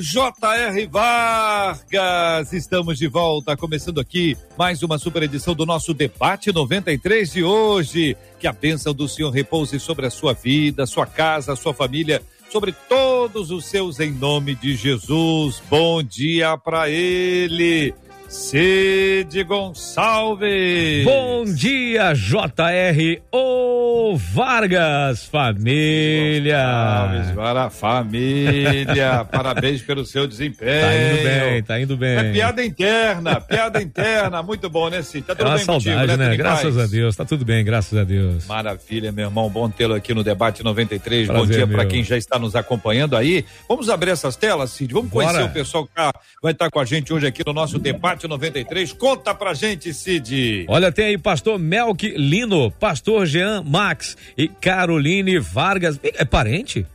J.R. 0.00 0.86
Vargas, 0.86 2.52
estamos 2.52 2.98
de 2.98 3.08
volta, 3.08 3.56
começando 3.56 4.00
aqui 4.00 4.36
mais 4.56 4.80
uma 4.84 4.96
super 4.96 5.24
edição 5.24 5.56
do 5.56 5.66
nosso 5.66 5.92
debate 5.92 6.52
93 6.52 7.32
de 7.32 7.42
hoje. 7.42 8.16
Que 8.38 8.46
a 8.46 8.52
bênção 8.52 8.94
do 8.94 9.08
Senhor 9.08 9.30
repouse 9.30 9.80
sobre 9.80 10.06
a 10.06 10.10
sua 10.10 10.34
vida, 10.34 10.86
sua 10.86 11.04
casa, 11.04 11.56
sua 11.56 11.74
família, 11.74 12.22
sobre 12.48 12.70
todos 12.88 13.50
os 13.50 13.64
seus 13.64 13.98
em 13.98 14.12
nome 14.12 14.54
de 14.54 14.76
Jesus. 14.76 15.60
Bom 15.68 16.00
dia 16.00 16.56
para 16.56 16.88
ele. 16.88 17.92
Cid 18.28 19.42
Gonçalves. 19.44 21.02
Bom 21.02 21.44
dia, 21.46 22.12
JR 22.12 23.22
O 23.32 24.18
Vargas, 24.18 25.24
família. 25.24 26.58
Gonçalves, 26.58 27.30
para 27.34 27.64
a 27.64 27.70
família. 27.70 29.24
Parabéns 29.32 29.80
pelo 29.80 30.04
seu 30.04 30.26
desempenho. 30.26 30.68
Tá 30.68 30.94
indo 30.94 31.22
bem, 31.24 31.62
tá 31.62 31.80
indo 31.80 31.96
bem. 31.96 32.16
É 32.18 32.32
piada 32.32 32.62
interna, 32.62 33.40
piada 33.40 33.80
interna. 33.80 34.42
Muito 34.42 34.68
bom, 34.68 34.90
né, 34.90 35.00
Cid? 35.00 35.24
Tá 35.26 35.34
tudo 35.34 35.46
é 35.46 35.50
uma 35.50 35.56
bem 35.56 35.64
saudade, 35.64 35.96
contigo, 35.96 36.16
né? 36.18 36.28
né? 36.28 36.36
Graças 36.36 36.76
a 36.76 36.86
Deus, 36.86 37.16
tá 37.16 37.24
tudo 37.24 37.46
bem, 37.46 37.64
graças 37.64 37.98
a 37.98 38.04
Deus. 38.04 38.46
Maravilha, 38.46 39.10
meu 39.10 39.24
irmão. 39.24 39.48
Bom 39.48 39.70
tê-lo 39.70 39.94
aqui 39.94 40.12
no 40.12 40.22
Debate 40.22 40.62
93. 40.62 41.28
Prazer, 41.28 41.46
Bom 41.46 41.50
dia 41.50 41.66
para 41.66 41.86
quem 41.86 42.04
já 42.04 42.18
está 42.18 42.38
nos 42.38 42.54
acompanhando 42.54 43.16
aí. 43.16 43.42
Vamos 43.66 43.88
abrir 43.88 44.10
essas 44.10 44.36
telas, 44.36 44.70
Cid. 44.72 44.92
Vamos 44.92 45.08
Bora. 45.08 45.28
conhecer 45.28 45.44
o 45.48 45.50
pessoal 45.50 45.86
que 45.86 45.94
tá- 45.94 46.12
vai 46.42 46.52
estar 46.52 46.70
com 46.70 46.78
a 46.78 46.84
gente 46.84 47.10
hoje 47.10 47.26
aqui 47.26 47.42
no 47.46 47.54
nosso 47.54 47.78
Debate 47.78 48.17
93. 48.26 48.92
Conta 48.94 49.34
pra 49.34 49.54
gente, 49.54 49.92
Cid. 49.94 50.66
Olha, 50.68 50.90
tem 50.90 51.06
aí 51.06 51.18
pastor 51.18 51.58
Melk 51.58 52.08
Lino, 52.16 52.70
pastor 52.70 53.26
Jean 53.26 53.62
Max 53.62 54.16
e 54.36 54.48
Caroline 54.48 55.38
Vargas. 55.38 56.00
É 56.02 56.24
parente? 56.24 56.86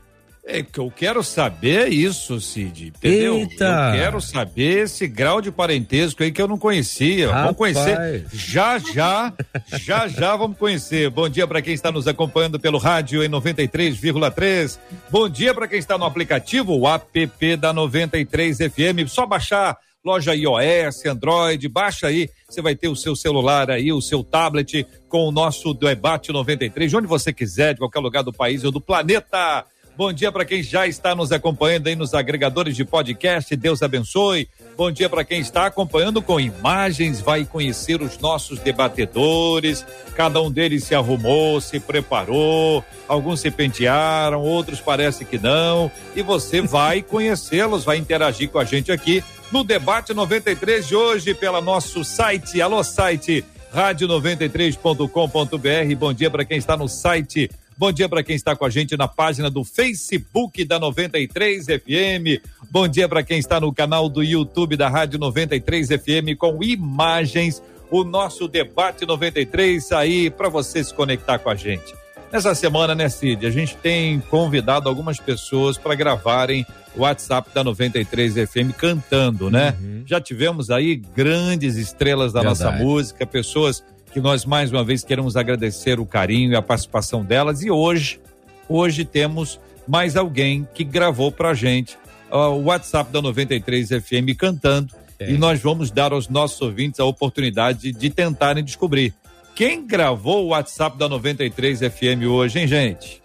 É 0.46 0.62
que 0.62 0.78
eu 0.78 0.92
quero 0.94 1.24
saber 1.24 1.88
isso, 1.88 2.42
Cid, 2.42 2.88
entendeu? 2.88 3.38
Eita. 3.38 3.94
Eu 3.94 4.02
quero 4.02 4.20
saber 4.20 4.84
esse 4.84 5.08
grau 5.08 5.40
de 5.40 5.50
parentesco 5.50 6.22
aí 6.22 6.34
que 6.34 6.42
eu 6.42 6.50
não 6.50 6.58
conhecia. 6.58 7.28
Vamos 7.28 7.42
Rapaz. 7.44 7.56
conhecer 7.56 8.26
já 8.34 8.78
já, 8.78 9.34
já 9.80 10.06
já 10.10 10.36
vamos 10.36 10.58
conhecer. 10.58 11.10
Bom 11.10 11.30
dia 11.30 11.48
para 11.48 11.62
quem 11.62 11.74
está 11.74 11.94
nos 11.94 12.10
acompanhando 12.10 12.60
pelo 12.60 12.78
rádio 12.78 13.24
em 13.24 13.30
93,3. 13.30 14.78
Bom 15.10 15.30
dia 15.30 15.54
para 15.54 15.66
quem 15.66 15.80
está 15.80 15.98
no 15.98 16.04
aplicativo, 16.04 16.78
o 16.78 16.90
app 16.90 17.56
da 17.56 17.72
93 17.72 18.58
FM. 18.58 19.08
Só 19.08 19.26
baixar 19.26 19.78
loja 20.04 20.36
iOS, 20.36 21.06
Android, 21.06 21.68
baixa 21.70 22.08
aí, 22.08 22.30
você 22.48 22.62
vai 22.62 22.76
ter 22.76 22.90
o 22.90 22.96
seu 22.96 23.16
celular 23.16 23.72
aí, 23.72 23.94
o 23.94 24.02
seu 24.02 24.22
tablet 24.22 24.86
com 25.08 25.30
o 25.30 25.32
nosso 25.32 25.74
debate 25.74 26.32
93, 26.32 26.92
de 26.92 26.98
onde 26.98 27.08
você 27.08 27.32
quiser, 27.32 27.74
de 27.74 27.80
qualquer 27.80 28.00
lugar 28.00 28.22
do 28.22 28.34
país 28.34 28.66
ou 28.66 28.72
do 28.72 28.82
planeta. 28.82 29.66
Bom 29.96 30.12
dia 30.12 30.32
para 30.32 30.44
quem 30.44 30.64
já 30.64 30.88
está 30.88 31.14
nos 31.14 31.32
acompanhando 31.32 31.86
aí 31.86 31.96
nos 31.96 32.16
agregadores 32.16 32.76
de 32.76 32.84
podcast. 32.84 33.56
Deus 33.56 33.84
abençoe. 33.84 34.50
Bom 34.76 34.92
dia 34.92 35.08
para 35.08 35.24
quem 35.24 35.40
está 35.40 35.68
acompanhando 35.68 36.20
com 36.20 36.40
imagens, 36.40 37.22
vai 37.22 37.46
conhecer 37.46 38.02
os 38.02 38.18
nossos 38.18 38.58
debatedores. 38.58 39.86
Cada 40.16 40.42
um 40.42 40.52
deles 40.52 40.84
se 40.84 40.96
arrumou, 40.96 41.62
se 41.62 41.80
preparou. 41.80 42.84
Alguns 43.08 43.40
se 43.40 43.52
pentearam, 43.52 44.42
outros 44.42 44.82
parece 44.82 45.24
que 45.26 45.38
não. 45.38 45.92
E 46.16 46.24
você 46.24 46.60
vai 46.60 47.04
conhecê-los, 47.04 47.86
vai 47.86 47.98
interagir 47.98 48.50
com 48.50 48.58
a 48.58 48.66
gente 48.66 48.92
aqui 48.92 49.24
no 49.54 49.64
debate 49.64 50.16
93 50.16 50.88
de 50.88 50.96
hoje 50.96 51.36
pelo 51.36 51.62
nosso 51.62 52.04
site. 52.04 52.60
Alô 52.60 52.84
site 52.84 53.46
rádio93.com.br. 53.72 55.96
Bom 55.96 56.12
dia 56.12 56.32
para 56.32 56.44
quem 56.44 56.58
está 56.58 56.76
no 56.76 56.90
site 56.90 57.52
Bom 57.76 57.92
dia 57.92 58.08
para 58.08 58.24
quem 58.24 58.36
está 58.36 58.56
com 58.56 58.66
a 58.66 58.70
gente 58.70 58.96
na 58.96 59.08
página 59.08 59.50
do 59.50 59.64
Facebook 59.64 60.64
da 60.64 60.80
93 60.80 61.66
FM. 61.66 62.40
Bom 62.70 62.88
dia 62.88 63.10
para 63.10 63.24
quem 63.24 63.40
está 63.40 63.60
no 63.60 63.74
canal 63.74 64.08
do 64.08 64.24
YouTube 64.24 64.78
da 64.78 64.90
Rádio 64.90 65.20
93 65.20 65.88
FM 65.88 66.38
com 66.38 66.64
imagens. 66.64 67.62
O 67.90 68.04
nosso 68.04 68.48
debate 68.48 69.06
93 69.06 69.92
aí 69.92 70.30
para 70.30 70.50
você 70.50 70.84
se 70.84 70.94
conectar 70.94 71.40
com 71.40 71.50
a 71.50 71.56
gente. 71.56 71.94
Nessa 72.34 72.56
semana, 72.56 72.96
né, 72.96 73.10
Cid, 73.10 73.46
a 73.46 73.52
gente 73.52 73.78
tem 73.78 74.20
convidado 74.20 74.90
algumas 74.90 75.20
pessoas 75.20 75.78
para 75.78 75.94
gravarem 75.94 76.66
o 76.96 77.02
WhatsApp 77.02 77.48
da 77.54 77.64
93 77.64 78.50
FM 78.50 78.74
cantando, 78.76 79.52
né? 79.52 79.76
Já 80.08 80.20
tivemos 80.20 80.72
aí 80.72 80.96
grandes 80.96 81.76
estrelas 81.76 82.34
da 82.34 82.42
nossa 82.42 82.72
Verdade. 82.72 82.84
música, 82.84 83.28
pessoas 83.28 83.84
que 84.12 84.20
nós 84.20 84.46
mais 84.46 84.72
uma 84.72 84.84
vez 84.84 85.04
queremos 85.04 85.38
agradecer 85.38 86.00
o 86.00 86.08
carinho 86.08 86.54
e 86.54 86.56
a 86.56 86.62
participação 86.62 87.24
delas. 87.24 87.62
E 87.62 87.70
hoje, 87.70 88.20
hoje 88.68 89.06
temos 89.06 89.60
mais 89.88 90.18
alguém 90.18 90.68
que 90.74 90.84
gravou 90.84 91.32
pra 91.32 91.54
gente 91.54 92.00
ó, 92.32 92.50
o 92.56 92.64
WhatsApp 92.64 93.12
da 93.12 93.22
93 93.22 93.90
FM 93.90 94.36
cantando. 94.36 94.92
É. 95.20 95.30
E 95.30 95.38
nós 95.38 95.62
vamos 95.62 95.92
dar 95.92 96.12
aos 96.12 96.28
nossos 96.28 96.60
ouvintes 96.60 97.00
a 97.00 97.06
oportunidade 97.06 97.92
de 97.92 98.10
tentarem 98.10 98.64
descobrir 98.64 99.14
quem 99.56 99.86
gravou 99.86 100.46
o 100.46 100.48
WhatsApp 100.50 100.98
da 100.98 101.08
93 101.08 101.80
FM 101.80 102.26
hoje, 102.30 102.60
hein, 102.60 102.68
gente? 102.68 103.24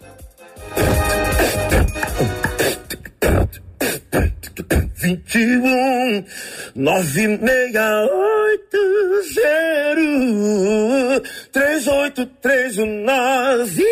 21 4.95 6.23
968 6.75 8.69
3839 11.51 13.83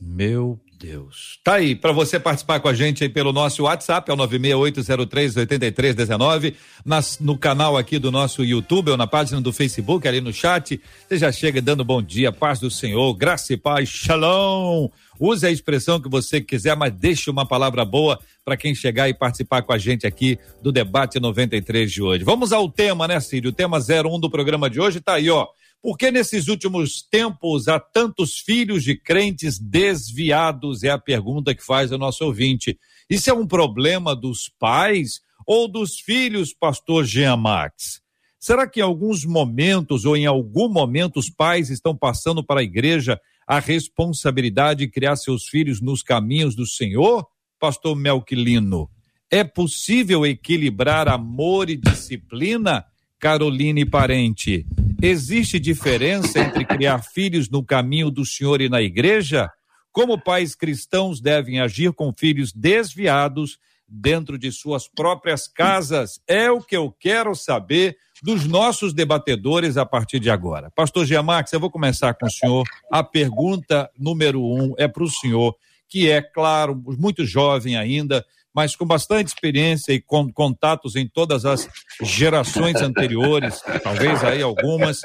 Meu 0.00 0.58
Deus. 0.82 1.38
Tá 1.44 1.54
aí, 1.54 1.76
para 1.76 1.92
você 1.92 2.18
participar 2.18 2.58
com 2.58 2.66
a 2.66 2.74
gente 2.74 3.04
aí 3.04 3.08
pelo 3.08 3.32
nosso 3.32 3.62
WhatsApp, 3.62 4.10
é 4.10 4.14
o 4.14 4.16
968038319, 4.16 6.54
nas, 6.84 7.20
no 7.20 7.38
canal 7.38 7.76
aqui 7.76 8.00
do 8.00 8.10
nosso 8.10 8.44
YouTube 8.44 8.90
ou 8.90 8.96
na 8.96 9.06
página 9.06 9.40
do 9.40 9.52
Facebook, 9.52 10.08
ali 10.08 10.20
no 10.20 10.32
chat. 10.32 10.80
Você 11.06 11.18
já 11.18 11.30
chega 11.30 11.62
dando 11.62 11.84
bom 11.84 12.02
dia, 12.02 12.32
paz 12.32 12.58
do 12.58 12.68
Senhor, 12.68 13.14
graça 13.14 13.52
e 13.52 13.56
paz, 13.56 13.88
shalom. 13.88 14.88
Use 15.20 15.46
a 15.46 15.52
expressão 15.52 16.00
que 16.00 16.08
você 16.08 16.40
quiser, 16.40 16.74
mas 16.74 16.92
deixe 16.92 17.30
uma 17.30 17.46
palavra 17.46 17.84
boa 17.84 18.18
para 18.44 18.56
quem 18.56 18.74
chegar 18.74 19.08
e 19.08 19.14
participar 19.14 19.62
com 19.62 19.72
a 19.72 19.78
gente 19.78 20.04
aqui 20.04 20.36
do 20.60 20.72
debate 20.72 21.20
93 21.20 21.92
de 21.92 22.02
hoje. 22.02 22.24
Vamos 22.24 22.52
ao 22.52 22.68
tema, 22.68 23.06
né, 23.06 23.20
Círio? 23.20 23.50
O 23.50 23.52
tema 23.52 23.78
01 23.78 24.18
do 24.18 24.28
programa 24.28 24.68
de 24.68 24.80
hoje 24.80 25.00
tá 25.00 25.14
aí, 25.14 25.30
ó. 25.30 25.46
Por 25.82 25.98
que 25.98 26.12
nesses 26.12 26.46
últimos 26.46 27.02
tempos 27.02 27.66
há 27.66 27.80
tantos 27.80 28.38
filhos 28.38 28.84
de 28.84 28.96
crentes 28.96 29.58
desviados? 29.58 30.84
É 30.84 30.90
a 30.90 30.98
pergunta 30.98 31.52
que 31.56 31.64
faz 31.64 31.90
o 31.90 31.98
nosso 31.98 32.24
ouvinte. 32.24 32.78
Isso 33.10 33.28
é 33.28 33.34
um 33.34 33.48
problema 33.48 34.14
dos 34.14 34.48
pais 34.48 35.20
ou 35.44 35.66
dos 35.66 35.98
filhos, 35.98 36.54
pastor 36.54 37.04
Jean 37.04 37.36
Max? 37.36 38.00
Será 38.38 38.64
que 38.64 38.78
em 38.78 38.82
alguns 38.84 39.24
momentos 39.24 40.04
ou 40.04 40.16
em 40.16 40.24
algum 40.24 40.68
momento 40.68 41.18
os 41.18 41.28
pais 41.28 41.68
estão 41.68 41.96
passando 41.96 42.44
para 42.44 42.60
a 42.60 42.64
igreja 42.64 43.20
a 43.44 43.58
responsabilidade 43.58 44.86
de 44.86 44.90
criar 44.90 45.16
seus 45.16 45.48
filhos 45.48 45.80
nos 45.80 46.00
caminhos 46.00 46.54
do 46.54 46.64
Senhor? 46.64 47.26
Pastor 47.58 47.96
Melquilino, 47.96 48.88
É 49.28 49.42
possível 49.42 50.24
equilibrar 50.26 51.08
amor 51.08 51.70
e 51.70 51.76
disciplina? 51.76 52.84
Caroline 53.18 53.84
Parente, 53.84 54.66
existe 55.02 55.58
diferença 55.58 56.38
entre 56.38 56.64
criar 56.64 57.02
filhos 57.02 57.50
no 57.50 57.64
caminho 57.64 58.08
do 58.08 58.24
Senhor 58.24 58.60
e 58.60 58.68
na 58.68 58.80
igreja? 58.80 59.50
Como 59.90 60.22
pais 60.22 60.54
cristãos 60.54 61.20
devem 61.20 61.60
agir 61.60 61.92
com 61.92 62.14
filhos 62.16 62.52
desviados 62.52 63.58
dentro 63.88 64.38
de 64.38 64.52
suas 64.52 64.86
próprias 64.86 65.48
casas? 65.48 66.20
É 66.26 66.48
o 66.52 66.60
que 66.60 66.76
eu 66.76 66.94
quero 67.00 67.34
saber 67.34 67.96
dos 68.22 68.46
nossos 68.46 68.94
debatedores 68.94 69.76
a 69.76 69.84
partir 69.84 70.20
de 70.20 70.30
agora. 70.30 70.70
Pastor 70.70 71.04
Giamax, 71.04 71.52
eu 71.52 71.58
vou 71.58 71.70
começar 71.70 72.14
com 72.14 72.26
o 72.26 72.30
senhor. 72.30 72.64
A 72.90 73.02
pergunta 73.02 73.90
número 73.98 74.40
um 74.40 74.72
é 74.78 74.86
para 74.86 75.02
o 75.02 75.10
senhor, 75.10 75.56
que 75.88 76.08
é, 76.08 76.22
claro, 76.22 76.80
muito 76.96 77.26
jovem 77.26 77.76
ainda, 77.76 78.24
mas 78.54 78.76
com 78.76 78.86
bastante 78.86 79.28
experiência 79.28 79.92
e 79.92 80.00
com 80.00 80.32
contatos 80.32 80.96
em 80.96 81.08
todas 81.08 81.44
as 81.44 81.68
gerações 82.02 82.76
anteriores, 82.82 83.62
talvez 83.82 84.22
aí 84.22 84.42
algumas. 84.42 85.00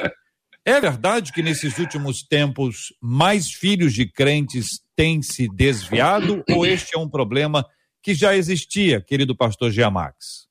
É 0.65 0.81
verdade 0.81 1.31
que 1.31 1.41
nesses 1.41 1.77
últimos 1.77 2.23
tempos 2.23 2.93
mais 3.01 3.51
filhos 3.51 3.93
de 3.93 4.05
crentes 4.05 4.81
têm 4.95 5.21
se 5.21 5.47
desviado 5.47 6.43
ou 6.49 6.65
este 6.65 6.95
é 6.95 6.99
um 6.99 7.09
problema 7.09 7.65
que 8.01 8.13
já 8.13 8.35
existia, 8.35 9.01
querido 9.01 9.35
pastor 9.35 9.71
Giamax? 9.71 10.47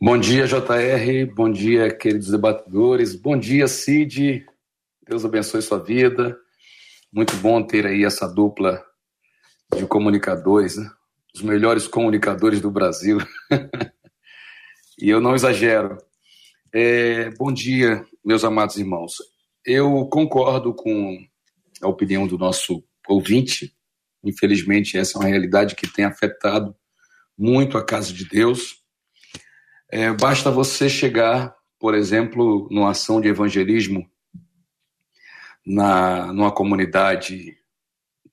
Bom 0.00 0.18
dia, 0.18 0.46
JR. 0.46 1.34
Bom 1.34 1.50
dia, 1.50 1.90
queridos 1.90 2.30
debatedores. 2.30 3.14
Bom 3.14 3.36
dia, 3.36 3.66
Cid. 3.66 4.44
Deus 5.08 5.24
abençoe 5.24 5.62
sua 5.62 5.78
vida. 5.78 6.36
Muito 7.12 7.34
bom 7.36 7.62
ter 7.62 7.86
aí 7.86 8.04
essa 8.04 8.26
dupla 8.26 8.84
de 9.74 9.86
comunicadores, 9.86 10.76
né? 10.76 10.90
Os 11.36 11.42
melhores 11.42 11.86
comunicadores 11.86 12.62
do 12.62 12.70
Brasil. 12.70 13.18
e 14.98 15.10
eu 15.10 15.20
não 15.20 15.34
exagero. 15.34 15.98
É, 16.72 17.28
bom 17.32 17.52
dia, 17.52 18.06
meus 18.24 18.42
amados 18.42 18.78
irmãos. 18.78 19.16
Eu 19.62 20.06
concordo 20.06 20.74
com 20.74 21.18
a 21.82 21.88
opinião 21.88 22.26
do 22.26 22.38
nosso 22.38 22.82
ouvinte. 23.06 23.76
Infelizmente, 24.24 24.96
essa 24.96 25.18
é 25.18 25.20
uma 25.20 25.28
realidade 25.28 25.74
que 25.74 25.86
tem 25.86 26.06
afetado 26.06 26.74
muito 27.36 27.76
a 27.76 27.84
casa 27.84 28.14
de 28.14 28.26
Deus. 28.26 28.82
É, 29.90 30.10
basta 30.14 30.50
você 30.50 30.88
chegar, 30.88 31.54
por 31.78 31.94
exemplo, 31.94 32.66
numa 32.70 32.92
ação 32.92 33.20
de 33.20 33.28
evangelismo 33.28 34.10
na 35.66 36.32
numa 36.32 36.50
comunidade 36.50 37.58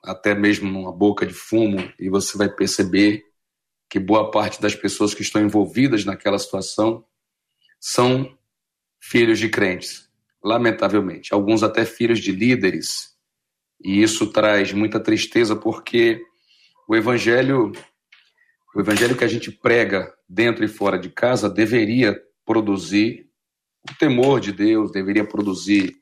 até 0.03 0.35
mesmo 0.35 0.69
numa 0.69 0.91
boca 0.91 1.25
de 1.25 1.33
fumo, 1.33 1.77
e 1.97 2.09
você 2.09 2.37
vai 2.37 2.49
perceber 2.49 3.23
que 3.89 3.99
boa 3.99 4.31
parte 4.31 4.61
das 4.61 4.75
pessoas 4.75 5.13
que 5.13 5.21
estão 5.21 5.41
envolvidas 5.41 6.03
naquela 6.03 6.37
situação 6.37 7.05
são 7.79 8.37
filhos 8.99 9.39
de 9.39 9.49
crentes, 9.49 10.09
lamentavelmente. 10.43 11.33
Alguns 11.33 11.63
até 11.63 11.85
filhos 11.85 12.19
de 12.19 12.31
líderes. 12.31 13.13
E 13.83 14.01
isso 14.01 14.27
traz 14.31 14.73
muita 14.73 14.99
tristeza 14.99 15.55
porque 15.55 16.21
o 16.87 16.95
evangelho, 16.95 17.71
o 18.75 18.79
evangelho 18.79 19.15
que 19.15 19.23
a 19.23 19.27
gente 19.27 19.51
prega 19.51 20.13
dentro 20.27 20.65
e 20.65 20.67
fora 20.67 20.97
de 20.97 21.09
casa 21.09 21.49
deveria 21.49 22.19
produzir 22.45 23.29
o 23.89 23.93
temor 23.99 24.39
de 24.39 24.51
Deus, 24.51 24.91
deveria 24.91 25.25
produzir 25.25 25.95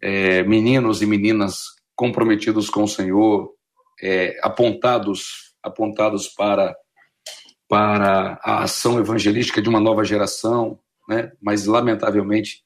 é, 0.00 0.42
meninos 0.44 1.02
e 1.02 1.06
meninas 1.06 1.79
comprometidos 2.00 2.70
com 2.70 2.84
o 2.84 2.88
Senhor, 2.88 3.52
é, 4.02 4.40
apontados, 4.42 5.52
apontados 5.62 6.28
para, 6.28 6.74
para 7.68 8.40
a 8.42 8.62
ação 8.62 8.98
evangelística 8.98 9.60
de 9.60 9.68
uma 9.68 9.78
nova 9.78 10.02
geração, 10.02 10.80
né? 11.06 11.30
mas 11.42 11.66
lamentavelmente 11.66 12.64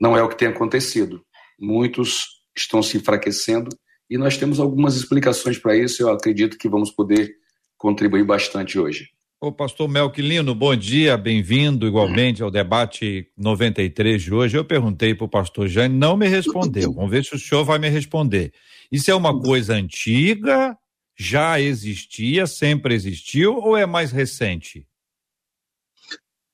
não 0.00 0.16
é 0.16 0.22
o 0.24 0.28
que 0.28 0.36
tem 0.36 0.48
acontecido. 0.48 1.24
Muitos 1.56 2.42
estão 2.56 2.82
se 2.82 2.96
enfraquecendo 2.96 3.68
e 4.10 4.18
nós 4.18 4.36
temos 4.36 4.58
algumas 4.58 4.96
explicações 4.96 5.56
para 5.60 5.76
isso. 5.76 6.02
Eu 6.02 6.10
acredito 6.10 6.58
que 6.58 6.68
vamos 6.68 6.90
poder 6.90 7.36
contribuir 7.78 8.24
bastante 8.24 8.80
hoje. 8.80 9.10
Ô, 9.38 9.52
pastor 9.52 9.86
Melquilino, 9.86 10.54
bom 10.54 10.74
dia, 10.74 11.14
bem-vindo 11.14 11.86
igualmente 11.86 12.42
ao 12.42 12.50
debate 12.50 13.30
93 13.36 14.22
de 14.22 14.32
hoje. 14.32 14.56
Eu 14.56 14.64
perguntei 14.64 15.14
para 15.14 15.26
o 15.26 15.28
pastor 15.28 15.68
Jane, 15.68 15.94
não 15.94 16.16
me 16.16 16.26
respondeu. 16.26 16.90
Vamos 16.94 17.10
ver 17.10 17.22
se 17.22 17.34
o 17.34 17.38
senhor 17.38 17.62
vai 17.62 17.78
me 17.78 17.90
responder. 17.90 18.54
Isso 18.90 19.10
é 19.10 19.14
uma 19.14 19.38
coisa 19.38 19.74
antiga, 19.74 20.74
já 21.14 21.60
existia, 21.60 22.46
sempre 22.46 22.94
existiu 22.94 23.58
ou 23.58 23.76
é 23.76 23.84
mais 23.84 24.10
recente? 24.10 24.88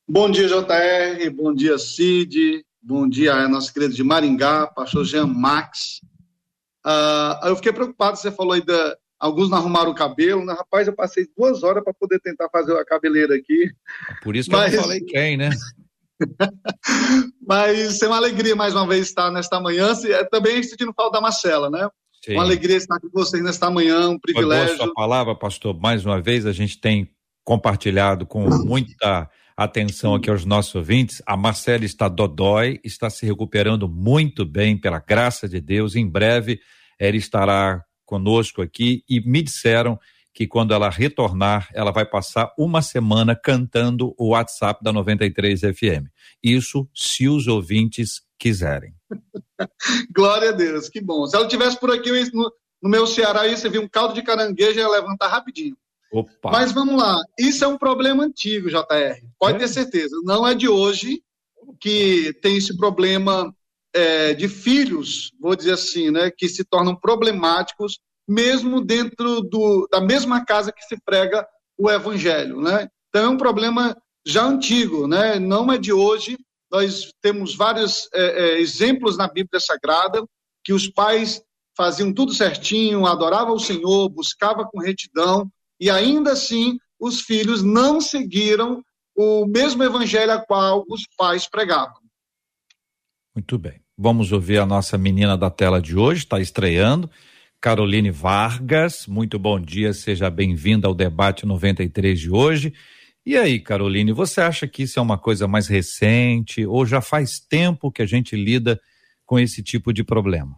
Bom 0.09 0.29
dia, 0.29 0.49
JR, 0.49 1.31
bom 1.37 1.55
dia, 1.55 1.79
Cid, 1.79 2.65
bom 2.83 3.09
dia 3.09 3.35
a 3.35 3.49
nossa 3.49 3.73
querida 3.73 3.95
de 3.95 4.03
Maringá, 4.03 4.67
pastor 4.67 5.05
Jean 5.05 5.29
Max. 5.29 6.01
Uh, 6.85 7.47
eu 7.47 7.55
fiquei 7.55 7.73
preocupado, 7.73 8.19
você 8.19 8.33
falou 8.33 8.55
aí 8.55 8.65
da, 8.65 8.97
Alguns 9.23 9.49
não 9.49 9.59
arrumaram 9.59 9.93
o 9.93 9.95
cabelo, 9.95 10.45
né? 10.45 10.53
Rapaz, 10.53 10.89
eu 10.89 10.93
passei 10.93 11.29
duas 11.39 11.63
horas 11.63 11.85
para 11.85 11.95
poder 11.95 12.19
tentar 12.19 12.49
fazer 12.51 12.77
a 12.77 12.85
cabeleira 12.85 13.37
aqui. 13.37 13.71
Por 14.21 14.35
isso 14.35 14.51
que 14.51 14.57
Mas... 14.57 14.73
eu 14.73 14.79
não 14.79 14.83
falei 14.83 15.01
quem, 15.01 15.37
né? 15.37 15.51
Mas 17.47 18.03
é 18.03 18.09
uma 18.09 18.17
alegria 18.17 18.57
mais 18.57 18.75
uma 18.75 18.85
vez 18.85 19.07
estar 19.07 19.31
nesta 19.31 19.61
manhã. 19.61 19.93
É 20.07 20.25
também 20.25 20.61
sentindo 20.65 20.93
falta 20.93 21.19
da 21.19 21.21
Marcela, 21.21 21.71
né? 21.71 21.89
Sim. 22.25 22.33
Uma 22.33 22.43
alegria 22.43 22.77
estar 22.77 22.99
com 22.99 23.09
vocês 23.13 23.41
nesta 23.45 23.71
manhã, 23.71 24.09
um 24.09 24.19
privilégio. 24.19 24.77
Foi 24.77 24.87
sua 24.87 24.93
palavra, 24.93 25.37
pastor. 25.37 25.79
Mais 25.79 26.05
uma 26.05 26.21
vez, 26.21 26.45
a 26.45 26.53
gente 26.53 26.81
tem 26.81 27.09
compartilhado 27.45 28.27
com 28.27 28.49
muita 28.49 29.31
atenção 29.57 30.17
aqui 30.17 30.31
aos 30.31 30.45
nossos 30.45 30.75
ouvintes. 30.75 31.23
A 31.25 31.37
Marcela 31.37 31.85
está 31.85 32.09
dodói, 32.09 32.81
está 32.83 33.09
se 33.09 33.25
recuperando 33.25 33.89
muito 33.89 34.45
bem, 34.45 34.77
pela 34.77 34.99
graça 34.99 35.49
de 35.49 35.61
Deus. 35.61 35.95
Em 35.95 36.09
breve, 36.09 36.59
ela 36.99 37.17
estará 37.17 37.85
conosco 38.13 38.61
aqui 38.61 39.03
e 39.09 39.23
me 39.23 39.41
disseram 39.41 39.99
que 40.35 40.47
quando 40.47 40.75
ela 40.75 40.91
retornar, 40.91 41.71
ela 41.73 41.91
vai 41.91 42.05
passar 42.05 42.53
uma 42.59 42.83
semana 42.83 43.35
cantando 43.35 44.15
o 44.19 44.33
WhatsApp 44.33 44.85
da 44.85 44.93
93 44.93 45.61
FM. 45.61 46.09
Isso 46.43 46.87
se 46.95 47.27
os 47.27 47.47
ouvintes 47.47 48.21
quiserem. 48.39 48.95
Glória 50.15 50.51
a 50.51 50.53
Deus, 50.53 50.91
que 50.91 51.01
bom. 51.01 51.27
Se 51.27 51.35
ela 51.35 51.49
tivesse 51.49 51.81
por 51.81 51.91
aqui 51.91 52.11
no, 52.35 52.53
no 52.83 52.91
meu 52.91 53.07
Ceará, 53.07 53.49
você 53.49 53.71
viu 53.71 53.81
um 53.81 53.89
caldo 53.89 54.13
de 54.13 54.23
caranguejo 54.23 54.79
e 54.79 54.83
ia 54.83 54.89
levantar 54.89 55.29
rapidinho. 55.29 55.77
Opa. 56.13 56.51
Mas 56.51 56.71
vamos 56.71 57.01
lá, 57.01 57.19
isso 57.39 57.65
é 57.65 57.69
um 57.69 57.79
problema 57.79 58.25
antigo, 58.25 58.69
JR. 58.69 59.25
Pode 59.39 59.57
é. 59.57 59.61
ter 59.61 59.69
certeza. 59.69 60.15
Não 60.23 60.47
é 60.47 60.55
de 60.55 60.69
hoje 60.69 61.23
que 61.81 62.35
tem 62.43 62.59
esse 62.59 62.77
problema 62.77 63.55
é, 63.95 64.35
de 64.35 64.49
filhos, 64.49 65.33
vou 65.41 65.55
dizer 65.55 65.73
assim, 65.73 66.11
né, 66.11 66.31
que 66.31 66.49
se 66.49 66.65
tornam 66.65 66.97
problemáticos 66.97 67.99
mesmo 68.29 68.81
dentro 68.81 69.41
do, 69.43 69.89
da 69.91 70.01
mesma 70.01 70.45
casa 70.45 70.73
que 70.73 70.83
se 70.85 70.97
prega 71.05 71.47
o 71.77 71.91
evangelho, 71.91 72.61
né? 72.61 72.89
Então 73.09 73.25
é 73.25 73.29
um 73.29 73.37
problema 73.37 73.97
já 74.27 74.45
antigo, 74.45 75.07
né? 75.07 75.39
Não 75.39 75.71
é 75.73 75.77
de 75.77 75.93
hoje. 75.93 76.39
Nós 76.71 77.13
temos 77.21 77.55
vários 77.55 78.09
é, 78.15 78.23
é, 78.23 78.61
exemplos 78.61 79.19
na 79.19 79.29
Bíblia 79.29 79.61
Sagrada 79.61 80.25
que 80.65 80.73
os 80.73 80.89
pais 80.89 81.43
faziam 81.77 82.13
tudo 82.13 82.33
certinho, 82.33 83.07
adoravam 83.07 83.55
o 83.55 83.61
Senhor, 83.61 84.09
buscavam 84.09 84.65
com 84.67 84.81
retidão 84.81 85.51
e 85.81 85.91
ainda 85.91 86.33
assim 86.33 86.79
os 86.99 87.21
filhos 87.21 87.63
não 87.63 88.01
seguiram 88.01 88.83
o 89.15 89.45
mesmo 89.47 89.83
evangelho 89.83 90.33
a 90.33 90.39
qual 90.39 90.85
os 90.89 91.03
pais 91.17 91.49
pregavam. 91.49 92.01
Muito 93.35 93.59
bem. 93.59 93.82
Vamos 93.97 94.33
ouvir 94.33 94.59
a 94.59 94.67
nossa 94.67 94.97
menina 94.97 95.37
da 95.37 95.51
tela 95.51 95.81
de 95.81 95.97
hoje, 95.97 96.21
está 96.21 96.41
estreando. 96.41 97.11
Caroline 97.61 98.11
Vargas, 98.11 99.07
muito 99.07 99.39
bom 99.39 99.61
dia, 99.61 99.93
seja 99.93 100.31
bem-vinda 100.31 100.89
ao 100.89 100.95
debate 100.95 101.45
93 101.45 102.19
de 102.19 102.31
hoje. 102.31 102.75
E 103.25 103.37
aí, 103.37 103.61
Caroline, 103.61 104.11
você 104.13 104.41
acha 104.41 104.67
que 104.67 104.85
isso 104.85 104.99
é 104.99 105.03
uma 105.03 105.19
coisa 105.19 105.47
mais 105.47 105.69
recente 105.69 106.67
ou 106.67 106.87
já 106.87 107.01
faz 107.01 107.39
tempo 107.39 107.93
que 107.93 108.03
a 108.03 108.07
gente 108.07 108.35
lida 108.35 108.81
com 109.27 109.39
esse 109.39 109.63
tipo 109.63 109.93
de 109.93 110.03
problema? 110.03 110.57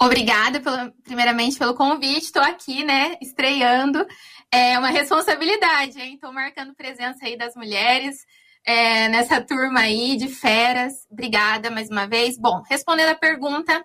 Obrigada, 0.00 0.60
pelo, 0.60 0.92
primeiramente, 1.02 1.58
pelo 1.58 1.74
convite. 1.74 2.24
Estou 2.24 2.42
aqui, 2.42 2.84
né, 2.84 3.16
estreando. 3.20 4.06
É 4.50 4.78
uma 4.78 4.90
responsabilidade, 4.90 6.00
hein? 6.00 6.14
Estou 6.14 6.32
marcando 6.32 6.74
presença 6.74 7.26
aí 7.26 7.36
das 7.36 7.54
mulheres 7.56 8.24
é, 8.64 9.08
nessa 9.08 9.40
turma 9.40 9.80
aí 9.80 10.16
de 10.16 10.28
feras. 10.28 11.06
Obrigada 11.10 11.70
mais 11.70 11.88
uma 11.90 12.06
vez. 12.06 12.38
Bom, 12.38 12.62
respondendo 12.68 13.08
a 13.08 13.14
pergunta, 13.14 13.84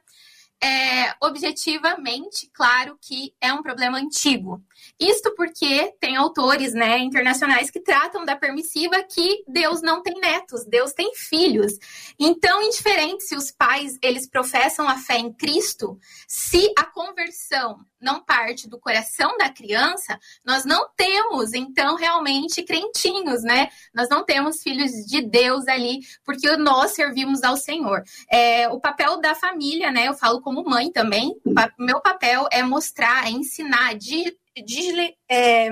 é, 0.62 1.14
objetivamente, 1.22 2.50
claro 2.54 2.98
que 3.02 3.34
é 3.40 3.54
um 3.54 3.62
problema 3.62 3.98
antigo. 3.98 4.62
Isto 5.00 5.34
porque 5.36 5.94
tem 6.00 6.16
autores 6.16 6.74
né, 6.74 6.98
internacionais 7.00 7.70
que 7.70 7.80
tratam 7.80 8.25
da 8.25 8.36
permissiva 8.36 9.04
que 9.04 9.44
Deus 9.48 9.82
não 9.82 10.01
tem 10.01 10.20
netos, 10.20 10.66
Deus 10.66 10.92
tem 10.92 11.13
filhos. 11.16 11.74
Então, 12.20 12.62
indiferente 12.63 13.24
se 13.24 13.36
os 13.36 13.51
pais 13.51 13.98
eles 14.01 14.27
professam 14.27 14.88
a 14.88 14.98
fé 14.98 15.18
em 15.18 15.32
Cristo, 15.32 16.00
se 16.27 16.74
a 16.77 16.84
conversão 16.84 17.77
não 18.00 18.24
parte 18.24 18.70
do 18.70 18.80
coração 18.80 19.38
da 19.38 19.50
criança, 19.50 20.20
nós 20.46 20.66
não 20.66 20.89
temos, 20.96 21.54
então, 21.54 21.96
realmente 21.96 22.63
crentinhos, 22.63 23.44
né? 23.44 23.70
Nós 23.94 24.08
não 24.10 24.24
temos 24.24 24.62
filhos 24.62 24.92
de 25.06 25.22
Deus 25.22 25.68
ali, 25.68 26.00
porque 26.24 26.56
nós 26.58 26.92
servimos 26.92 27.44
ao 27.44 27.58
Senhor. 27.58 28.04
É, 28.32 28.68
o 28.70 28.80
papel 28.80 29.20
da 29.20 29.34
família, 29.36 29.92
né? 29.92 30.08
Eu 30.08 30.13
falo 30.13 30.42
como 30.42 30.63
mãe 30.63 30.92
também. 30.92 31.36
Meu 31.77 32.00
papel 32.01 32.48
é 32.51 32.62
mostrar, 32.63 33.27
é 33.27 33.32
ensinar, 33.32 33.96
de, 33.96 34.38
de 34.64 35.16
é, 35.30 35.70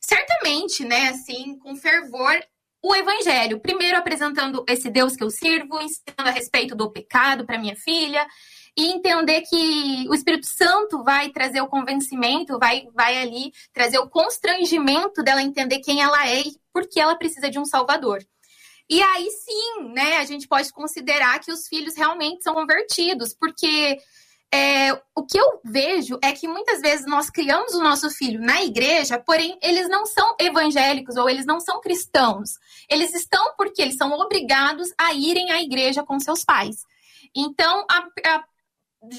certamente, 0.00 0.84
né? 0.84 1.08
Assim, 1.08 1.58
com 1.58 1.76
fervor, 1.76 2.40
o 2.82 2.94
evangelho. 2.94 3.60
Primeiro 3.60 3.98
apresentando 3.98 4.64
esse 4.68 4.88
Deus 4.88 5.16
que 5.16 5.24
eu 5.24 5.30
sirvo, 5.30 5.80
ensinando 5.80 6.28
a 6.28 6.30
respeito 6.30 6.74
do 6.74 6.90
pecado 6.90 7.44
para 7.44 7.58
minha 7.58 7.76
filha 7.76 8.26
e 8.76 8.92
entender 8.92 9.40
que 9.42 10.06
o 10.08 10.14
Espírito 10.14 10.46
Santo 10.46 11.02
vai 11.02 11.30
trazer 11.30 11.60
o 11.62 11.66
convencimento, 11.66 12.58
vai, 12.58 12.86
vai 12.94 13.16
ali 13.18 13.52
trazer 13.72 13.98
o 13.98 14.08
constrangimento 14.08 15.22
dela 15.22 15.42
entender 15.42 15.80
quem 15.80 16.02
ela 16.02 16.28
é 16.28 16.42
e 16.42 16.56
por 16.72 16.86
que 16.86 17.00
ela 17.00 17.16
precisa 17.16 17.48
de 17.48 17.58
um 17.58 17.64
Salvador. 17.64 18.22
E 18.88 19.02
aí 19.02 19.28
sim, 19.30 19.88
né, 19.92 20.18
a 20.18 20.24
gente 20.24 20.46
pode 20.46 20.70
considerar 20.72 21.40
que 21.40 21.50
os 21.50 21.66
filhos 21.66 21.96
realmente 21.96 22.44
são 22.44 22.54
convertidos, 22.54 23.34
porque 23.34 23.98
é, 24.52 24.92
o 25.14 25.24
que 25.24 25.38
eu 25.38 25.60
vejo 25.64 26.18
é 26.22 26.32
que 26.32 26.46
muitas 26.46 26.80
vezes 26.80 27.06
nós 27.06 27.28
criamos 27.28 27.74
o 27.74 27.82
nosso 27.82 28.08
filho 28.10 28.40
na 28.40 28.62
igreja, 28.62 29.18
porém 29.18 29.58
eles 29.62 29.88
não 29.88 30.06
são 30.06 30.34
evangélicos 30.40 31.16
ou 31.16 31.28
eles 31.28 31.44
não 31.44 31.60
são 31.60 31.80
cristãos. 31.80 32.50
Eles 32.88 33.14
estão 33.14 33.54
porque 33.56 33.82
eles 33.82 33.96
são 33.96 34.12
obrigados 34.12 34.88
a 34.98 35.12
irem 35.12 35.50
à 35.50 35.60
igreja 35.60 36.02
com 36.02 36.18
seus 36.20 36.44
pais. 36.44 36.76
Então, 37.34 37.84
a, 37.90 37.98
a 38.34 38.44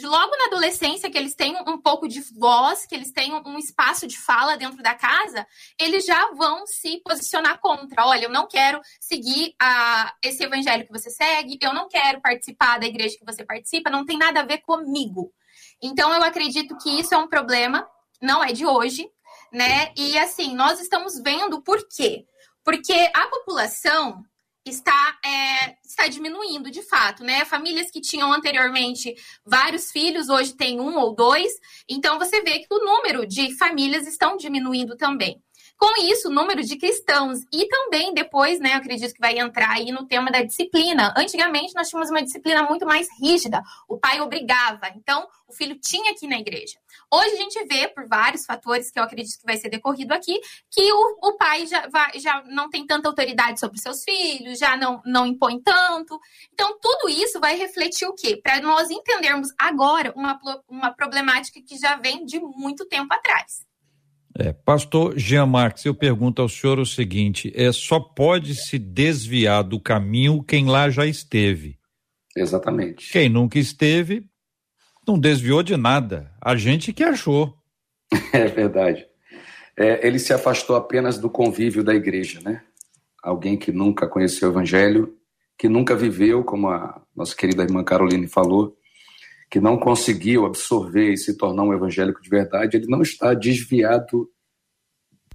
logo 0.03 0.38
na 0.38 0.46
adolescência, 0.46 1.10
que 1.10 1.17
eles 1.17 1.36
têm 1.36 1.56
um 1.67 1.79
pouco 1.79 2.08
de 2.08 2.22
voz, 2.38 2.86
que 2.86 2.96
eles 2.96 3.12
têm 3.12 3.34
um 3.34 3.58
espaço 3.58 4.08
de 4.08 4.17
fala 4.17 4.58
dentro 4.58 4.82
da 4.82 4.94
casa, 4.96 5.46
eles 5.79 6.06
já 6.06 6.32
vão 6.34 6.65
se 6.65 7.01
posicionar 7.01 7.60
contra. 7.60 8.06
Olha, 8.06 8.25
eu 8.25 8.29
não 8.29 8.48
quero 8.48 8.79
seguir 9.00 9.56
a, 9.62 10.13
esse 10.24 10.44
evangelho 10.44 10.86
que 10.86 10.91
você 10.91 11.10
segue, 11.10 11.58
eu 11.62 11.74
não 11.74 11.88
quero 11.88 12.22
participar 12.22 12.79
da 12.79 12.86
igreja 12.86 13.17
que 13.17 13.25
você 13.25 13.46
participa, 13.46 13.89
não 13.89 14.06
tem 14.06 14.17
nada 14.17 14.41
a 14.41 14.46
ver 14.46 14.60
comigo. 14.60 15.32
Então, 15.82 16.13
eu 16.13 16.24
acredito 16.24 16.77
que 16.77 16.89
isso 17.00 17.13
é 17.13 17.17
um 17.17 17.27
problema, 17.27 17.88
não 18.22 18.44
é 18.44 18.51
de 18.51 18.65
hoje, 18.65 19.10
né? 19.51 19.94
E 19.96 20.17
assim, 20.17 20.56
nós 20.56 20.79
estamos 20.79 21.20
vendo 21.22 21.62
por 21.62 21.88
quê? 21.88 22.25
Porque 22.63 22.94
a 23.13 23.27
população 23.27 24.24
está, 24.70 25.18
é, 25.24 25.76
está 25.86 26.08
diminuindo 26.08 26.70
de 26.70 26.82
fato, 26.82 27.24
né? 27.24 27.46
Famílias 27.46 27.92
que 27.92 28.02
tinham 28.02 28.32
anteriormente 28.32 29.16
vários 29.46 29.92
filhos, 29.92 30.30
hoje 30.30 30.56
tem 30.56 30.80
um 30.80 30.98
ou 30.98 31.16
dois. 31.16 31.52
Então 31.90 32.18
você 32.18 32.42
vê 32.42 32.60
que 32.60 32.68
o 32.72 32.80
número 32.80 33.26
de 33.26 33.56
famílias 33.58 34.08
estão 34.08 34.38
diminuindo 34.38 34.96
também. 34.98 35.42
Com 35.78 35.92
isso, 36.02 36.30
o 36.30 36.34
número 36.34 36.64
de 36.64 36.76
cristãos 36.76 37.40
e 37.54 37.68
também 37.68 38.12
depois, 38.12 38.60
né, 38.60 38.74
acredito 38.74 39.14
que 39.14 39.20
vai 39.20 39.38
entrar 39.38 39.70
aí 39.70 39.92
no 39.92 40.08
tema 40.08 40.32
da 40.32 40.42
disciplina. 40.42 41.14
Antigamente 41.16 41.76
nós 41.76 41.88
tínhamos 41.88 42.10
uma 42.10 42.24
disciplina 42.24 42.64
muito 42.64 42.84
mais 42.84 43.08
rígida. 43.22 43.62
O 43.88 44.00
pai 44.00 44.20
obrigava, 44.20 44.90
então 44.96 45.28
o 45.48 45.54
filho 45.54 45.80
tinha 45.80 46.16
que 46.16 46.26
ir 46.26 46.30
na 46.30 46.40
igreja. 46.40 46.80
Hoje 47.14 47.36
a 47.36 47.38
gente 47.38 47.64
vê, 47.66 47.88
por 47.88 48.08
vários 48.08 48.44
fatores 48.44 48.90
que 48.90 48.98
eu 48.98 49.04
acredito 49.04 49.38
que 49.38 49.46
vai 49.46 49.56
ser 49.56 49.70
decorrido 49.70 50.14
aqui, 50.14 50.42
que 50.72 50.92
o, 50.92 51.20
o 51.22 51.38
pai 51.38 51.68
já, 51.68 51.88
vai, 51.88 52.20
já 52.20 52.44
não 52.48 52.72
tem 52.72 52.84
tanta 52.84 53.08
autoridade 53.08 53.60
sobre 53.60 53.80
seus 53.80 54.04
filhos, 54.04 54.58
já 54.58 54.76
não, 54.76 55.00
não 55.06 55.28
impõe 55.28 55.62
tanto. 55.62 56.20
Então, 56.52 56.76
tudo 56.82 57.08
isso 57.08 57.40
vai 57.40 57.56
refletir 57.56 58.08
o 58.08 58.16
quê? 58.16 58.36
Para 58.42 58.60
nós 58.62 58.90
entendermos 58.90 59.50
agora 59.60 60.12
uma, 60.16 60.40
uma 60.68 60.92
problemática 60.92 61.62
que 61.62 61.78
já 61.78 61.98
vem 61.98 62.26
de 62.26 62.40
muito 62.40 62.84
tempo 62.88 63.14
atrás. 63.14 63.67
É, 64.39 64.53
pastor 64.53 65.17
Jean 65.17 65.48
Marques, 65.48 65.84
eu 65.84 65.96
pergunto 65.96 66.44
ao 66.44 66.50
senhor 66.50 66.77
o 66.77 66.86
seguinte: 66.86 67.51
é 67.56 67.72
só 67.72 68.00
pode 68.00 68.53
se 68.53 68.77
desviar 68.77 69.63
do 69.63 69.79
caminho 69.79 70.44
quem 70.44 70.67
lá 70.67 70.89
já 70.91 71.08
esteve. 71.08 71.79
Exatamente. 72.36 73.12
Quem 73.12 73.29
nunca 73.29 73.58
esteve 73.58 74.24
não 75.08 75.17
desviou 75.17 75.63
de 75.63 75.75
nada. 75.75 76.32
A 76.39 76.56
gente 76.56 76.94
que 76.94 77.03
achou. 77.03 77.58
É 78.32 78.46
verdade. 78.46 79.06
É, 79.75 80.06
ele 80.06 80.20
se 80.20 80.32
afastou 80.34 80.75
apenas 80.75 81.17
do 81.17 81.29
convívio 81.29 81.84
da 81.84 81.94
igreja, 81.94 82.39
né? 82.41 82.63
Alguém 83.22 83.58
que 83.58 83.72
nunca 83.72 84.08
conheceu 84.08 84.48
o 84.48 84.51
evangelho, 84.51 85.15
que 85.58 85.67
nunca 85.67 85.96
viveu, 85.96 86.44
como 86.44 86.70
a 86.70 87.01
nossa 87.15 87.36
querida 87.36 87.63
irmã 87.63 87.84
Caroline 87.84 88.27
falou, 88.27 88.77
que 89.50 89.60
não 89.60 89.77
conseguiu 89.77 90.46
absorver 90.46 91.13
e 91.13 91.18
se 91.18 91.38
tornar 91.38 91.63
um 91.63 91.74
evangélico 91.74 92.22
de 92.22 92.30
verdade, 92.30 92.77
ele 92.77 92.88
não 92.88 93.01
está 93.01 93.34
desviado 93.34 94.30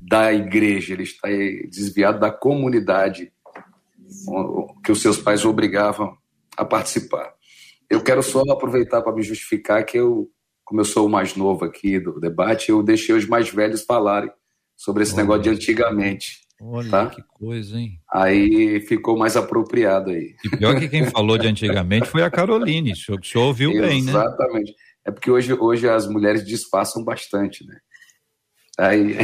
da 0.00 0.32
igreja, 0.32 0.92
ele 0.92 1.04
está 1.04 1.28
desviado 1.70 2.18
da 2.18 2.30
comunidade 2.30 3.32
que 4.84 4.92
os 4.92 5.00
seus 5.00 5.16
pais 5.16 5.44
obrigavam 5.44 6.16
a 6.56 6.64
participar. 6.64 7.32
Eu 7.88 8.02
quero 8.02 8.22
só 8.22 8.42
aproveitar 8.50 9.00
para 9.02 9.14
me 9.14 9.22
justificar 9.22 9.84
que 9.84 9.98
eu, 9.98 10.30
como 10.64 10.80
eu 10.80 10.84
sou 10.84 11.06
o 11.06 11.10
mais 11.10 11.36
novo 11.36 11.64
aqui 11.64 11.98
do 11.98 12.20
debate, 12.20 12.70
eu 12.70 12.82
deixei 12.82 13.14
os 13.14 13.26
mais 13.26 13.48
velhos 13.50 13.84
falarem 13.84 14.30
sobre 14.76 15.02
esse 15.02 15.16
negócio 15.16 15.42
de 15.42 15.50
antigamente. 15.50 16.40
Olha 16.64 16.88
tá? 16.88 17.06
que 17.06 17.20
coisa, 17.22 17.76
hein? 17.76 17.98
Aí 18.12 18.80
ficou 18.82 19.18
mais 19.18 19.36
apropriado 19.36 20.10
aí. 20.10 20.36
E 20.44 20.56
pior 20.56 20.78
que 20.78 20.88
quem 20.88 21.10
falou 21.10 21.36
de 21.36 21.48
antigamente 21.48 22.06
foi 22.06 22.22
a 22.22 22.30
Caroline. 22.30 22.92
O 22.92 23.24
senhor, 23.24 23.46
ouviu 23.46 23.72
bem, 23.72 24.02
né? 24.02 24.12
Exatamente. 24.12 24.72
É 25.04 25.10
porque 25.10 25.28
hoje, 25.28 25.52
hoje 25.54 25.88
as 25.88 26.06
mulheres 26.06 26.46
disfarçam 26.46 27.04
bastante, 27.04 27.66
né? 27.66 27.76
Aí. 28.78 29.18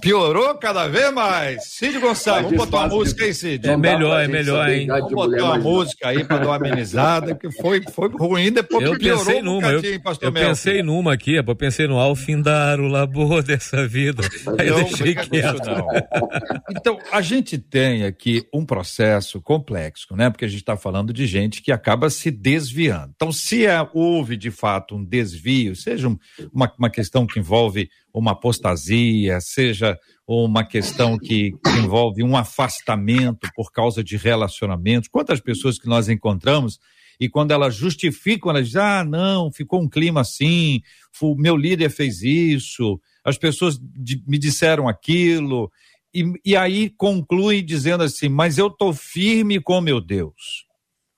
Piorou 0.00 0.56
cada 0.56 0.88
vez 0.88 1.12
mais. 1.14 1.64
Cid 1.64 2.00
Gonçalves, 2.00 2.50
vamos 2.50 2.58
botar 2.58 2.78
uma 2.78 2.88
música 2.88 3.24
aí, 3.24 3.32
Cid. 3.32 3.68
É 3.68 3.76
melhor, 3.76 4.20
é 4.20 4.26
melhor, 4.26 4.68
hein? 4.68 4.88
Vamos 4.88 5.12
botar 5.12 5.44
uma 5.44 5.58
música 5.58 6.08
aí 6.08 6.24
para 6.24 6.38
dar 6.38 6.46
uma 6.46 6.56
amenizada, 6.56 7.36
que 7.36 7.52
foi, 7.52 7.80
foi 7.92 8.08
ruim, 8.08 8.50
depois 8.50 8.84
eu 8.84 8.98
piorou 8.98 9.24
pensei 9.24 9.42
numa, 9.42 9.68
um 9.68 9.70
eu, 9.70 9.82
eu 10.22 10.32
pensei 10.32 10.82
numa 10.82 11.12
aqui, 11.12 11.34
eu 11.36 11.56
pensei 11.56 11.86
no 11.86 11.98
ao 11.98 12.16
findar 12.16 12.80
o 12.80 12.88
labor 12.88 13.42
dessa 13.44 13.86
vida. 13.86 14.24
Aí 14.58 14.66
eu 14.66 14.74
deixei 14.76 15.14
quieto. 15.14 15.66
Não. 15.66 15.86
Então, 16.70 16.98
a 17.12 17.20
gente 17.20 17.58
tem 17.58 18.04
aqui 18.04 18.46
um 18.54 18.64
processo 18.64 19.40
complexo, 19.40 20.14
né? 20.14 20.30
Porque 20.30 20.44
a 20.44 20.48
gente 20.48 20.60
está 20.60 20.76
falando 20.76 21.12
de 21.12 21.26
gente 21.26 21.62
que 21.62 21.72
acaba 21.72 22.08
se 22.08 22.30
desviando. 22.30 23.12
Então, 23.14 23.32
se 23.32 23.66
é, 23.66 23.86
houve 23.92 24.36
de 24.36 24.50
fato 24.50 24.94
um 24.94 25.04
desvio, 25.04 25.74
seja 25.74 26.08
uma, 26.52 26.72
uma 26.78 26.88
questão 26.88 27.26
que 27.26 27.38
envolve 27.38 27.90
uma 28.12 28.32
apostasia, 28.32 29.40
seja 29.40 29.98
uma 30.26 30.64
questão 30.64 31.18
que 31.18 31.52
envolve 31.78 32.22
um 32.22 32.36
afastamento 32.36 33.48
por 33.54 33.72
causa 33.72 34.02
de 34.02 34.16
relacionamentos. 34.16 35.08
Quantas 35.08 35.40
pessoas 35.40 35.78
que 35.78 35.88
nós 35.88 36.08
encontramos 36.08 36.78
e 37.20 37.28
quando 37.28 37.50
elas 37.50 37.74
justificam, 37.74 38.50
elas 38.50 38.66
dizem: 38.66 38.80
ah, 38.80 39.04
não, 39.04 39.52
ficou 39.52 39.82
um 39.82 39.88
clima 39.88 40.22
assim, 40.22 40.80
o 41.20 41.34
meu 41.34 41.56
líder 41.56 41.90
fez 41.90 42.22
isso, 42.22 43.00
as 43.24 43.36
pessoas 43.36 43.78
me 44.26 44.38
disseram 44.38 44.88
aquilo, 44.88 45.70
e, 46.14 46.24
e 46.44 46.56
aí 46.56 46.90
conclui 46.90 47.62
dizendo 47.62 48.02
assim: 48.02 48.28
mas 48.28 48.56
eu 48.56 48.68
estou 48.68 48.92
firme 48.92 49.60
com 49.60 49.80
meu 49.80 50.00
Deus. 50.00 50.64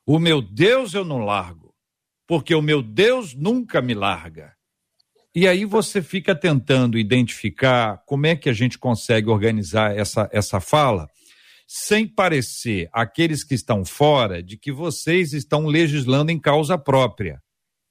O 0.05 0.19
meu 0.19 0.43
Deus 0.43 0.95
eu 0.95 1.05
não 1.05 1.19
largo, 1.19 1.73
porque 2.27 2.55
o 2.55 2.63
meu 2.63 2.83
Deus 2.83 3.35
nunca 3.35 3.81
me 3.81 3.95
larga. 3.95 4.53
E 5.35 5.49
aí 5.49 5.65
você 5.65 6.03
fica 6.03 6.35
tentando 6.35 6.99
identificar 6.99 8.03
como 8.07 8.27
é 8.27 8.37
que 8.37 8.51
a 8.51 8.53
gente 8.53 8.79
consegue 8.79 9.31
organizar 9.31 9.97
essa, 9.97 10.29
essa 10.31 10.61
fala 10.61 11.09
sem 11.67 12.07
parecer 12.07 12.87
aqueles 12.93 13.43
que 13.43 13.55
estão 13.55 13.83
fora 13.83 14.43
de 14.43 14.59
que 14.59 14.71
vocês 14.71 15.33
estão 15.33 15.65
legislando 15.65 16.31
em 16.31 16.39
causa 16.39 16.77
própria. 16.77 17.43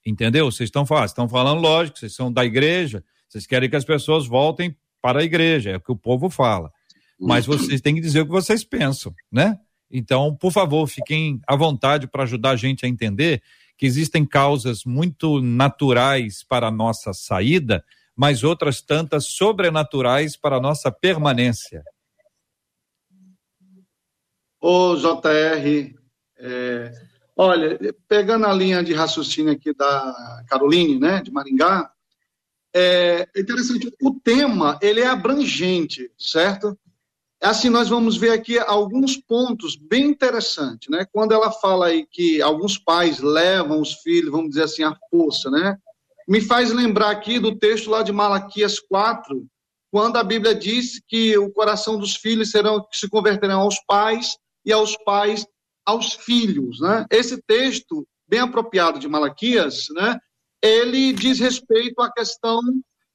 Entendeu? 0.05 0.51
Vocês 0.51 0.67
estão 0.67 0.85
falando, 0.85 1.07
estão 1.07 1.27
falando 1.27 1.61
lógico, 1.61 1.97
vocês 1.97 2.13
são 2.13 2.31
da 2.31 2.45
igreja, 2.45 3.03
vocês 3.27 3.47
querem 3.47 3.69
que 3.69 3.75
as 3.75 3.85
pessoas 3.85 4.27
voltem 4.27 4.75
para 5.01 5.21
a 5.21 5.23
igreja, 5.23 5.71
é 5.71 5.77
o 5.77 5.81
que 5.81 5.91
o 5.91 5.97
povo 5.97 6.29
fala. 6.29 6.71
Mas 7.19 7.45
vocês 7.47 7.81
têm 7.81 7.95
que 7.95 8.01
dizer 8.01 8.21
o 8.21 8.25
que 8.25 8.31
vocês 8.31 8.63
pensam, 8.63 9.13
né? 9.31 9.57
Então, 9.89 10.35
por 10.35 10.51
favor, 10.51 10.87
fiquem 10.87 11.39
à 11.47 11.55
vontade 11.55 12.07
para 12.07 12.23
ajudar 12.23 12.51
a 12.51 12.55
gente 12.55 12.85
a 12.85 12.89
entender 12.89 13.41
que 13.81 13.87
existem 13.87 14.23
causas 14.23 14.85
muito 14.85 15.41
naturais 15.41 16.43
para 16.43 16.67
a 16.67 16.71
nossa 16.71 17.13
saída, 17.13 17.83
mas 18.15 18.43
outras 18.43 18.79
tantas 18.79 19.25
sobrenaturais 19.25 20.37
para 20.37 20.57
a 20.57 20.59
nossa 20.59 20.91
permanência. 20.91 21.83
Ô, 24.61 24.95
JR, 24.95 25.95
é, 26.37 26.91
olha, 27.35 27.95
pegando 28.07 28.45
a 28.45 28.53
linha 28.53 28.83
de 28.83 28.93
raciocínio 28.93 29.51
aqui 29.51 29.73
da 29.73 30.43
Caroline, 30.47 30.99
né, 30.99 31.23
de 31.23 31.31
Maringá, 31.31 31.91
é 32.75 33.27
interessante. 33.35 33.91
O 33.99 34.13
tema 34.13 34.77
ele 34.79 34.99
é 34.99 35.07
abrangente, 35.07 36.11
certo? 36.19 36.77
Assim, 37.41 37.69
nós 37.69 37.89
vamos 37.89 38.17
ver 38.17 38.29
aqui 38.29 38.59
alguns 38.59 39.17
pontos 39.17 39.75
bem 39.75 40.05
interessantes, 40.05 40.89
né? 40.89 41.07
Quando 41.11 41.31
ela 41.31 41.51
fala 41.51 41.87
aí 41.87 42.05
que 42.05 42.39
alguns 42.39 42.77
pais 42.77 43.19
levam 43.19 43.81
os 43.81 43.93
filhos, 43.93 44.29
vamos 44.31 44.49
dizer 44.49 44.63
assim, 44.63 44.83
à 44.83 44.95
força, 45.09 45.49
né? 45.49 45.75
Me 46.27 46.39
faz 46.39 46.71
lembrar 46.71 47.09
aqui 47.09 47.39
do 47.39 47.57
texto 47.57 47.89
lá 47.89 48.03
de 48.03 48.11
Malaquias 48.11 48.79
4, 48.79 49.43
quando 49.91 50.17
a 50.17 50.23
Bíblia 50.23 50.53
diz 50.53 51.01
que 51.07 51.35
o 51.35 51.51
coração 51.51 51.97
dos 51.97 52.15
filhos 52.15 52.51
serão 52.51 52.79
que 52.79 52.95
se 52.95 53.09
converterão 53.09 53.61
aos 53.61 53.79
pais 53.87 54.37
e 54.63 54.71
aos 54.71 54.95
pais 54.97 55.45
aos 55.83 56.13
filhos, 56.13 56.79
né? 56.79 57.07
Esse 57.09 57.41
texto 57.41 58.07
bem 58.27 58.39
apropriado 58.39 58.99
de 58.99 59.07
Malaquias, 59.07 59.87
né? 59.95 60.19
Ele 60.61 61.11
diz 61.11 61.39
respeito 61.39 61.99
à 62.01 62.11
questão 62.11 62.61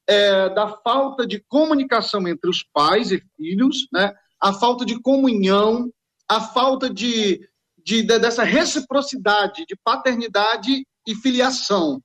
é, 0.09 0.49
da 0.51 0.69
falta 0.69 1.27
de 1.27 1.43
comunicação 1.49 2.27
entre 2.29 2.49
os 2.49 2.63
pais 2.73 3.11
e 3.11 3.23
filhos, 3.37 3.87
né? 3.93 4.15
A 4.41 4.53
falta 4.53 4.85
de 4.85 5.01
comunhão, 5.01 5.91
a 6.29 6.41
falta 6.41 6.89
de, 6.89 7.41
de, 7.85 8.03
de 8.03 8.19
dessa 8.19 8.45
reciprocidade 8.45 9.65
de 9.67 9.77
paternidade 9.83 10.87
e 11.07 11.15
filiação. 11.15 12.01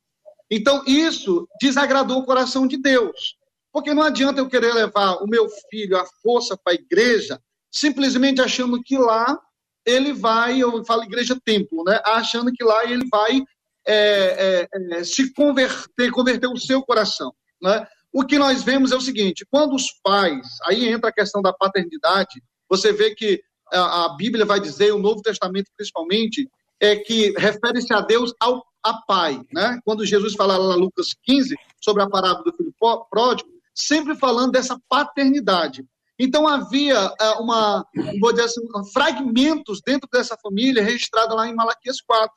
Então 0.50 0.84
isso 0.86 1.48
desagradou 1.62 2.20
o 2.20 2.26
coração 2.26 2.68
de 2.68 2.78
Deus. 2.78 3.36
Porque 3.72 3.94
não 3.94 4.04
adianta 4.04 4.42
eu 4.42 4.50
querer 4.50 4.74
levar 4.74 5.24
o 5.24 5.28
meu 5.28 5.48
filho 5.70 5.98
à 5.98 6.06
força 6.22 6.58
para 6.58 6.74
a 6.74 6.76
igreja, 6.76 7.40
simplesmente 7.72 8.42
achando 8.42 8.82
que 8.82 8.98
lá 8.98 9.40
ele 9.86 10.14
vai, 10.14 10.60
eu 10.60 10.84
falo 10.84 11.04
igreja 11.04 11.40
templo, 11.44 11.84
né? 11.86 12.00
Achando 12.04 12.52
que 12.52 12.64
lá 12.64 12.84
ele 12.86 13.08
vai 13.10 13.42
é, 13.88 14.68
é, 14.74 14.98
é, 15.00 15.04
se 15.04 15.34
converter, 15.34 16.12
converter 16.12 16.48
o 16.48 16.58
seu 16.58 16.84
coração, 16.84 17.34
né? 17.62 17.88
O 18.14 18.26
que 18.26 18.38
nós 18.38 18.64
vemos 18.64 18.92
é 18.92 18.96
o 18.96 19.02
seguinte: 19.02 19.46
quando 19.50 19.76
os 19.76 19.88
pais, 20.04 20.48
aí 20.66 20.90
entra 20.90 21.10
a 21.10 21.14
questão 21.14 21.42
da 21.42 21.54
paternidade, 21.54 22.42
você 22.70 22.92
vê 22.92 23.16
que 23.16 23.42
a, 23.72 24.10
Bíblia 24.18 24.46
vai 24.46 24.60
dizer, 24.60 24.92
o 24.92 25.00
Novo 25.00 25.22
Testamento 25.22 25.72
principalmente, 25.76 26.50
é 26.80 26.96
que 26.96 27.32
refere-se 27.38 27.94
a 27.94 28.02
Deus 28.02 28.34
ao 28.40 28.66
a 28.84 28.94
pai, 29.06 29.40
né? 29.54 29.80
Quando 29.86 30.06
Jesus 30.06 30.34
fala 30.34 30.58
lá 30.58 30.76
em 30.76 30.80
Lucas 30.80 31.10
15 31.24 31.56
sobre 31.80 32.02
a 32.02 32.10
parábola 32.10 32.46
do 32.46 32.54
filho 32.54 32.74
pródigo, 33.10 33.50
sempre 33.76 34.16
falando 34.16 34.54
dessa 34.54 34.80
paternidade. 34.90 35.86
Então 36.18 36.48
havia 36.48 37.14
é, 37.20 37.30
uma, 37.34 37.86
vou 38.20 38.32
dizer 38.32 38.46
assim, 38.46 38.62
fragmentos 38.92 39.82
dentro 39.86 40.10
dessa 40.12 40.38
família 40.38 40.84
registrada 40.84 41.34
lá 41.34 41.48
em 41.48 41.56
Malaquias 41.56 42.02
4, 42.02 42.32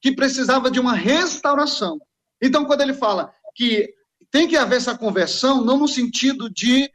que 0.00 0.12
precisava 0.12 0.70
de 0.70 0.80
uma 0.80 0.94
restauração. 0.94 1.98
Então 2.40 2.64
quando 2.64 2.80
ele 2.80 2.94
fala 2.94 3.32
que 3.54 3.92
tem 4.30 4.46
que 4.48 4.56
haver 4.56 4.76
essa 4.76 4.96
conversão, 4.96 5.64
não 5.64 5.78
no 5.78 5.88
sentido 5.88 6.48
de 6.48 6.90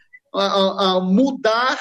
mudar 1.03 1.79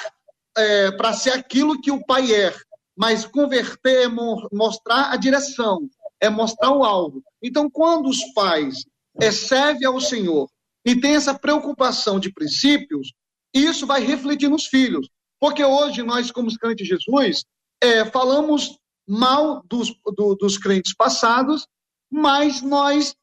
é, 0.56 0.90
para 0.92 1.12
ser 1.12 1.30
aquilo 1.30 1.80
que 1.80 1.90
o 1.90 2.04
pai 2.04 2.32
é, 2.32 2.54
mas 2.96 3.25
converter 3.25 4.04
é 4.04 4.08
mostrar 4.08 5.11
a 5.11 5.16
direção, 5.16 5.88
é 6.20 6.28
mostrar 6.28 6.70
o 6.70 6.84
alvo. 6.84 7.23
Então, 7.42 7.68
quando 7.68 8.08
os 8.08 8.23
pais 8.32 8.84
servem 9.32 9.87
ao 9.87 10.00
Senhor 10.00 10.49
e 10.84 11.00
têm 11.00 11.16
essa 11.16 11.34
preocupação 11.34 12.20
de 12.20 12.32
princípios, 12.32 13.12
isso 13.52 13.87
vai 13.87 14.04
refletir 14.04 14.49
nos 14.49 14.66
filhos. 14.66 15.08
Porque 15.40 15.64
hoje 15.64 16.02
nós, 16.02 16.30
como 16.30 16.49
crentes 16.58 16.87
de 16.87 16.96
Jesus, 16.96 17.44
é, 17.82 18.04
falamos 18.04 18.78
mal 19.06 19.62
dos, 19.68 19.94
do, 20.16 20.34
dos 20.34 20.56
crentes 20.56 20.94
passados, 20.94 21.66
mas 22.11 22.62
nós 22.62 23.14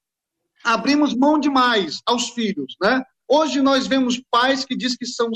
abrimos 0.63 1.13
mão 1.13 1.39
demais 1.39 1.99
aos 2.05 2.29
filhos, 2.29 2.75
né? 2.81 3.01
Hoje 3.29 3.61
nós 3.61 3.87
vemos 3.87 4.21
pais 4.29 4.65
que 4.65 4.75
dizem 4.75 4.97
que 4.97 5.05
são 5.05 5.29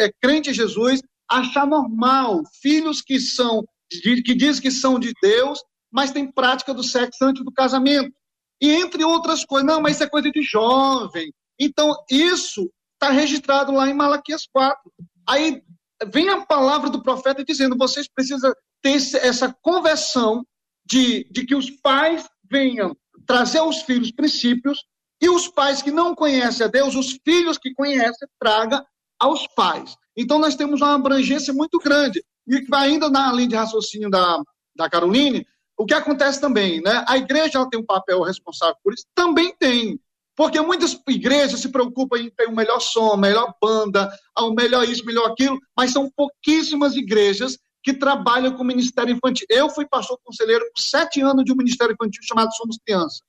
é, 0.00 0.10
crentes 0.20 0.52
em 0.52 0.54
Jesus, 0.54 1.00
achar 1.28 1.66
normal 1.66 2.42
filhos 2.60 3.02
que 3.02 3.20
são 3.20 3.64
que 3.90 4.34
dizem 4.34 4.62
que 4.62 4.70
são 4.70 4.98
de 4.98 5.12
Deus, 5.22 5.62
mas 5.92 6.10
tem 6.10 6.30
prática 6.30 6.72
do 6.72 6.82
sexo 6.82 7.22
antes 7.22 7.44
do 7.44 7.52
casamento. 7.52 8.10
E 8.58 8.70
entre 8.70 9.04
outras 9.04 9.44
coisas, 9.44 9.66
não, 9.66 9.82
mas 9.82 9.96
isso 9.96 10.04
é 10.04 10.08
coisa 10.08 10.30
de 10.30 10.40
jovem. 10.40 11.30
Então, 11.58 11.94
isso 12.10 12.70
está 12.94 13.12
registrado 13.12 13.72
lá 13.72 13.88
em 13.88 13.94
Malaquias 13.94 14.46
4. 14.50 14.80
Aí 15.28 15.62
vem 16.06 16.28
a 16.30 16.46
palavra 16.46 16.88
do 16.88 17.02
profeta 17.02 17.44
dizendo: 17.44 17.76
vocês 17.76 18.08
precisam 18.08 18.52
ter 18.80 18.96
essa 19.18 19.54
conversão 19.60 20.46
de, 20.86 21.28
de 21.30 21.44
que 21.44 21.54
os 21.54 21.70
pais 21.70 22.26
venham 22.50 22.96
trazer 23.26 23.58
aos 23.58 23.82
filhos 23.82 24.10
princípios 24.10 24.84
e 25.20 25.28
os 25.28 25.48
pais 25.48 25.80
que 25.80 25.90
não 25.90 26.14
conhecem 26.14 26.66
a 26.66 26.68
Deus, 26.68 26.94
os 26.94 27.18
filhos 27.24 27.56
que 27.58 27.72
conhecem, 27.74 28.28
traga 28.40 28.84
aos 29.18 29.46
pais. 29.48 29.96
Então 30.16 30.38
nós 30.38 30.56
temos 30.56 30.80
uma 30.80 30.94
abrangência 30.94 31.52
muito 31.52 31.78
grande. 31.78 32.24
E 32.46 32.64
ainda 32.72 33.08
na 33.08 33.32
linha 33.32 33.48
de 33.48 33.54
raciocínio 33.54 34.10
da, 34.10 34.42
da 34.74 34.90
Caroline, 34.90 35.46
o 35.78 35.86
que 35.86 35.94
acontece 35.94 36.40
também, 36.40 36.80
né? 36.82 37.04
A 37.08 37.16
igreja 37.16 37.58
ela 37.58 37.68
tem 37.68 37.80
um 37.80 37.86
papel 37.86 38.22
responsável 38.22 38.76
por 38.82 38.92
isso? 38.92 39.06
Também 39.14 39.54
tem. 39.58 39.98
Porque 40.34 40.60
muitas 40.60 40.98
igrejas 41.08 41.60
se 41.60 41.68
preocupam 41.68 42.18
em 42.18 42.30
ter 42.30 42.48
o 42.48 42.56
melhor 42.56 42.80
som, 42.80 43.12
a 43.12 43.16
melhor 43.16 43.54
banda, 43.60 44.10
o 44.38 44.50
melhor 44.50 44.88
isso, 44.88 45.04
melhor 45.04 45.30
aquilo, 45.30 45.58
mas 45.76 45.92
são 45.92 46.10
pouquíssimas 46.16 46.96
igrejas 46.96 47.58
que 47.82 47.92
trabalham 47.92 48.52
com 48.52 48.62
o 48.62 48.66
Ministério 48.66 49.14
Infantil. 49.14 49.46
Eu 49.50 49.68
fui 49.68 49.86
pastor 49.86 50.18
conselheiro 50.24 50.64
por 50.74 50.80
sete 50.80 51.20
anos 51.20 51.44
de 51.44 51.52
um 51.52 51.56
Ministério 51.56 51.92
Infantil 51.92 52.22
chamado 52.22 52.52
Somos 52.54 52.78
Criança. 52.84 53.20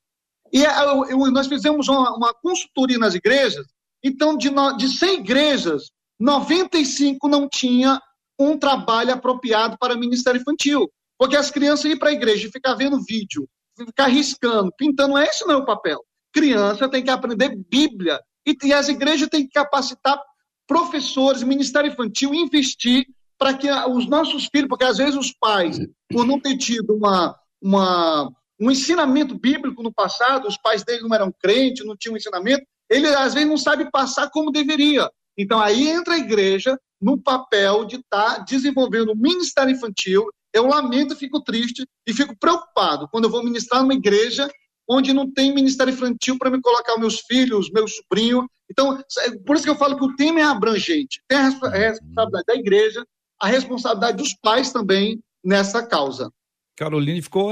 E 0.51 0.63
é, 0.63 0.83
eu, 0.83 1.05
eu, 1.05 1.17
nós 1.31 1.47
fizemos 1.47 1.87
uma, 1.87 2.15
uma, 2.15 2.33
consultoria 2.35 2.99
nas 2.99 3.15
igrejas, 3.15 3.65
então 4.03 4.37
de, 4.37 4.51
de 4.77 4.87
100 4.87 5.19
igrejas, 5.19 5.89
95 6.19 7.27
não 7.27 7.49
tinha 7.49 7.99
um 8.39 8.57
trabalho 8.57 9.13
apropriado 9.13 9.77
para 9.79 9.95
Ministério 9.95 10.39
Infantil. 10.39 10.87
Porque 11.17 11.35
as 11.35 11.49
crianças 11.49 11.85
iam 11.85 11.97
para 11.97 12.09
a 12.09 12.13
igreja 12.13 12.47
e 12.47 12.51
ficar 12.51 12.75
vendo 12.75 13.03
vídeo, 13.03 13.47
ficar 13.77 14.07
riscando, 14.07 14.71
pintando, 14.77 15.17
esse 15.17 15.45
não 15.45 15.55
é 15.55 15.57
o 15.57 15.65
papel. 15.65 15.99
Criança 16.31 16.89
tem 16.89 17.03
que 17.03 17.09
aprender 17.09 17.55
Bíblia. 17.69 18.19
E, 18.45 18.55
e 18.63 18.73
as 18.73 18.89
igrejas 18.89 19.29
têm 19.29 19.45
que 19.47 19.53
capacitar 19.53 20.21
professores, 20.67 21.43
Ministério 21.43 21.91
Infantil, 21.91 22.33
investir 22.33 23.05
para 23.43 23.53
que 23.53 23.69
os 23.69 24.07
nossos 24.07 24.47
filhos, 24.49 24.69
porque 24.69 24.85
às 24.85 24.97
vezes 24.97 25.17
os 25.17 25.33
pais, 25.33 25.77
por 26.09 26.25
não 26.25 26.39
ter 26.39 26.55
tido 26.55 26.95
uma, 26.95 27.37
uma, 27.61 28.31
um 28.57 28.71
ensinamento 28.71 29.37
bíblico 29.37 29.83
no 29.83 29.91
passado, 29.91 30.47
os 30.47 30.55
pais 30.55 30.81
dele 30.81 31.01
não 31.01 31.13
eram 31.13 31.29
crentes, 31.29 31.85
não 31.85 31.97
tinham 31.97 32.15
ensinamento, 32.15 32.65
ele 32.89 33.05
às 33.07 33.33
vezes 33.33 33.49
não 33.49 33.57
sabe 33.57 33.91
passar 33.91 34.29
como 34.29 34.49
deveria. 34.49 35.11
Então 35.37 35.59
aí 35.59 35.89
entra 35.89 36.13
a 36.13 36.19
igreja 36.19 36.79
no 37.01 37.21
papel 37.21 37.83
de 37.83 37.97
estar 37.97 38.35
tá 38.35 38.37
desenvolvendo 38.43 39.11
o 39.11 39.17
ministério 39.17 39.73
infantil. 39.73 40.25
Eu 40.53 40.65
lamento, 40.65 41.13
fico 41.13 41.43
triste 41.43 41.85
e 42.07 42.13
fico 42.13 42.37
preocupado 42.39 43.09
quando 43.09 43.25
eu 43.25 43.29
vou 43.29 43.43
ministrar 43.43 43.81
numa 43.81 43.93
igreja 43.93 44.49
onde 44.87 45.11
não 45.11 45.29
tem 45.29 45.53
ministério 45.53 45.93
infantil 45.93 46.37
para 46.37 46.49
me 46.49 46.61
colocar 46.61 46.97
meus 46.97 47.19
filhos, 47.19 47.69
meus 47.71 47.93
sobrinhos. 47.97 48.45
Então, 48.71 49.03
por 49.45 49.57
isso 49.57 49.65
que 49.65 49.69
eu 49.69 49.75
falo 49.75 49.97
que 49.97 50.05
o 50.05 50.15
tema 50.15 50.39
é 50.39 50.43
abrangente. 50.43 51.21
Tem 51.27 51.37
a 51.37 51.49
responsabilidade 51.49 52.45
da 52.47 52.55
igreja, 52.55 53.05
a 53.43 53.47
responsabilidade 53.47 54.15
dos 54.15 54.33
pais 54.33 54.71
também 54.71 55.21
nessa 55.43 55.85
causa. 55.85 56.31
Caroline 56.77 57.21
ficou 57.21 57.51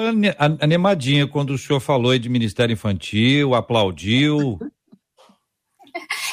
animadinha 0.62 1.28
quando 1.28 1.50
o 1.52 1.58
senhor 1.58 1.82
falou 1.82 2.18
de 2.18 2.30
Ministério 2.30 2.72
Infantil, 2.72 3.54
aplaudiu. 3.54 4.58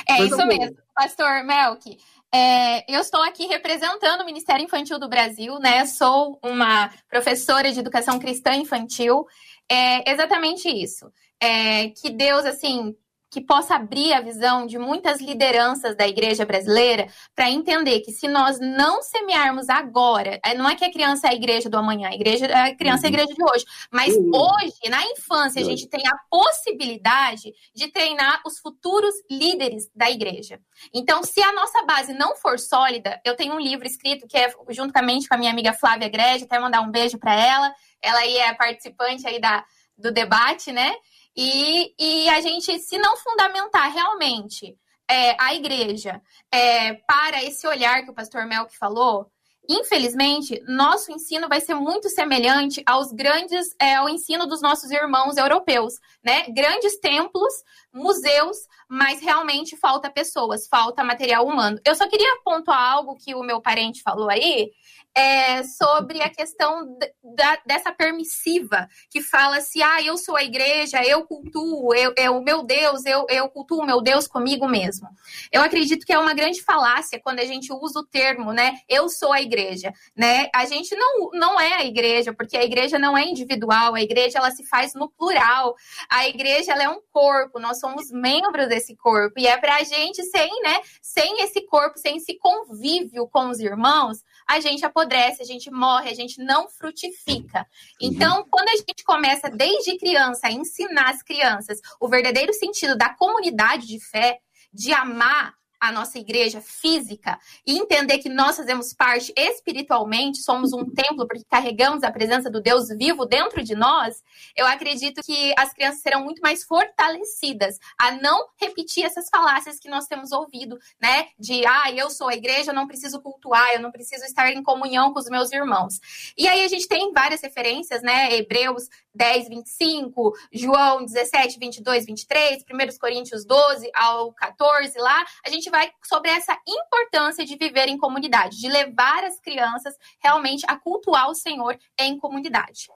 é 0.08 0.22
isso 0.22 0.46
mesmo, 0.46 0.76
pastor 0.94 1.44
Melk. 1.44 1.98
É, 2.32 2.94
eu 2.94 3.00
estou 3.00 3.20
aqui 3.22 3.46
representando 3.46 4.20
o 4.20 4.24
Ministério 4.24 4.64
Infantil 4.64 4.98
do 4.98 5.08
Brasil, 5.08 5.58
né? 5.58 5.84
Sou 5.86 6.38
uma 6.40 6.88
professora 7.10 7.72
de 7.72 7.80
educação 7.80 8.18
cristã 8.20 8.54
infantil. 8.54 9.26
É 9.68 10.08
exatamente 10.08 10.68
isso. 10.68 11.10
É, 11.42 11.88
que 11.88 12.10
Deus, 12.10 12.44
assim, 12.44 12.94
que 13.30 13.40
possa 13.40 13.74
abrir 13.74 14.12
a 14.12 14.20
visão 14.20 14.66
de 14.66 14.78
muitas 14.78 15.20
lideranças 15.20 15.96
da 15.96 16.08
igreja 16.08 16.46
brasileira 16.46 17.08
para 17.34 17.50
entender 17.50 18.00
que 18.00 18.12
se 18.12 18.26
nós 18.26 18.58
não 18.58 19.02
semearmos 19.02 19.68
agora, 19.68 20.40
é, 20.44 20.54
não 20.54 20.68
é 20.68 20.74
que 20.74 20.84
a 20.84 20.92
criança 20.92 21.26
é 21.26 21.30
a 21.30 21.34
igreja 21.34 21.68
do 21.68 21.76
amanhã, 21.76 22.08
a, 22.08 22.14
igreja, 22.14 22.46
a 22.46 22.74
criança 22.74 23.06
é 23.06 23.08
a 23.08 23.10
uhum. 23.10 23.16
igreja 23.16 23.34
de 23.34 23.42
hoje, 23.42 23.64
mas 23.90 24.14
uhum. 24.14 24.30
hoje, 24.34 24.90
na 24.90 25.04
infância, 25.04 25.60
a 25.60 25.64
gente 25.64 25.86
tem 25.86 26.06
a 26.06 26.16
possibilidade 26.30 27.52
de 27.74 27.88
treinar 27.88 28.40
os 28.46 28.58
futuros 28.58 29.14
líderes 29.30 29.90
da 29.94 30.10
igreja. 30.10 30.60
Então, 30.92 31.22
se 31.22 31.42
a 31.42 31.52
nossa 31.52 31.84
base 31.84 32.14
não 32.14 32.34
for 32.36 32.58
sólida, 32.58 33.20
eu 33.24 33.36
tenho 33.36 33.54
um 33.54 33.60
livro 33.60 33.86
escrito 33.86 34.26
que 34.26 34.38
é 34.38 34.50
juntamente 34.70 35.28
com 35.28 35.34
a 35.34 35.38
minha 35.38 35.50
amiga 35.50 35.72
Flávia 35.72 36.08
Grege, 36.08 36.44
até 36.44 36.58
mandar 36.58 36.80
um 36.80 36.90
beijo 36.90 37.18
para 37.18 37.34
ela, 37.34 37.74
ela 38.00 38.20
aí 38.20 38.38
é 38.38 38.54
participante 38.54 39.26
aí 39.26 39.40
da, 39.40 39.64
do 39.96 40.12
debate, 40.12 40.72
né? 40.72 40.94
E, 41.40 41.94
e 41.96 42.28
a 42.30 42.40
gente, 42.40 42.80
se 42.80 42.98
não 42.98 43.16
fundamentar 43.16 43.92
realmente 43.92 44.76
é, 45.08 45.40
a 45.40 45.54
igreja 45.54 46.20
é, 46.50 46.94
para 46.94 47.44
esse 47.44 47.64
olhar 47.64 48.02
que 48.02 48.10
o 48.10 48.14
pastor 48.14 48.44
Melk 48.44 48.76
falou, 48.76 49.30
infelizmente, 49.68 50.60
nosso 50.66 51.12
ensino 51.12 51.48
vai 51.48 51.60
ser 51.60 51.74
muito 51.74 52.08
semelhante 52.08 52.82
aos 52.84 53.12
grandes, 53.12 53.68
é, 53.80 53.94
ao 53.94 54.08
ensino 54.08 54.48
dos 54.48 54.60
nossos 54.60 54.90
irmãos 54.90 55.36
europeus, 55.36 56.00
né? 56.24 56.48
Grandes 56.48 56.98
templos, 56.98 57.54
museus, 57.92 58.56
mas 58.88 59.20
realmente 59.20 59.76
falta 59.76 60.10
pessoas, 60.10 60.66
falta 60.66 61.04
material 61.04 61.46
humano. 61.46 61.78
Eu 61.86 61.94
só 61.94 62.08
queria 62.08 62.40
pontuar 62.44 62.82
algo 62.94 63.14
que 63.14 63.36
o 63.36 63.44
meu 63.44 63.60
parente 63.60 64.02
falou 64.02 64.28
aí, 64.28 64.72
é, 65.18 65.64
sobre 65.64 66.22
a 66.22 66.30
questão 66.30 66.96
da, 67.34 67.58
dessa 67.66 67.90
permissiva, 67.90 68.88
que 69.10 69.20
fala 69.20 69.60
se, 69.60 69.82
ah, 69.82 70.00
eu 70.00 70.16
sou 70.16 70.36
a 70.36 70.44
igreja, 70.44 71.02
eu 71.04 71.24
cultuo, 71.24 71.92
eu, 71.92 72.14
eu, 72.16 72.40
meu 72.40 72.62
Deus, 72.62 73.04
eu, 73.04 73.26
eu 73.28 73.48
cultuo 73.48 73.82
o 73.82 73.86
meu 73.86 74.00
Deus 74.00 74.28
comigo 74.28 74.68
mesmo. 74.68 75.08
Eu 75.50 75.60
acredito 75.60 76.06
que 76.06 76.12
é 76.12 76.18
uma 76.18 76.34
grande 76.34 76.62
falácia 76.62 77.20
quando 77.20 77.40
a 77.40 77.44
gente 77.44 77.72
usa 77.72 77.98
o 77.98 78.06
termo, 78.06 78.52
né, 78.52 78.78
eu 78.88 79.08
sou 79.08 79.32
a 79.32 79.42
igreja, 79.42 79.92
né? 80.16 80.48
A 80.54 80.64
gente 80.66 80.94
não, 80.94 81.30
não 81.32 81.60
é 81.60 81.74
a 81.74 81.84
igreja, 81.84 82.32
porque 82.32 82.56
a 82.56 82.62
igreja 82.62 82.96
não 82.96 83.18
é 83.18 83.24
individual, 83.24 83.96
a 83.96 84.00
igreja 84.00 84.38
ela 84.38 84.52
se 84.52 84.64
faz 84.66 84.94
no 84.94 85.10
plural, 85.10 85.74
a 86.08 86.28
igreja 86.28 86.72
ela 86.72 86.84
é 86.84 86.88
um 86.88 87.00
corpo, 87.12 87.58
nós 87.58 87.80
somos 87.80 88.12
membros 88.12 88.68
desse 88.68 88.94
corpo, 88.94 89.40
e 89.40 89.48
é 89.48 89.56
pra 89.56 89.82
gente, 89.82 90.22
sem, 90.22 90.62
né, 90.62 90.80
sem 91.02 91.42
esse 91.42 91.62
corpo, 91.62 91.98
sem 91.98 92.18
esse 92.18 92.38
convívio 92.38 93.26
com 93.26 93.48
os 93.48 93.58
irmãos, 93.58 94.22
a 94.46 94.60
gente 94.60 94.84
apodrece, 95.08 95.42
a 95.42 95.46
gente 95.46 95.70
morre, 95.70 96.10
a 96.10 96.14
gente 96.14 96.42
não 96.42 96.68
frutifica. 96.68 97.66
Então, 98.00 98.46
quando 98.50 98.68
a 98.68 98.76
gente 98.76 99.02
começa 99.04 99.48
desde 99.48 99.98
criança 99.98 100.46
a 100.46 100.52
ensinar 100.52 101.10
as 101.10 101.22
crianças 101.22 101.80
o 101.98 102.08
verdadeiro 102.08 102.52
sentido 102.52 102.96
da 102.96 103.14
comunidade 103.14 103.86
de 103.86 103.98
fé, 103.98 104.38
de 104.72 104.92
amar 104.92 105.54
a 105.80 105.92
nossa 105.92 106.18
igreja 106.18 106.60
física 106.60 107.38
e 107.66 107.78
entender 107.78 108.18
que 108.18 108.28
nós 108.28 108.56
fazemos 108.56 108.92
parte 108.92 109.32
espiritualmente, 109.36 110.38
somos 110.38 110.72
um 110.72 110.84
templo 110.84 111.26
porque 111.26 111.44
carregamos 111.48 112.02
a 112.02 112.10
presença 112.10 112.50
do 112.50 112.60
Deus 112.60 112.88
vivo 112.88 113.26
dentro 113.26 113.62
de 113.62 113.74
nós, 113.74 114.22
eu 114.56 114.66
acredito 114.66 115.22
que 115.22 115.54
as 115.56 115.72
crianças 115.72 116.00
serão 116.00 116.24
muito 116.24 116.40
mais 116.40 116.64
fortalecidas 116.64 117.78
a 117.98 118.12
não 118.12 118.48
repetir 118.60 119.04
essas 119.04 119.28
falácias 119.28 119.78
que 119.78 119.88
nós 119.88 120.06
temos 120.06 120.32
ouvido, 120.32 120.78
né? 121.00 121.28
De 121.38 121.64
ah, 121.66 121.90
eu 121.92 122.10
sou 122.10 122.28
a 122.28 122.34
igreja, 122.34 122.70
eu 122.70 122.74
não 122.74 122.86
preciso 122.86 123.20
cultuar, 123.20 123.72
eu 123.72 123.80
não 123.80 123.90
preciso 123.90 124.24
estar 124.24 124.50
em 124.50 124.62
comunhão 124.62 125.12
com 125.12 125.18
os 125.18 125.28
meus 125.28 125.52
irmãos. 125.52 126.00
E 126.36 126.46
aí 126.48 126.64
a 126.64 126.68
gente 126.68 126.88
tem 126.88 127.12
várias 127.12 127.40
referências, 127.40 128.02
né? 128.02 128.34
Hebreus 128.34 128.88
10, 129.18 129.48
25, 129.48 130.32
João 130.52 131.04
17, 131.04 131.58
22, 131.58 132.06
23, 132.06 132.62
1 132.62 132.98
Coríntios 132.98 133.44
12 133.44 133.90
ao 133.92 134.32
14 134.32 134.96
lá, 134.98 135.24
a 135.44 135.50
gente 135.50 135.68
vai 135.68 135.90
sobre 136.04 136.30
essa 136.30 136.56
importância 136.66 137.44
de 137.44 137.56
viver 137.56 137.88
em 137.88 137.98
comunidade, 137.98 138.58
de 138.58 138.68
levar 138.68 139.24
as 139.24 139.40
crianças 139.40 139.94
realmente 140.22 140.64
a 140.68 140.76
cultuar 140.76 141.28
o 141.28 141.34
Senhor 141.34 141.76
em 141.98 142.16
comunidade. 142.16 142.86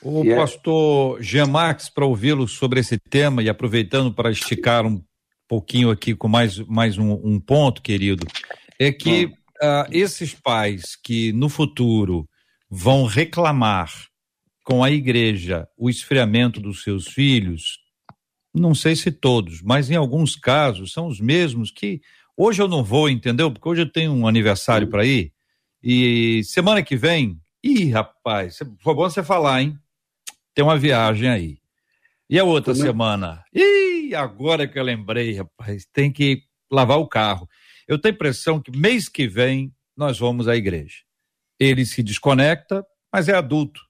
O 0.00 0.22
yeah. 0.22 0.40
pastor 0.40 1.20
Gemax, 1.20 1.90
para 1.90 2.06
ouvi-lo 2.06 2.48
sobre 2.48 2.80
esse 2.80 2.98
tema 2.98 3.42
e 3.42 3.48
aproveitando 3.48 4.12
para 4.12 4.30
esticar 4.30 4.86
um 4.86 5.02
pouquinho 5.46 5.90
aqui 5.90 6.14
com 6.14 6.28
mais, 6.28 6.58
mais 6.60 6.96
um, 6.96 7.12
um 7.12 7.38
ponto, 7.40 7.82
querido, 7.82 8.26
é 8.78 8.92
que 8.92 9.26
uh, 9.26 9.86
esses 9.90 10.34
pais 10.34 10.96
que 10.96 11.32
no 11.32 11.48
futuro 11.48 12.26
vão 12.70 13.06
reclamar 13.06 14.07
com 14.68 14.84
a 14.84 14.90
igreja 14.90 15.66
o 15.78 15.88
esfriamento 15.88 16.60
dos 16.60 16.82
seus 16.82 17.06
filhos, 17.06 17.78
não 18.54 18.74
sei 18.74 18.94
se 18.94 19.10
todos, 19.10 19.62
mas 19.62 19.90
em 19.90 19.96
alguns 19.96 20.36
casos 20.36 20.92
são 20.92 21.06
os 21.06 21.18
mesmos 21.18 21.70
que 21.70 22.02
hoje 22.36 22.60
eu 22.60 22.68
não 22.68 22.84
vou, 22.84 23.08
entendeu? 23.08 23.50
Porque 23.50 23.66
hoje 23.66 23.80
eu 23.80 23.90
tenho 23.90 24.12
um 24.12 24.28
aniversário 24.28 24.86
para 24.86 25.06
ir 25.06 25.32
e 25.82 26.42
semana 26.44 26.82
que 26.82 26.96
vem, 26.96 27.40
ih, 27.64 27.88
rapaz, 27.88 28.58
foi 28.82 28.94
bom 28.94 29.08
você 29.08 29.22
falar, 29.22 29.62
hein? 29.62 29.78
Tem 30.54 30.62
uma 30.62 30.76
viagem 30.76 31.30
aí. 31.30 31.58
E 32.28 32.38
a 32.38 32.44
outra 32.44 32.74
Como 32.74 32.84
semana? 32.84 33.42
Ih, 33.54 34.14
agora 34.14 34.68
que 34.68 34.78
eu 34.78 34.82
lembrei, 34.82 35.34
rapaz, 35.34 35.86
tem 35.94 36.12
que 36.12 36.42
lavar 36.70 36.98
o 36.98 37.08
carro. 37.08 37.48
Eu 37.86 37.98
tenho 37.98 38.12
a 38.12 38.16
impressão 38.16 38.60
que 38.60 38.70
mês 38.76 39.08
que 39.08 39.26
vem 39.26 39.72
nós 39.96 40.18
vamos 40.18 40.46
à 40.46 40.54
igreja. 40.54 40.98
Ele 41.58 41.86
se 41.86 42.02
desconecta, 42.02 42.84
mas 43.10 43.30
é 43.30 43.34
adulto. 43.34 43.87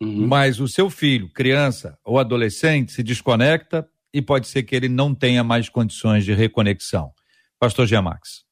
Uhum. 0.00 0.26
Mas 0.26 0.60
o 0.60 0.66
seu 0.66 0.88
filho, 0.88 1.28
criança 1.28 1.98
ou 2.04 2.18
adolescente, 2.18 2.92
se 2.92 3.02
desconecta 3.02 3.88
e 4.12 4.22
pode 4.22 4.48
ser 4.48 4.62
que 4.62 4.74
ele 4.74 4.88
não 4.88 5.14
tenha 5.14 5.44
mais 5.44 5.68
condições 5.68 6.24
de 6.24 6.32
reconexão. 6.32 7.12
Pastor 7.58 7.86
Giamax. 7.86 8.44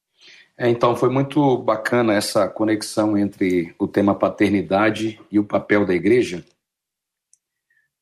É, 0.57 0.69
então, 0.69 0.95
foi 0.95 1.09
muito 1.09 1.57
bacana 1.57 2.13
essa 2.13 2.47
conexão 2.47 3.17
entre 3.17 3.73
o 3.79 3.87
tema 3.87 4.13
paternidade 4.13 5.19
e 5.31 5.39
o 5.39 5.45
papel 5.45 5.85
da 5.85 5.93
igreja, 5.93 6.45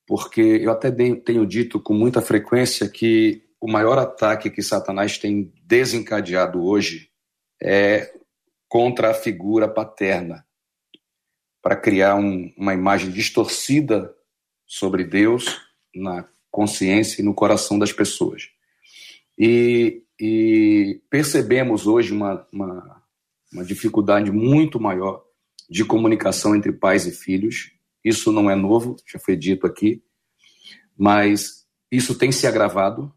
porque 0.07 0.41
eu 0.41 0.71
até 0.71 0.89
tenho 0.91 1.45
dito 1.45 1.79
com 1.79 1.93
muita 1.93 2.21
frequência 2.21 2.89
que 2.89 3.43
o 3.61 3.71
maior 3.71 3.97
ataque 3.99 4.49
que 4.49 4.63
Satanás 4.63 5.17
tem 5.17 5.53
desencadeado 5.63 6.63
hoje 6.63 7.09
é 7.61 8.11
contra 8.67 9.11
a 9.11 9.13
figura 9.13 9.67
paterna 9.67 10.46
para 11.67 11.75
criar 11.75 12.15
um, 12.15 12.49
uma 12.55 12.73
imagem 12.73 13.11
distorcida 13.11 14.15
sobre 14.65 15.03
Deus 15.03 15.59
na 15.93 16.25
consciência 16.49 17.21
e 17.21 17.25
no 17.25 17.33
coração 17.33 17.77
das 17.77 17.91
pessoas. 17.91 18.43
E, 19.37 20.01
e 20.17 21.01
percebemos 21.09 21.85
hoje 21.85 22.13
uma, 22.13 22.47
uma, 22.53 23.03
uma 23.51 23.65
dificuldade 23.65 24.31
muito 24.31 24.79
maior 24.79 25.21
de 25.69 25.83
comunicação 25.83 26.55
entre 26.55 26.71
pais 26.71 27.05
e 27.05 27.11
filhos. 27.11 27.73
Isso 28.01 28.31
não 28.31 28.49
é 28.49 28.55
novo, 28.55 28.95
já 29.05 29.19
foi 29.19 29.35
dito 29.35 29.67
aqui, 29.67 30.01
mas 30.97 31.65
isso 31.91 32.17
tem 32.17 32.31
se 32.31 32.47
agravado, 32.47 33.13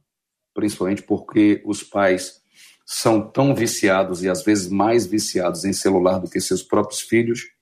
principalmente 0.52 1.04
porque 1.04 1.62
os 1.64 1.84
pais 1.84 2.42
são 2.84 3.30
tão 3.30 3.54
viciados 3.54 4.24
e 4.24 4.28
às 4.28 4.42
vezes 4.42 4.68
mais 4.68 5.06
viciados 5.06 5.64
em 5.64 5.72
celular 5.72 6.18
do 6.18 6.28
que 6.28 6.40
seus 6.40 6.64
próprios 6.64 7.00
filhos 7.00 7.60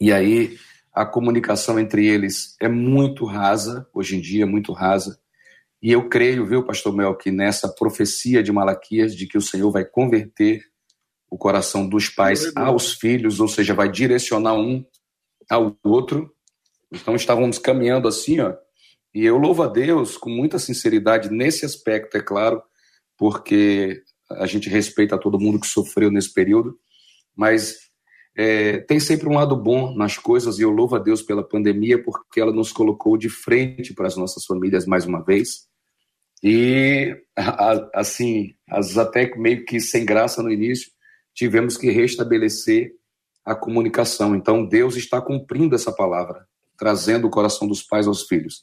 e 0.00 0.12
aí 0.12 0.56
a 0.92 1.04
comunicação 1.04 1.78
entre 1.78 2.06
eles 2.06 2.56
é 2.60 2.68
muito 2.68 3.24
rasa, 3.24 3.86
hoje 3.92 4.16
em 4.16 4.20
dia, 4.20 4.46
muito 4.46 4.72
rasa. 4.72 5.18
E 5.82 5.92
eu 5.92 6.08
creio, 6.08 6.46
viu, 6.46 6.64
pastor 6.64 6.94
Mel, 6.94 7.16
que 7.16 7.30
nessa 7.30 7.68
profecia 7.68 8.42
de 8.42 8.52
Malaquias 8.52 9.14
de 9.14 9.26
que 9.26 9.38
o 9.38 9.42
Senhor 9.42 9.70
vai 9.70 9.84
converter 9.84 10.62
o 11.30 11.38
coração 11.38 11.88
dos 11.88 12.08
pais 12.08 12.50
aos 12.56 12.92
filhos, 12.94 13.40
ou 13.40 13.48
seja, 13.48 13.72
vai 13.72 13.90
direcionar 13.90 14.54
um 14.54 14.84
ao 15.48 15.76
outro. 15.84 16.34
Então 16.92 17.14
estávamos 17.14 17.58
caminhando 17.58 18.08
assim, 18.08 18.40
ó. 18.40 18.54
E 19.14 19.24
eu 19.24 19.38
louvo 19.38 19.62
a 19.62 19.68
Deus 19.68 20.16
com 20.16 20.30
muita 20.30 20.58
sinceridade 20.58 21.30
nesse 21.30 21.64
aspecto, 21.64 22.16
é 22.16 22.20
claro, 22.20 22.62
porque 23.16 24.02
a 24.30 24.46
gente 24.46 24.68
respeita 24.68 25.18
todo 25.18 25.38
mundo 25.38 25.60
que 25.60 25.66
sofreu 25.66 26.10
nesse 26.10 26.32
período, 26.32 26.78
mas 27.34 27.89
é, 28.36 28.78
tem 28.78 29.00
sempre 29.00 29.28
um 29.28 29.34
lado 29.34 29.56
bom 29.56 29.94
nas 29.94 30.16
coisas 30.16 30.58
e 30.58 30.62
eu 30.62 30.70
louvo 30.70 30.96
a 30.96 30.98
Deus 30.98 31.22
pela 31.22 31.46
pandemia 31.46 32.02
porque 32.02 32.40
ela 32.40 32.52
nos 32.52 32.72
colocou 32.72 33.16
de 33.16 33.28
frente 33.28 33.92
para 33.92 34.06
as 34.06 34.16
nossas 34.16 34.44
famílias 34.44 34.86
mais 34.86 35.04
uma 35.04 35.22
vez. 35.22 35.68
E, 36.42 37.14
assim, 37.94 38.54
as 38.68 38.96
até 38.96 39.34
meio 39.36 39.64
que 39.64 39.80
sem 39.80 40.04
graça 40.04 40.42
no 40.42 40.50
início, 40.50 40.90
tivemos 41.34 41.76
que 41.76 41.90
restabelecer 41.90 42.92
a 43.44 43.54
comunicação. 43.54 44.34
Então, 44.34 44.64
Deus 44.64 44.96
está 44.96 45.20
cumprindo 45.20 45.74
essa 45.74 45.92
palavra, 45.92 46.46
trazendo 46.78 47.26
o 47.26 47.30
coração 47.30 47.68
dos 47.68 47.82
pais 47.82 48.06
aos 48.06 48.22
filhos. 48.22 48.62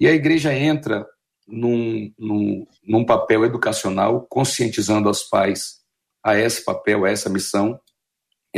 E 0.00 0.06
a 0.06 0.12
igreja 0.12 0.52
entra 0.52 1.06
num, 1.46 2.12
num, 2.18 2.66
num 2.84 3.04
papel 3.04 3.44
educacional, 3.44 4.26
conscientizando 4.28 5.08
os 5.08 5.22
pais 5.22 5.76
a 6.24 6.36
esse 6.36 6.64
papel, 6.64 7.04
a 7.04 7.10
essa 7.10 7.30
missão, 7.30 7.78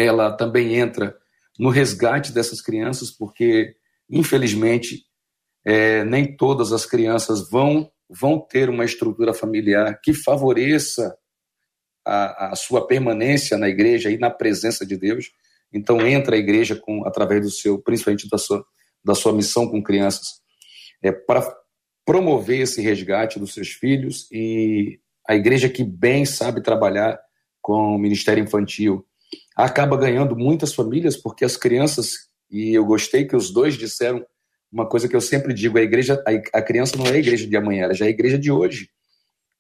ela 0.00 0.30
também 0.30 0.76
entra 0.76 1.16
no 1.58 1.70
resgate 1.70 2.32
dessas 2.32 2.60
crianças, 2.60 3.10
porque, 3.10 3.74
infelizmente, 4.08 5.02
é, 5.64 6.04
nem 6.04 6.36
todas 6.36 6.72
as 6.72 6.86
crianças 6.86 7.50
vão, 7.50 7.90
vão 8.08 8.38
ter 8.38 8.70
uma 8.70 8.84
estrutura 8.84 9.34
familiar 9.34 10.00
que 10.00 10.14
favoreça 10.14 11.16
a, 12.06 12.52
a, 12.52 12.56
sua 12.56 12.86
permanência 12.86 13.58
na 13.58 13.68
igreja 13.68 14.08
e 14.08 14.16
na 14.16 14.30
presença 14.30 14.86
de 14.86 14.96
Deus. 14.96 15.30
Então, 15.72 16.06
entra 16.06 16.36
a 16.36 16.38
igreja, 16.38 16.76
com, 16.76 17.04
através 17.04 17.42
do 17.42 17.50
seu, 17.50 17.82
principalmente 17.82 18.28
da 18.30 18.38
sua, 18.38 18.64
da 19.04 19.14
sua 19.16 19.32
missão 19.32 19.68
com 19.68 19.82
crianças, 19.82 20.40
é, 21.02 21.10
para 21.10 21.42
promover 22.06 22.60
esse 22.60 22.80
resgate 22.80 23.38
dos 23.38 23.52
seus 23.52 23.68
filhos 23.68 24.28
e 24.30 25.00
a 25.28 25.34
igreja 25.34 25.68
que 25.68 25.84
bem 25.84 26.24
sabe 26.24 26.62
trabalhar 26.62 27.20
com 27.60 27.96
o 27.96 27.98
ministério 27.98 28.42
infantil 28.42 29.04
acaba 29.58 29.96
ganhando 29.96 30.36
muitas 30.36 30.72
famílias, 30.72 31.16
porque 31.16 31.44
as 31.44 31.56
crianças, 31.56 32.28
e 32.48 32.72
eu 32.72 32.84
gostei 32.84 33.26
que 33.26 33.34
os 33.34 33.50
dois 33.50 33.76
disseram 33.76 34.24
uma 34.72 34.88
coisa 34.88 35.08
que 35.08 35.16
eu 35.16 35.20
sempre 35.20 35.52
digo: 35.52 35.76
a 35.76 35.82
igreja, 35.82 36.22
a, 36.54 36.62
criança 36.62 36.96
não 36.96 37.06
é 37.06 37.14
a 37.14 37.18
igreja 37.18 37.44
de 37.44 37.56
amanhã, 37.56 37.84
ela 37.84 37.94
já 37.94 38.04
é 38.04 38.08
a 38.08 38.12
igreja 38.12 38.38
de 38.38 38.52
hoje. 38.52 38.88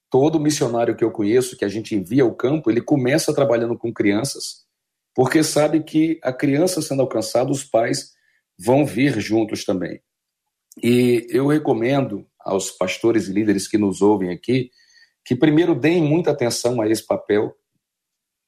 Todo 0.08 0.40
missionário 0.40 0.96
que 0.96 1.04
eu 1.04 1.10
conheço, 1.10 1.56
que 1.56 1.64
a 1.64 1.68
gente 1.68 1.94
envia 1.94 2.22
ao 2.22 2.34
campo, 2.34 2.70
ele 2.70 2.80
começa 2.80 3.34
trabalhando 3.34 3.76
com 3.76 3.92
crianças, 3.92 4.64
porque 5.14 5.42
sabe 5.42 5.82
que 5.82 6.18
a 6.22 6.32
criança 6.32 6.80
sendo 6.80 7.02
alcançada, 7.02 7.50
os 7.50 7.64
pais 7.64 8.12
vão 8.58 8.86
vir 8.86 9.20
juntos 9.20 9.64
também. 9.64 10.00
E 10.82 11.26
eu 11.28 11.48
recomendo 11.48 12.24
aos 12.38 12.70
pastores 12.70 13.26
e 13.26 13.32
líderes 13.32 13.66
que 13.66 13.76
nos 13.76 14.00
ouvem 14.00 14.30
aqui 14.30 14.70
que 15.24 15.36
primeiro 15.36 15.74
deem 15.74 16.02
muita 16.02 16.30
atenção 16.30 16.80
a 16.80 16.88
esse 16.88 17.04
papel 17.04 17.54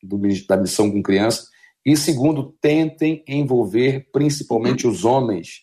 do, 0.02 0.20
da 0.46 0.56
missão 0.56 0.90
com 0.90 1.02
criança 1.02 1.48
e 1.84 1.96
segundo 1.96 2.54
tentem 2.60 3.24
envolver 3.26 4.08
principalmente 4.12 4.86
os 4.86 5.04
homens. 5.04 5.62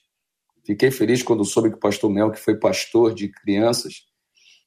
Fiquei 0.66 0.92
feliz 0.92 1.24
quando 1.24 1.46
soube 1.46 1.70
que 1.70 1.76
o 1.76 1.80
pastor 1.80 2.10
Mel, 2.10 2.32
que 2.32 2.40
foi 2.40 2.60
pastor 2.60 3.14
de 3.14 3.30
crianças, 3.30 4.08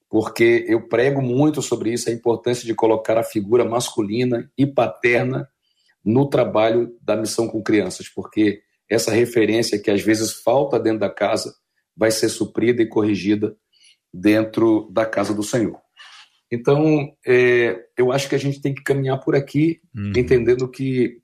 porque 0.09 0.65
eu 0.69 0.89
prego 0.89 1.21
muito 1.21 1.61
sobre 1.61 1.93
isso, 1.93 2.09
a 2.09 2.13
importância 2.13 2.67
de 2.67 2.75
colocar 2.75 3.19
a 3.19 3.23
figura 3.23 3.65
masculina 3.65 4.51
e 4.57 4.67
paterna 4.67 5.49
no 6.05 6.29
trabalho 6.29 6.97
da 7.03 7.17
missão 7.17 7.47
com 7.47 7.63
crianças, 7.63 8.09
porque 8.09 8.63
essa 8.89 9.13
referência 9.13 9.79
que 9.79 9.91
às 9.91 10.03
vezes 10.03 10.33
falta 10.33 10.81
dentro 10.81 11.01
da 11.01 11.11
casa 11.11 11.55
vai 11.97 12.11
ser 12.11 12.29
suprida 12.29 12.83
e 12.83 12.89
corrigida 12.89 13.57
dentro 14.13 14.91
da 14.91 15.07
casa 15.07 15.33
do 15.35 15.43
Senhor. 15.43 15.79
Então, 16.51 17.15
é, 17.25 17.87
eu 17.97 18.11
acho 18.11 18.29
que 18.29 18.35
a 18.35 18.39
gente 18.39 18.61
tem 18.61 18.75
que 18.75 18.83
caminhar 18.83 19.21
por 19.21 19.37
aqui, 19.37 19.81
uhum. 19.95 20.13
entendendo 20.17 20.69
que 20.69 21.21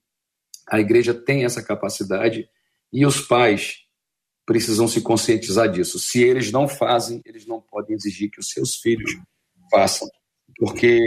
a 0.69 0.79
igreja 0.81 1.13
tem 1.13 1.45
essa 1.45 1.63
capacidade 1.63 2.49
e 2.93 3.05
os 3.05 3.21
pais 3.21 3.87
precisam 4.47 4.87
se 4.87 5.01
conscientizar 5.01 5.69
disso. 5.69 5.99
Se 5.99 6.23
eles 6.23 6.53
não 6.53 6.69
fazem, 6.69 7.21
eles 7.25 7.47
não 7.47 7.61
podem 7.61 7.97
exigir 7.97 8.31
que 8.31 8.39
os 8.39 8.51
seus 8.51 8.77
filhos 8.77 9.11
façam. 9.71 10.09
Porque, 10.57 11.01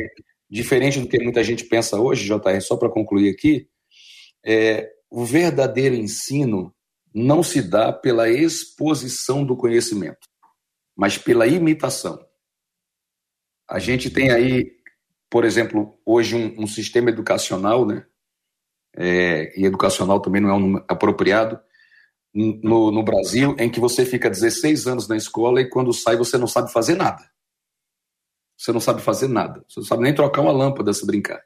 diferente 0.50 1.00
do 1.00 1.08
que 1.08 1.24
muita 1.24 1.44
gente 1.44 1.64
pensa 1.64 1.98
hoje, 2.00 2.26
JR, 2.26 2.62
só 2.62 2.76
para 2.76 2.90
concluir 2.90 3.30
aqui, 3.30 3.70
é, 4.46 4.92
o 5.10 5.24
verdadeiro 5.24 5.96
ensino 5.96 6.74
não 7.14 7.42
se 7.42 7.62
dá 7.62 7.92
pela 7.92 8.30
exposição 8.30 9.46
do 9.46 9.56
conhecimento, 9.56 10.28
mas 10.96 11.18
pela 11.18 11.48
imitação. 11.48 12.20
A 13.70 13.80
gente 13.80 14.10
tem 14.10 14.32
aí, 14.32 14.72
por 15.30 15.46
exemplo, 15.46 16.00
hoje 16.06 16.36
um, 16.36 16.64
um 16.64 16.68
sistema 16.68 17.10
educacional, 17.10 17.86
né? 17.86 18.06
É, 18.96 19.60
e 19.60 19.66
educacional 19.66 20.20
também 20.20 20.42
não 20.42 20.50
é 20.50 20.54
um 20.54 20.78
apropriado, 20.88 21.60
no, 22.34 22.92
no 22.92 23.04
Brasil, 23.04 23.56
em 23.58 23.70
que 23.70 23.80
você 23.80 24.06
fica 24.06 24.30
16 24.30 24.88
anos 24.88 25.08
na 25.08 25.18
escola 25.18 25.62
e 25.62 25.70
quando 25.70 25.94
sai 25.94 26.16
você 26.16 26.38
não 26.38 26.48
sabe 26.48 26.72
fazer 26.72 26.96
nada. 26.96 27.24
Você 28.58 28.72
não 28.72 28.80
sabe 28.80 29.02
fazer 29.02 29.28
nada. 29.28 29.64
Você 29.68 29.80
não 29.80 29.88
sabe 29.88 30.04
nem 30.04 30.14
trocar 30.14 30.42
uma 30.42 30.52
lâmpada 30.52 30.94
se 30.94 31.06
brincar. 31.06 31.42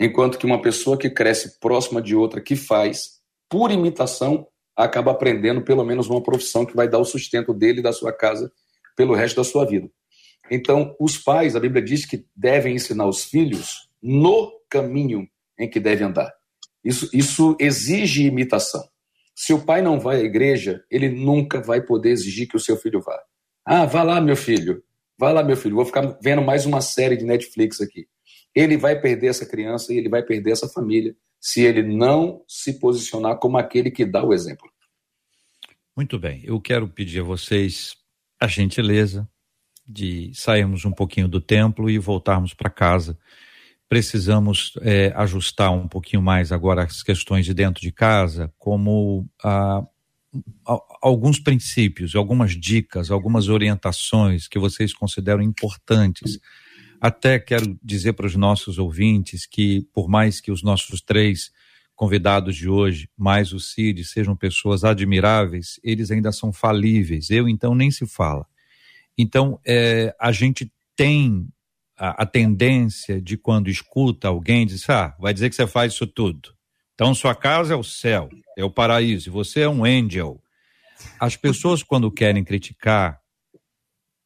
Enquanto 0.00 0.38
que 0.38 0.46
uma 0.46 0.60
pessoa 0.60 0.96
que 0.96 1.10
cresce 1.10 1.58
próxima 1.60 2.02
de 2.02 2.14
outra 2.14 2.40
que 2.40 2.56
faz, 2.56 3.20
por 3.48 3.70
imitação, 3.70 4.46
acaba 4.74 5.10
aprendendo 5.10 5.62
pelo 5.62 5.84
menos 5.84 6.08
uma 6.08 6.22
profissão 6.22 6.66
que 6.66 6.76
vai 6.76 6.88
dar 6.88 6.98
o 6.98 7.04
sustento 7.04 7.54
dele 7.54 7.80
e 7.80 7.82
da 7.82 7.92
sua 7.92 8.12
casa 8.12 8.52
pelo 8.96 9.14
resto 9.14 9.36
da 9.36 9.44
sua 9.44 9.64
vida. 9.64 9.90
Então, 10.50 10.94
os 11.00 11.18
pais, 11.18 11.56
a 11.56 11.60
Bíblia 11.60 11.82
diz 11.82 12.06
que 12.06 12.24
devem 12.34 12.74
ensinar 12.74 13.06
os 13.06 13.24
filhos 13.24 13.88
no 14.02 14.52
caminho 14.68 15.28
em 15.58 15.68
que 15.68 15.80
devem 15.80 16.06
andar. 16.06 16.32
Isso, 16.84 17.10
isso 17.12 17.56
exige 17.58 18.24
imitação. 18.24 18.82
Se 19.34 19.52
o 19.52 19.64
pai 19.64 19.82
não 19.82 19.98
vai 19.98 20.20
à 20.20 20.24
igreja, 20.24 20.84
ele 20.90 21.08
nunca 21.08 21.60
vai 21.60 21.82
poder 21.82 22.10
exigir 22.10 22.48
que 22.48 22.56
o 22.56 22.60
seu 22.60 22.76
filho 22.76 23.00
vá. 23.00 23.20
Ah, 23.64 23.84
vá 23.84 24.02
lá, 24.02 24.20
meu 24.20 24.36
filho. 24.36 24.82
Vá 25.18 25.32
lá, 25.32 25.42
meu 25.42 25.56
filho. 25.56 25.74
Vou 25.74 25.84
ficar 25.84 26.16
vendo 26.22 26.42
mais 26.42 26.64
uma 26.64 26.80
série 26.80 27.16
de 27.16 27.24
Netflix 27.24 27.80
aqui. 27.80 28.06
Ele 28.54 28.76
vai 28.76 28.98
perder 29.00 29.28
essa 29.28 29.44
criança 29.44 29.92
e 29.92 29.98
ele 29.98 30.08
vai 30.08 30.22
perder 30.22 30.52
essa 30.52 30.68
família 30.68 31.14
se 31.40 31.60
ele 31.60 31.82
não 31.82 32.42
se 32.48 32.78
posicionar 32.78 33.38
como 33.38 33.58
aquele 33.58 33.90
que 33.90 34.04
dá 34.04 34.24
o 34.24 34.32
exemplo. 34.32 34.70
Muito 35.96 36.18
bem. 36.18 36.42
Eu 36.44 36.60
quero 36.60 36.88
pedir 36.88 37.20
a 37.20 37.24
vocês 37.24 37.96
a 38.40 38.46
gentileza 38.46 39.28
de 39.86 40.30
sairmos 40.34 40.84
um 40.84 40.92
pouquinho 40.92 41.28
do 41.28 41.40
templo 41.40 41.88
e 41.88 41.98
voltarmos 41.98 42.54
para 42.54 42.70
casa 42.70 43.18
precisamos 43.88 44.72
é, 44.80 45.12
ajustar 45.16 45.72
um 45.72 45.86
pouquinho 45.86 46.22
mais 46.22 46.50
agora 46.50 46.82
as 46.82 47.02
questões 47.02 47.44
de 47.44 47.54
dentro 47.54 47.80
de 47.80 47.92
casa, 47.92 48.52
como 48.58 49.28
alguns 51.00 51.38
princípios, 51.38 52.14
algumas 52.14 52.52
dicas, 52.52 53.10
algumas 53.10 53.48
orientações 53.48 54.48
que 54.48 54.58
vocês 54.58 54.92
consideram 54.92 55.42
importantes. 55.42 56.38
Até 57.00 57.38
quero 57.38 57.78
dizer 57.82 58.14
para 58.14 58.26
os 58.26 58.34
nossos 58.34 58.78
ouvintes 58.78 59.46
que, 59.46 59.86
por 59.94 60.08
mais 60.08 60.40
que 60.40 60.50
os 60.50 60.62
nossos 60.62 61.00
três 61.00 61.50
convidados 61.94 62.56
de 62.56 62.68
hoje, 62.68 63.08
mais 63.16 63.52
o 63.52 63.60
Cid, 63.60 64.04
sejam 64.04 64.36
pessoas 64.36 64.84
admiráveis, 64.84 65.80
eles 65.82 66.10
ainda 66.10 66.32
são 66.32 66.52
falíveis. 66.52 67.30
Eu, 67.30 67.48
então, 67.48 67.74
nem 67.74 67.90
se 67.90 68.06
fala. 68.06 68.46
Então, 69.16 69.60
é, 69.66 70.14
a 70.20 70.32
gente 70.32 70.70
tem 70.94 71.48
a, 71.96 72.22
a, 72.22 72.26
tendência 72.26 73.20
de 73.20 73.36
quando 73.36 73.70
escuta 73.70 74.28
alguém 74.28 74.66
diz, 74.66 74.88
ah, 74.90 75.16
vai 75.18 75.32
dizer 75.32 75.48
que 75.48 75.56
você 75.56 75.66
faz 75.66 75.94
isso 75.94 76.06
tudo. 76.06 76.54
Então 76.94 77.14
sua 77.14 77.34
casa 77.34 77.74
é 77.74 77.76
o 77.76 77.84
céu, 77.84 78.28
é 78.56 78.64
o 78.64 78.70
paraíso, 78.70 79.30
você 79.30 79.60
é 79.60 79.68
um 79.68 79.84
angel. 79.84 80.42
As 81.20 81.36
pessoas 81.36 81.82
quando 81.82 82.10
querem 82.10 82.42
criticar, 82.42 83.20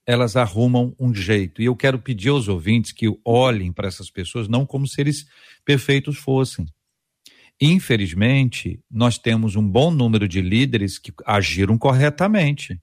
elas 0.07 0.37
arrumam 0.37 0.95
um 0.99 1.15
jeito. 1.15 1.61
E 1.61 1.65
eu 1.65 1.77
quero 1.77 1.99
pedir 1.99 2.31
aos 2.31 2.49
ouvintes 2.49 2.93
que 2.93 3.07
olhem 3.25 3.73
para 3.73 3.89
essas 3.89 4.11
pessoas 4.11 4.49
não 4.49 4.65
como 4.65 4.87
se 4.87 5.01
eles 5.01 5.27
perfeitos 5.65 6.17
fossem. 6.17 6.67
Infelizmente, 7.61 8.81
nós 8.91 9.19
temos 9.19 9.55
um 9.55 9.69
bom 9.69 9.91
número 9.91 10.27
de 10.27 10.41
líderes 10.41 10.99
que 10.99 11.13
agiram 11.27 11.77
corretamente. 11.77 12.81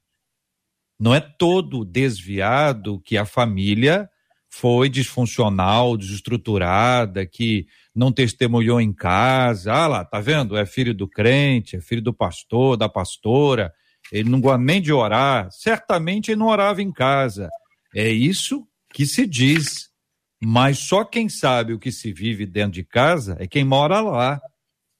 Não 0.99 1.13
é 1.13 1.19
todo 1.19 1.85
desviado 1.85 2.99
que 3.01 3.17
a 3.17 3.25
família 3.25 4.09
foi 4.49 4.89
disfuncional, 4.89 5.95
desestruturada, 5.95 7.25
que 7.25 7.67
não 7.93 8.11
testemunhou 8.11 8.81
em 8.81 8.91
casa. 8.91 9.73
Ah 9.73 9.87
lá, 9.87 10.05
tá 10.05 10.19
vendo? 10.19 10.57
É 10.57 10.65
filho 10.65 10.93
do 10.93 11.07
crente, 11.07 11.75
é 11.75 11.81
filho 11.81 12.01
do 12.01 12.13
pastor, 12.13 12.77
da 12.77 12.89
pastora. 12.89 13.71
Ele 14.11 14.29
não 14.29 14.41
gosta 14.41 14.63
nem 14.63 14.81
de 14.81 14.91
orar. 14.91 15.49
Certamente 15.51 16.31
ele 16.31 16.39
não 16.39 16.47
orava 16.47 16.81
em 16.81 16.91
casa. 16.91 17.49
É 17.93 18.09
isso 18.09 18.67
que 18.93 19.05
se 19.05 19.27
diz. 19.27 19.89
Mas 20.41 20.79
só 20.79 21.03
quem 21.03 21.27
sabe 21.29 21.73
o 21.73 21.79
que 21.79 21.91
se 21.91 22.13
vive 22.13 22.45
dentro 22.45 22.73
de 22.73 22.83
casa 22.83 23.35
é 23.39 23.47
quem 23.47 23.63
mora 23.63 24.01
lá. 24.01 24.39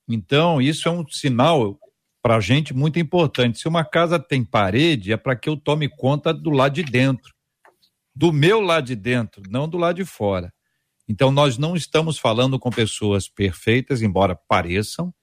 Então, 0.08 0.62
isso 0.62 0.88
é 0.88 0.92
um 0.92 1.08
sinal 1.08 1.78
para 2.28 2.36
a 2.36 2.42
gente 2.42 2.74
muito 2.74 3.00
importante. 3.00 3.58
Se 3.58 3.70
uma 3.70 3.86
casa 3.86 4.20
tem 4.20 4.44
parede, 4.44 5.14
é 5.14 5.18
para 5.18 5.34
que 5.34 5.48
eu 5.48 5.56
tome 5.56 5.88
conta 5.88 6.34
do 6.34 6.50
lado 6.50 6.74
de 6.74 6.84
dentro 6.84 7.34
do 8.14 8.34
meu 8.34 8.60
lado 8.60 8.88
de 8.88 8.96
dentro, 8.96 9.44
não 9.48 9.70
do 9.70 9.78
lado 9.78 9.98
de 9.98 10.04
fora. 10.04 10.52
Então, 11.08 11.32
nós 11.32 11.58
não 11.58 11.74
estamos 11.74 12.18
falando 12.18 12.60
com 12.60 12.70
pessoas 12.72 13.30
perfeitas, 13.30 14.02
embora 14.02 14.36
pareçam. 14.36 15.14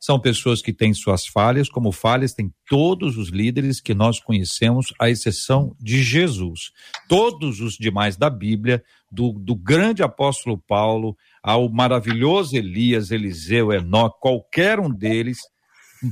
São 0.00 0.20
pessoas 0.20 0.62
que 0.62 0.72
têm 0.72 0.94
suas 0.94 1.26
falhas, 1.26 1.68
como 1.68 1.90
falhas 1.90 2.32
têm 2.32 2.50
todos 2.66 3.18
os 3.18 3.28
líderes 3.28 3.80
que 3.80 3.92
nós 3.92 4.20
conhecemos, 4.20 4.94
à 5.00 5.10
exceção 5.10 5.76
de 5.80 6.02
Jesus. 6.02 6.70
Todos 7.08 7.60
os 7.60 7.74
demais 7.74 8.16
da 8.16 8.30
Bíblia, 8.30 8.82
do, 9.10 9.32
do 9.32 9.54
grande 9.54 10.02
apóstolo 10.02 10.56
Paulo, 10.56 11.16
ao 11.42 11.68
maravilhoso 11.68 12.56
Elias, 12.56 13.10
Eliseu, 13.10 13.72
Enoque, 13.72 14.20
qualquer 14.20 14.78
um 14.78 14.88
deles, 14.88 15.40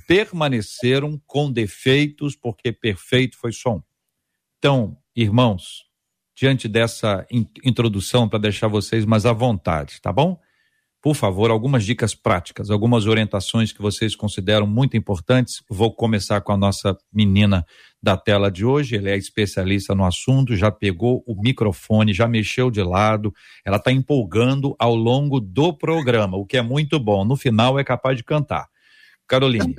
permaneceram 0.01 1.21
com 1.27 1.51
defeitos, 1.51 2.37
porque 2.37 2.73
perfeito 2.73 3.37
foi 3.37 3.53
só 3.53 3.77
um. 3.77 3.83
Então, 4.59 4.97
irmãos, 5.15 5.85
diante 6.35 6.69
dessa 6.69 7.27
in 7.31 7.47
introdução 7.65 8.29
para 8.29 8.39
deixar 8.39 8.69
vocês 8.69 9.05
mais 9.05 9.27
à 9.27 9.33
vontade, 9.33 10.01
tá 10.01 10.13
bom? 10.13 10.41
Por 11.03 11.17
favor, 11.17 11.51
algumas 11.51 11.85
dicas 11.85 12.15
práticas, 12.15 12.71
algumas 12.71 13.07
orientações 13.07 13.73
que 13.73 13.83
vocês 13.83 14.15
consideram 14.15 14.69
muito 14.69 14.97
importantes. 14.97 15.61
Vou 15.69 15.93
começar 15.93 16.41
com 16.43 16.53
a 16.53 16.57
nossa 16.57 16.97
menina 17.13 17.67
da 18.01 18.17
tela 18.17 18.49
de 18.49 18.65
hoje. 18.65 18.97
Ela 18.97 19.11
é 19.11 19.17
especialista 19.17 19.97
no 19.97 20.05
assunto, 20.05 20.55
já 20.55 20.71
pegou 20.71 21.25
o 21.27 21.35
microfone, 21.35 22.15
já 22.15 22.29
mexeu 22.29 22.71
de 22.71 22.85
lado. 22.85 23.35
Ela 23.65 23.79
está 23.79 23.91
empolgando 23.91 24.77
ao 24.79 24.95
longo 24.95 25.41
do 25.41 25.77
programa, 25.77 26.37
o 26.37 26.47
que 26.47 26.57
é 26.57 26.63
muito 26.63 27.01
bom. 27.01 27.25
No 27.25 27.35
final 27.35 27.81
é 27.81 27.83
capaz 27.83 28.17
de 28.17 28.23
cantar. 28.23 28.69
Caroline. 29.29 29.75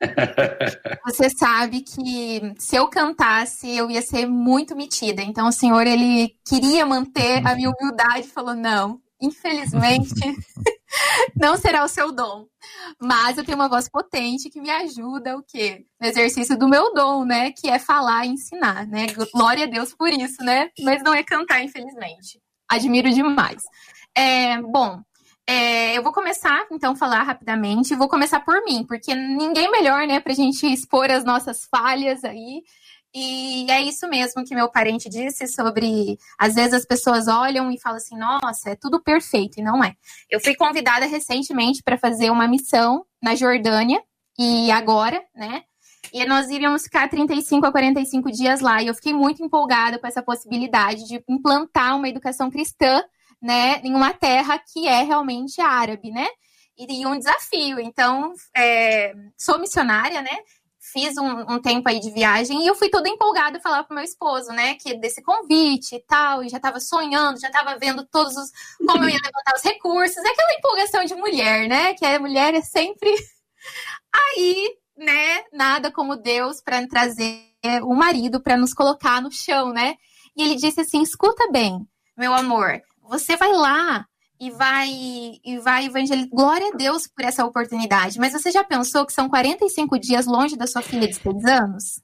Você 1.04 1.28
sabe 1.28 1.82
que 1.82 2.40
se 2.58 2.76
eu 2.76 2.88
cantasse, 2.88 3.68
eu 3.76 3.90
ia 3.90 4.00
ser 4.00 4.26
muito 4.26 4.74
metida. 4.74 5.22
Então 5.22 5.48
o 5.48 5.52
senhor 5.52 5.86
ele 5.86 6.34
queria 6.46 6.86
manter 6.86 7.46
a 7.46 7.54
minha 7.54 7.70
humildade, 7.70 8.28
falou: 8.28 8.54
"Não, 8.54 9.00
infelizmente 9.20 10.14
não 11.36 11.56
será 11.56 11.84
o 11.84 11.88
seu 11.88 12.12
dom. 12.12 12.46
Mas 13.00 13.36
eu 13.36 13.44
tenho 13.44 13.58
uma 13.58 13.68
voz 13.68 13.88
potente 13.88 14.50
que 14.50 14.60
me 14.60 14.70
ajuda 14.70 15.36
o 15.36 15.42
quê? 15.42 15.84
No 16.00 16.08
exercício 16.08 16.58
do 16.58 16.68
meu 16.68 16.92
dom, 16.94 17.24
né, 17.24 17.52
que 17.52 17.68
é 17.68 17.78
falar 17.78 18.24
e 18.26 18.30
ensinar, 18.30 18.86
né? 18.86 19.06
Glória 19.32 19.64
a 19.64 19.68
Deus 19.68 19.94
por 19.94 20.08
isso, 20.08 20.42
né? 20.42 20.70
Mas 20.82 21.02
não 21.02 21.14
é 21.14 21.22
cantar, 21.22 21.62
infelizmente. 21.62 22.40
Admiro 22.68 23.10
demais. 23.10 23.62
É, 24.16 24.60
bom, 24.62 25.00
É, 25.52 25.98
eu 25.98 26.02
vou 26.04 26.12
começar, 26.12 26.64
então, 26.70 26.94
falar 26.94 27.24
rapidamente. 27.24 27.96
Vou 27.96 28.08
começar 28.08 28.38
por 28.38 28.64
mim, 28.64 28.84
porque 28.86 29.12
ninguém 29.16 29.68
melhor, 29.68 30.06
né, 30.06 30.20
pra 30.20 30.32
gente 30.32 30.64
expor 30.64 31.10
as 31.10 31.24
nossas 31.24 31.66
falhas 31.68 32.22
aí. 32.22 32.62
E 33.12 33.68
é 33.68 33.82
isso 33.82 34.08
mesmo 34.08 34.44
que 34.44 34.54
meu 34.54 34.70
parente 34.70 35.08
disse 35.08 35.48
sobre. 35.48 36.16
Às 36.38 36.54
vezes 36.54 36.74
as 36.74 36.86
pessoas 36.86 37.26
olham 37.26 37.68
e 37.72 37.80
falam 37.80 37.96
assim: 37.96 38.16
nossa, 38.16 38.70
é 38.70 38.76
tudo 38.76 39.02
perfeito, 39.02 39.58
e 39.58 39.62
não 39.62 39.82
é. 39.82 39.96
Eu 40.30 40.38
fui 40.38 40.54
convidada 40.54 41.04
recentemente 41.06 41.82
para 41.82 41.98
fazer 41.98 42.30
uma 42.30 42.46
missão 42.46 43.04
na 43.20 43.34
Jordânia, 43.34 44.00
e 44.38 44.70
agora, 44.70 45.20
né? 45.34 45.64
E 46.12 46.24
nós 46.26 46.48
iríamos 46.48 46.84
ficar 46.84 47.10
35 47.10 47.66
a 47.66 47.72
45 47.72 48.30
dias 48.30 48.60
lá. 48.60 48.80
E 48.80 48.86
eu 48.86 48.94
fiquei 48.94 49.12
muito 49.12 49.42
empolgada 49.42 49.98
com 49.98 50.06
essa 50.06 50.22
possibilidade 50.22 51.08
de 51.08 51.20
implantar 51.28 51.96
uma 51.96 52.08
educação 52.08 52.48
cristã, 52.52 53.02
né, 53.40 53.80
em 53.82 53.94
uma 53.94 54.12
terra 54.12 54.58
que 54.58 54.86
é 54.86 55.02
realmente 55.02 55.60
árabe, 55.60 56.10
né? 56.10 56.26
E, 56.76 57.06
um 57.06 57.18
desafio. 57.18 57.78
Então, 57.78 58.32
é, 58.56 59.14
sou 59.36 59.58
missionária, 59.58 60.22
né? 60.22 60.38
Fiz 60.78 61.16
um, 61.18 61.54
um, 61.54 61.60
tempo 61.60 61.88
aí 61.88 62.00
de 62.00 62.10
viagem 62.10 62.62
e 62.62 62.66
eu 62.66 62.74
fui 62.74 62.88
toda 62.88 63.08
empolgada 63.08 63.60
falar 63.60 63.84
pro 63.84 63.94
meu 63.94 64.02
esposo, 64.02 64.50
né, 64.50 64.74
que 64.76 64.94
desse 64.94 65.22
convite 65.22 65.96
e 65.96 66.00
tal, 66.00 66.42
e 66.42 66.48
já 66.48 66.58
tava 66.58 66.80
sonhando, 66.80 67.38
já 67.38 67.50
tava 67.50 67.78
vendo 67.78 68.04
todos 68.06 68.34
os 68.34 68.50
como 68.78 69.04
eu 69.04 69.10
ia 69.10 69.20
levantar 69.22 69.54
os 69.54 69.62
recursos, 69.62 70.16
é 70.16 70.28
aquela 70.28 70.54
empolgação 70.54 71.04
de 71.04 71.14
mulher, 71.14 71.68
né, 71.68 71.92
que 71.92 72.04
a 72.04 72.18
mulher 72.18 72.54
é 72.54 72.62
sempre 72.62 73.10
aí 74.10 74.74
né, 74.96 75.44
nada 75.52 75.92
como 75.92 76.16
Deus 76.16 76.62
para 76.62 76.86
trazer 76.88 77.42
o 77.82 77.94
marido 77.94 78.40
para 78.40 78.56
nos 78.56 78.72
colocar 78.72 79.20
no 79.20 79.30
chão, 79.30 79.72
né? 79.72 79.96
E 80.36 80.42
ele 80.42 80.56
disse 80.56 80.80
assim: 80.80 81.02
"Escuta 81.02 81.50
bem, 81.52 81.86
meu 82.16 82.32
amor, 82.32 82.82
você 83.10 83.36
vai 83.36 83.52
lá 83.52 84.06
e 84.38 84.50
vai 84.50 84.88
e 85.44 85.58
vai 85.58 85.86
evangelizar. 85.86 86.30
Glória 86.30 86.68
a 86.68 86.76
Deus 86.76 87.08
por 87.08 87.24
essa 87.24 87.44
oportunidade. 87.44 88.18
Mas 88.20 88.32
você 88.32 88.50
já 88.52 88.62
pensou 88.62 89.04
que 89.04 89.12
são 89.12 89.28
45 89.28 89.98
dias 89.98 90.26
longe 90.26 90.56
da 90.56 90.66
sua 90.66 90.80
filha 90.80 91.08
de 91.08 91.16
6 91.16 91.44
anos? 91.44 92.00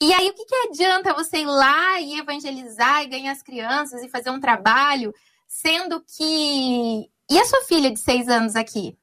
E 0.00 0.12
aí, 0.12 0.28
o 0.28 0.34
que, 0.34 0.44
que 0.44 0.54
adianta 0.68 1.14
você 1.14 1.38
ir 1.38 1.46
lá 1.46 2.00
e 2.00 2.18
evangelizar 2.18 3.02
e 3.02 3.08
ganhar 3.08 3.32
as 3.32 3.42
crianças 3.42 4.02
e 4.02 4.08
fazer 4.08 4.30
um 4.30 4.40
trabalho, 4.40 5.14
sendo 5.46 6.02
que. 6.02 7.08
E 7.30 7.38
a 7.38 7.44
sua 7.44 7.62
filha 7.62 7.90
de 7.90 7.98
seis 7.98 8.28
anos 8.28 8.56
aqui? 8.56 8.96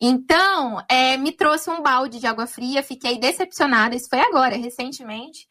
Então, 0.00 0.84
é, 0.88 1.16
me 1.16 1.32
trouxe 1.32 1.70
um 1.70 1.82
balde 1.82 2.20
de 2.20 2.26
água 2.26 2.46
fria, 2.46 2.82
fiquei 2.82 3.18
decepcionada, 3.18 3.96
isso 3.96 4.08
foi 4.08 4.20
agora, 4.20 4.56
recentemente. 4.56 5.46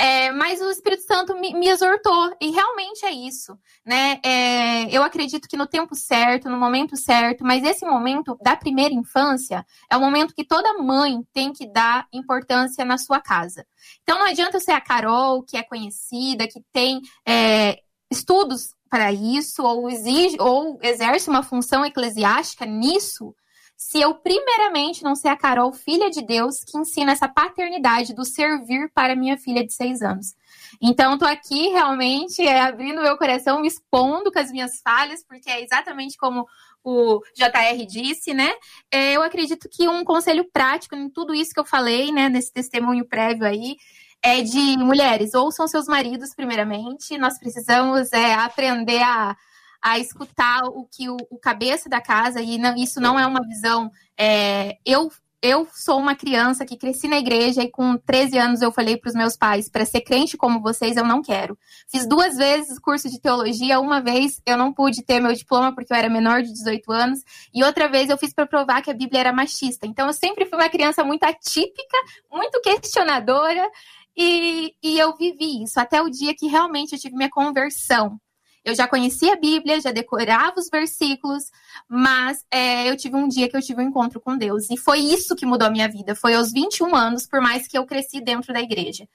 É, 0.00 0.30
mas 0.30 0.60
o 0.60 0.70
Espírito 0.70 1.02
Santo 1.02 1.34
me, 1.34 1.52
me, 1.54 1.68
exortou, 1.68 2.32
e 2.40 2.50
realmente 2.50 3.04
é 3.04 3.10
isso, 3.10 3.58
né? 3.84 4.20
É, 4.24 4.96
eu 4.96 5.02
acredito 5.02 5.48
que 5.48 5.56
no 5.56 5.66
tempo 5.66 5.96
certo, 5.96 6.48
no 6.48 6.56
momento 6.56 6.96
certo, 6.96 7.44
mas 7.44 7.64
esse 7.64 7.84
momento 7.84 8.38
da 8.40 8.54
primeira 8.54 8.94
infância 8.94 9.66
é 9.90 9.96
o 9.96 10.00
momento 10.00 10.34
que 10.34 10.44
toda 10.44 10.78
mãe 10.78 11.20
tem 11.32 11.52
que 11.52 11.66
dar 11.66 12.06
importância 12.12 12.84
na 12.84 12.96
sua 12.96 13.20
casa. 13.20 13.66
Então 14.02 14.20
não 14.20 14.26
adianta 14.26 14.60
ser 14.60 14.70
a 14.70 14.80
Carol, 14.80 15.42
que 15.42 15.56
é 15.56 15.64
conhecida, 15.64 16.46
que 16.46 16.60
tem 16.72 17.00
é, 17.26 17.80
estudos 18.08 18.76
para 18.88 19.12
isso, 19.12 19.64
ou 19.64 19.90
exige, 19.90 20.36
ou 20.40 20.78
exerce 20.80 21.28
uma 21.28 21.42
função 21.42 21.84
eclesiástica 21.84 22.64
nisso, 22.64 23.34
se 23.78 24.00
eu 24.00 24.12
primeiramente 24.12 25.04
não 25.04 25.14
ser 25.14 25.28
a 25.28 25.36
Carol, 25.36 25.72
filha 25.72 26.10
de 26.10 26.20
Deus, 26.20 26.64
que 26.64 26.76
ensina 26.76 27.12
essa 27.12 27.28
paternidade 27.28 28.12
do 28.12 28.24
servir 28.24 28.90
para 28.92 29.14
minha 29.14 29.38
filha 29.38 29.64
de 29.64 29.72
seis 29.72 30.02
anos. 30.02 30.34
Então, 30.82 31.14
estou 31.14 31.28
aqui 31.28 31.68
realmente 31.68 32.42
é, 32.42 32.60
abrindo 32.60 33.00
meu 33.00 33.16
coração, 33.16 33.60
me 33.60 33.68
expondo 33.68 34.32
com 34.32 34.38
as 34.40 34.50
minhas 34.50 34.80
falhas, 34.82 35.24
porque 35.24 35.48
é 35.48 35.62
exatamente 35.62 36.16
como 36.18 36.44
o 36.82 37.20
JR 37.36 37.86
disse, 37.86 38.34
né? 38.34 38.52
É, 38.90 39.12
eu 39.12 39.22
acredito 39.22 39.68
que 39.70 39.88
um 39.88 40.02
conselho 40.02 40.44
prático 40.52 40.96
em 40.96 41.08
tudo 41.08 41.32
isso 41.32 41.54
que 41.54 41.60
eu 41.60 41.64
falei, 41.64 42.10
né, 42.10 42.28
nesse 42.28 42.52
testemunho 42.52 43.04
prévio 43.04 43.46
aí, 43.46 43.76
é 44.20 44.42
de 44.42 44.76
mulheres, 44.76 45.34
ouçam 45.34 45.68
seus 45.68 45.86
maridos 45.86 46.34
primeiramente. 46.34 47.16
Nós 47.16 47.38
precisamos 47.38 48.12
é, 48.12 48.34
aprender 48.34 49.00
a 49.02 49.36
a 49.82 49.98
escutar 49.98 50.64
o 50.64 50.86
que 50.90 51.08
o, 51.08 51.16
o 51.30 51.38
cabeça 51.38 51.88
da 51.88 52.00
casa, 52.00 52.40
e 52.40 52.58
não, 52.58 52.74
isso 52.76 53.00
não 53.00 53.18
é 53.18 53.26
uma 53.26 53.42
visão. 53.46 53.90
É, 54.18 54.76
eu 54.84 55.10
eu 55.40 55.68
sou 55.72 55.98
uma 55.98 56.16
criança 56.16 56.66
que 56.66 56.76
cresci 56.76 57.06
na 57.06 57.18
igreja 57.18 57.62
e 57.62 57.70
com 57.70 57.96
13 57.96 58.38
anos 58.38 58.60
eu 58.60 58.72
falei 58.72 58.96
para 58.96 59.08
os 59.08 59.14
meus 59.14 59.36
pais, 59.36 59.68
para 59.70 59.84
ser 59.84 60.00
crente 60.00 60.36
como 60.36 60.60
vocês, 60.60 60.96
eu 60.96 61.04
não 61.04 61.22
quero. 61.22 61.56
Fiz 61.88 62.06
duas 62.08 62.36
vezes 62.36 62.78
curso 62.78 63.08
de 63.08 63.20
teologia, 63.20 63.78
uma 63.78 64.00
vez 64.00 64.42
eu 64.44 64.56
não 64.56 64.72
pude 64.72 65.04
ter 65.04 65.20
meu 65.20 65.32
diploma 65.32 65.72
porque 65.72 65.92
eu 65.92 65.96
era 65.96 66.10
menor 66.10 66.42
de 66.42 66.52
18 66.52 66.90
anos, 66.90 67.20
e 67.54 67.62
outra 67.62 67.88
vez 67.88 68.10
eu 68.10 68.18
fiz 68.18 68.34
para 68.34 68.46
provar 68.46 68.82
que 68.82 68.90
a 68.90 68.94
Bíblia 68.94 69.20
era 69.20 69.32
machista. 69.32 69.86
Então 69.86 70.08
eu 70.08 70.12
sempre 70.12 70.44
fui 70.44 70.58
uma 70.58 70.68
criança 70.68 71.04
muito 71.04 71.22
atípica, 71.22 71.96
muito 72.30 72.60
questionadora, 72.60 73.70
e, 74.16 74.74
e 74.82 74.98
eu 74.98 75.16
vivi 75.16 75.62
isso 75.62 75.78
até 75.78 76.02
o 76.02 76.10
dia 76.10 76.34
que 76.34 76.48
realmente 76.48 76.94
eu 76.94 76.98
tive 76.98 77.14
minha 77.14 77.30
conversão. 77.30 78.20
Eu 78.64 78.74
já 78.74 78.86
conhecia 78.86 79.32
a 79.32 79.36
Bíblia, 79.36 79.80
já 79.80 79.90
decorava 79.90 80.54
os 80.58 80.68
versículos, 80.70 81.44
mas 81.88 82.44
é, 82.50 82.88
eu 82.90 82.96
tive 82.96 83.16
um 83.16 83.28
dia 83.28 83.48
que 83.48 83.56
eu 83.56 83.62
tive 83.62 83.82
um 83.82 83.88
encontro 83.88 84.20
com 84.20 84.36
Deus. 84.36 84.70
E 84.70 84.76
foi 84.76 84.98
isso 84.98 85.36
que 85.36 85.46
mudou 85.46 85.68
a 85.68 85.70
minha 85.70 85.88
vida. 85.88 86.14
Foi 86.14 86.34
aos 86.34 86.52
21 86.52 86.94
anos, 86.94 87.26
por 87.26 87.40
mais 87.40 87.66
que 87.66 87.78
eu 87.78 87.86
cresci 87.86 88.20
dentro 88.20 88.52
da 88.52 88.60
igreja. 88.60 89.08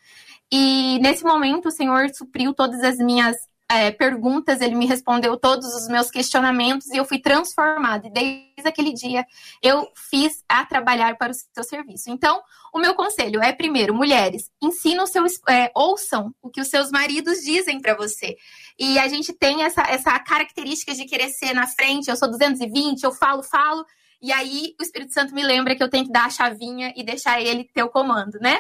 E 0.52 1.00
nesse 1.00 1.24
momento, 1.24 1.68
o 1.68 1.72
Senhor 1.72 2.10
supriu 2.14 2.54
todas 2.54 2.82
as 2.84 2.98
minhas 2.98 3.36
é, 3.74 3.92
perguntas, 3.92 4.62
ele 4.62 4.76
me 4.76 4.86
respondeu 4.86 5.36
todos 5.38 5.74
os 5.74 5.88
meus 5.88 6.12
questionamentos 6.12 6.88
e 6.92 6.98
eu 6.98 7.06
fui 7.06 7.20
transformada. 7.20 8.08
E 8.08 8.12
desde 8.12 8.68
aquele 8.68 8.94
dia 8.94 9.26
eu 9.62 9.90
fiz 9.96 10.44
a 10.48 10.66
trabalhar 10.66 11.18
para 11.18 11.32
o 11.32 11.36
seu 11.36 11.64
serviço. 11.64 12.10
Então, 12.10 12.42
o 12.74 12.80
meu 12.80 12.94
conselho 12.94 13.42
é, 13.42 13.52
primeiro, 13.52 13.94
mulheres, 13.94 14.52
ensinam 14.62 15.08
seus, 15.08 15.40
é, 15.50 15.72
ouçam 15.76 16.34
o 16.42 16.50
que 16.50 16.62
os 16.62 16.68
seus 16.68 16.92
maridos 16.92 17.40
dizem 17.40 17.82
para 17.82 17.96
você. 17.96 18.36
E 18.80 18.98
a 19.00 19.08
gente 19.08 19.34
tem 19.34 19.64
essa, 19.64 19.82
essa 19.84 20.18
característica 20.20 20.94
de 20.94 21.06
querer 21.06 21.30
ser 21.30 21.54
na 21.54 21.68
frente, 21.68 22.10
eu 22.10 22.16
sou 22.16 22.30
220, 22.30 23.04
eu 23.04 23.12
falo, 23.12 23.44
falo, 23.44 23.86
e 24.22 24.32
aí 24.32 24.74
o 24.80 24.84
Espírito 24.84 25.14
Santo 25.14 25.34
me 25.34 25.44
lembra 25.44 25.76
que 25.76 25.84
eu 25.84 25.90
tenho 25.90 26.06
que 26.06 26.12
dar 26.12 26.26
a 26.26 26.30
chavinha 26.30 26.94
e 26.96 27.04
deixar 27.04 27.42
ele 27.42 27.66
ter 27.74 27.84
o 27.84 27.90
comando, 27.90 28.40
né? 28.40 28.60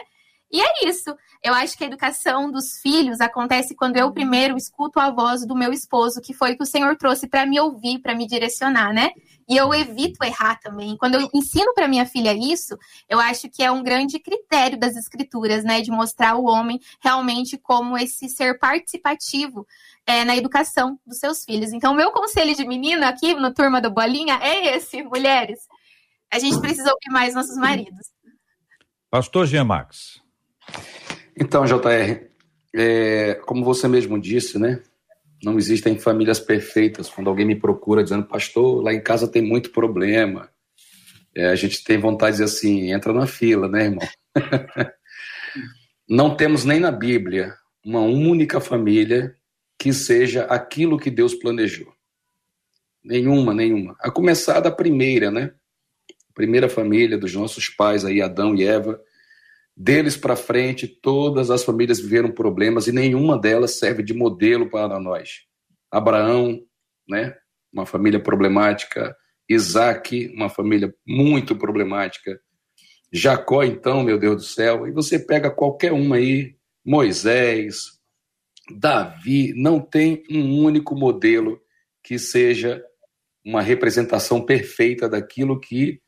E 0.53 0.61
é 0.61 0.87
isso. 0.87 1.17
Eu 1.43 1.51
acho 1.55 1.75
que 1.75 1.83
a 1.83 1.87
educação 1.87 2.51
dos 2.51 2.77
filhos 2.79 3.19
acontece 3.19 3.75
quando 3.75 3.97
eu 3.97 4.13
primeiro 4.13 4.55
escuto 4.55 4.99
a 4.99 5.09
voz 5.09 5.47
do 5.47 5.55
meu 5.55 5.73
esposo, 5.73 6.21
que 6.21 6.31
foi 6.31 6.53
o 6.53 6.57
que 6.57 6.61
o 6.61 6.67
Senhor 6.67 6.95
trouxe 6.95 7.27
para 7.27 7.43
me 7.43 7.59
ouvir, 7.59 7.97
para 7.97 8.13
me 8.13 8.27
direcionar, 8.27 8.93
né? 8.93 9.09
E 9.49 9.57
eu 9.57 9.73
evito 9.73 10.23
errar 10.23 10.59
também. 10.59 10.95
Quando 10.95 11.15
eu 11.15 11.27
ensino 11.33 11.73
para 11.73 11.87
minha 11.87 12.05
filha 12.05 12.35
isso, 12.35 12.77
eu 13.09 13.19
acho 13.19 13.49
que 13.49 13.63
é 13.63 13.71
um 13.71 13.81
grande 13.81 14.19
critério 14.19 14.77
das 14.79 14.95
escrituras, 14.95 15.63
né? 15.63 15.81
De 15.81 15.89
mostrar 15.89 16.35
o 16.35 16.45
homem 16.45 16.79
realmente 17.01 17.57
como 17.57 17.97
esse 17.97 18.29
ser 18.29 18.59
participativo 18.59 19.65
é, 20.05 20.23
na 20.23 20.37
educação 20.37 20.99
dos 21.03 21.17
seus 21.17 21.43
filhos. 21.43 21.73
Então, 21.73 21.95
meu 21.95 22.11
conselho 22.11 22.55
de 22.55 22.65
menina 22.67 23.09
aqui 23.09 23.33
no 23.33 23.51
Turma 23.51 23.81
do 23.81 23.89
Bolinha 23.89 24.37
é 24.39 24.75
esse, 24.77 25.01
mulheres. 25.01 25.67
A 26.31 26.37
gente 26.37 26.61
precisa 26.61 26.91
ouvir 26.91 27.11
mais 27.11 27.33
nossos 27.33 27.57
maridos. 27.57 28.13
Pastor 29.09 29.47
Jean 29.47 29.63
Max. 29.63 30.22
Então, 31.38 31.65
JR, 31.65 32.28
é, 32.76 33.36
como 33.45 33.63
você 33.63 33.88
mesmo 33.88 34.19
disse, 34.19 34.58
né? 34.60 34.82
Não 35.43 35.58
existem 35.58 35.97
famílias 35.99 36.39
perfeitas. 36.39 37.10
Quando 37.10 37.30
alguém 37.30 37.45
me 37.45 37.56
procura 37.56 38.04
dizendo, 38.04 38.26
pastor, 38.26 38.84
lá 38.84 38.93
em 38.93 39.02
casa 39.02 39.28
tem 39.28 39.41
muito 39.41 39.71
problema. 39.71 40.49
É, 41.36 41.47
a 41.47 41.56
gente 41.56 41.84
tem 41.84 41.97
vontade 41.97 42.38
de 42.38 42.43
dizer 42.43 42.56
assim, 42.56 42.91
entra 42.91 43.12
na 43.12 43.26
fila, 43.26 43.67
né, 43.67 43.86
irmão? 43.86 44.08
Não 46.08 46.36
temos 46.36 46.63
nem 46.63 46.80
na 46.80 46.91
Bíblia 46.91 47.56
uma 47.84 48.02
única 48.02 48.60
família 48.60 49.36
que 49.78 49.91
seja 49.91 50.43
aquilo 50.45 50.99
que 50.99 51.10
Deus 51.10 51.34
planejou. 51.34 51.91
Nenhuma, 53.04 53.54
nenhuma. 53.54 53.95
A 53.99 54.10
começar 54.10 54.60
da 54.60 54.71
primeira, 54.71 55.30
né? 55.30 55.52
primeira 56.34 56.67
família 56.67 57.17
dos 57.17 57.34
nossos 57.34 57.69
pais 57.69 58.04
aí, 58.04 58.21
Adão 58.21 58.56
e 58.56 58.63
Eva, 58.63 58.99
deles 59.75 60.15
para 60.15 60.36
frente, 60.36 60.88
todas 60.88 61.49
as 61.49 61.63
famílias 61.63 61.99
viveram 61.99 62.31
problemas 62.31 62.88
e 62.88 62.91
nenhuma 62.91 63.39
delas 63.39 63.79
serve 63.79 64.03
de 64.03 64.13
modelo 64.13 64.69
para 64.69 64.99
nós. 64.99 65.41
Abraão, 65.91 66.59
né, 67.07 67.36
uma 67.71 67.86
família 67.86 68.19
problemática. 68.19 69.15
Isaac, 69.49 70.31
uma 70.33 70.49
família 70.49 70.93
muito 71.05 71.55
problemática. 71.55 72.39
Jacó, 73.12 73.63
então, 73.63 74.03
meu 74.03 74.17
Deus 74.17 74.36
do 74.38 74.43
céu. 74.43 74.88
E 74.88 74.91
você 74.91 75.19
pega 75.19 75.51
qualquer 75.51 75.91
uma 75.91 76.15
aí, 76.15 76.55
Moisés, 76.83 77.99
Davi, 78.71 79.53
não 79.55 79.79
tem 79.79 80.24
um 80.30 80.63
único 80.63 80.95
modelo 80.95 81.59
que 82.03 82.17
seja 82.17 82.84
uma 83.45 83.61
representação 83.61 84.45
perfeita 84.45 85.09
daquilo 85.09 85.59
que 85.59 86.01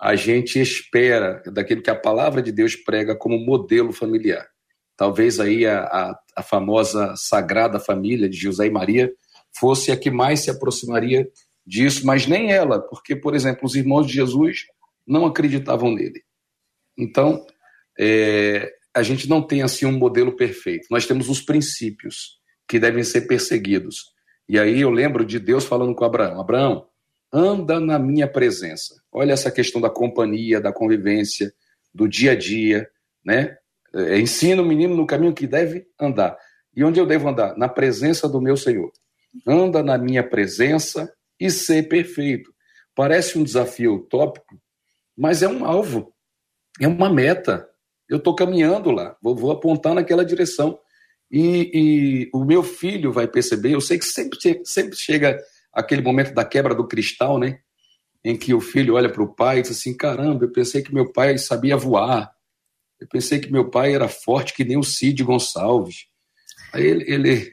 a 0.00 0.16
gente 0.16 0.58
espera 0.58 1.42
daquilo 1.46 1.82
que 1.82 1.90
a 1.90 1.94
palavra 1.94 2.40
de 2.40 2.50
Deus 2.50 2.74
prega 2.74 3.14
como 3.14 3.38
modelo 3.38 3.92
familiar. 3.92 4.48
Talvez 4.96 5.38
aí 5.38 5.66
a, 5.66 5.80
a, 5.80 6.20
a 6.36 6.42
famosa 6.42 7.14
Sagrada 7.16 7.78
Família 7.78 8.28
de 8.28 8.36
José 8.36 8.66
e 8.66 8.70
Maria 8.70 9.12
fosse 9.58 9.92
a 9.92 9.96
que 9.96 10.10
mais 10.10 10.40
se 10.40 10.50
aproximaria 10.50 11.28
disso, 11.66 12.06
mas 12.06 12.26
nem 12.26 12.50
ela, 12.50 12.80
porque, 12.80 13.14
por 13.14 13.34
exemplo, 13.34 13.64
os 13.64 13.74
irmãos 13.74 14.06
de 14.06 14.14
Jesus 14.14 14.64
não 15.06 15.26
acreditavam 15.26 15.94
nele. 15.94 16.22
Então, 16.96 17.44
é, 17.98 18.72
a 18.94 19.02
gente 19.02 19.28
não 19.28 19.42
tem 19.42 19.62
assim 19.62 19.86
um 19.86 19.92
modelo 19.92 20.34
perfeito. 20.34 20.86
Nós 20.90 21.06
temos 21.06 21.28
os 21.28 21.40
princípios 21.40 22.38
que 22.66 22.78
devem 22.78 23.04
ser 23.04 23.22
perseguidos. 23.22 24.12
E 24.48 24.58
aí 24.58 24.80
eu 24.80 24.90
lembro 24.90 25.24
de 25.24 25.38
Deus 25.38 25.64
falando 25.64 25.94
com 25.94 26.04
Abraão: 26.04 26.40
Abraão, 26.40 26.86
anda 27.32 27.78
na 27.78 27.98
minha 27.98 28.26
presença. 28.26 28.94
Olha 29.12 29.32
essa 29.32 29.50
questão 29.50 29.80
da 29.80 29.90
companhia, 29.90 30.60
da 30.60 30.72
convivência, 30.72 31.52
do 31.94 32.08
dia 32.08 32.32
a 32.32 32.36
dia, 32.36 32.88
né? 33.24 33.56
É, 33.92 34.18
ensina 34.18 34.62
o 34.62 34.64
menino 34.64 34.94
no 34.94 35.06
caminho 35.06 35.34
que 35.34 35.46
deve 35.46 35.86
andar. 36.00 36.36
E 36.74 36.84
onde 36.84 37.00
eu 37.00 37.06
devo 37.06 37.28
andar? 37.28 37.56
Na 37.56 37.68
presença 37.68 38.28
do 38.28 38.40
meu 38.40 38.56
Senhor. 38.56 38.92
Anda 39.46 39.82
na 39.82 39.98
minha 39.98 40.22
presença 40.22 41.12
e 41.38 41.50
ser 41.50 41.88
perfeito. 41.88 42.52
Parece 42.94 43.38
um 43.38 43.44
desafio 43.44 43.94
utópico, 43.94 44.60
mas 45.16 45.42
é 45.42 45.48
um 45.48 45.64
alvo, 45.64 46.12
é 46.80 46.86
uma 46.86 47.12
meta. 47.12 47.68
Eu 48.08 48.18
estou 48.18 48.34
caminhando 48.34 48.90
lá, 48.90 49.16
vou, 49.22 49.36
vou, 49.36 49.50
apontar 49.50 49.94
naquela 49.94 50.24
direção. 50.24 50.78
E, 51.30 51.70
e, 51.72 52.30
o 52.34 52.44
meu 52.44 52.62
filho 52.62 53.12
vai 53.12 53.28
perceber, 53.28 53.72
eu 53.72 53.80
sei 53.80 53.98
que 53.98 54.04
sempre, 54.04 54.38
sempre 54.64 54.96
chega 54.96 55.40
aquele 55.80 56.02
momento 56.02 56.32
da 56.32 56.44
quebra 56.44 56.74
do 56.74 56.86
cristal, 56.86 57.38
né? 57.38 57.60
Em 58.24 58.36
que 58.36 58.52
o 58.52 58.60
filho 58.60 58.94
olha 58.94 59.10
para 59.10 59.22
o 59.22 59.34
pai 59.34 59.58
e 59.58 59.62
diz 59.62 59.70
assim: 59.70 59.96
caramba, 59.96 60.44
eu 60.44 60.52
pensei 60.52 60.82
que 60.82 60.94
meu 60.94 61.12
pai 61.12 61.38
sabia 61.38 61.76
voar. 61.76 62.30
Eu 63.00 63.08
pensei 63.08 63.38
que 63.40 63.50
meu 63.50 63.70
pai 63.70 63.94
era 63.94 64.08
forte 64.08 64.52
que 64.52 64.64
nem 64.64 64.76
o 64.76 64.82
Cid 64.82 65.24
Gonçalves. 65.24 66.06
Aí 66.72 66.86
ele, 66.86 67.04
ele, 67.10 67.52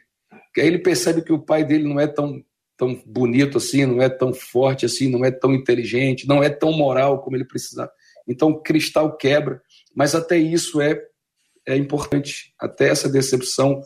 aí 0.57 0.67
ele 0.67 0.79
percebe 0.79 1.21
que 1.21 1.31
o 1.31 1.39
pai 1.39 1.63
dele 1.63 1.87
não 1.87 1.99
é 1.99 2.05
tão, 2.05 2.43
tão 2.75 3.01
bonito 3.05 3.57
assim, 3.57 3.85
não 3.85 4.01
é 4.01 4.09
tão 4.09 4.33
forte 4.33 4.85
assim, 4.85 5.09
não 5.09 5.23
é 5.23 5.31
tão 5.31 5.53
inteligente, 5.53 6.27
não 6.27 6.43
é 6.43 6.49
tão 6.49 6.73
moral 6.73 7.21
como 7.21 7.37
ele 7.37 7.45
precisava. 7.45 7.91
Então 8.27 8.49
o 8.49 8.61
cristal 8.61 9.15
quebra, 9.15 9.61
mas 9.95 10.13
até 10.13 10.37
isso 10.37 10.81
é, 10.81 11.01
é 11.65 11.77
importante, 11.77 12.53
até 12.59 12.89
essa 12.89 13.09
decepção 13.09 13.81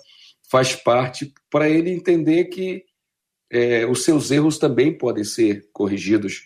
faz 0.50 0.76
parte 0.76 1.32
para 1.50 1.70
ele 1.70 1.92
entender 1.92 2.46
que 2.46 2.84
é, 3.52 3.86
os 3.86 4.04
seus 4.04 4.32
erros 4.32 4.58
também 4.58 4.98
podem 4.98 5.24
ser 5.24 5.70
corrigidos, 5.74 6.42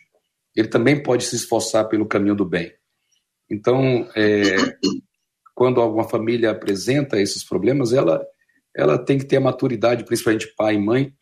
ele 0.56 0.68
também 0.68 1.02
pode 1.02 1.24
se 1.24 1.36
esforçar 1.36 1.88
pelo 1.88 2.08
caminho 2.08 2.36
do 2.36 2.46
bem. 2.46 2.74
Então, 3.50 4.10
é, 4.16 4.56
quando 5.54 5.80
alguma 5.80 6.08
família 6.08 6.52
apresenta 6.52 7.20
esses 7.20 7.44
problemas, 7.44 7.94
ela 7.94 8.26
ela 8.76 8.98
tem 8.98 9.18
que 9.18 9.24
ter 9.24 9.38
a 9.38 9.42
maturidade, 9.42 10.04
principalmente 10.04 10.54
pai 10.54 10.76
e 10.76 10.80
mãe, 10.80 11.14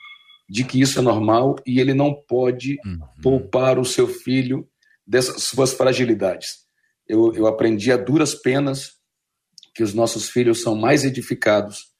de 0.49 0.63
que 0.63 0.81
isso 0.81 0.97
é 0.97 1.01
normal 1.03 1.55
e 1.65 1.79
ele 1.79 1.93
não 1.93 2.13
pode 2.13 2.79
uhum. 2.83 2.99
poupar 3.21 3.77
o 3.77 3.85
seu 3.85 4.07
filho 4.07 4.67
dessas 5.05 5.43
suas 5.43 5.71
fragilidades. 5.71 6.63
Eu, 7.07 7.31
eu 7.35 7.45
aprendi 7.45 7.91
a 7.91 7.97
duras 7.97 8.33
penas 8.33 8.93
que 9.75 9.83
os 9.83 9.93
nossos 9.93 10.29
filhos 10.29 10.61
são 10.61 10.75
mais 10.75 11.03
edificados 11.03 11.91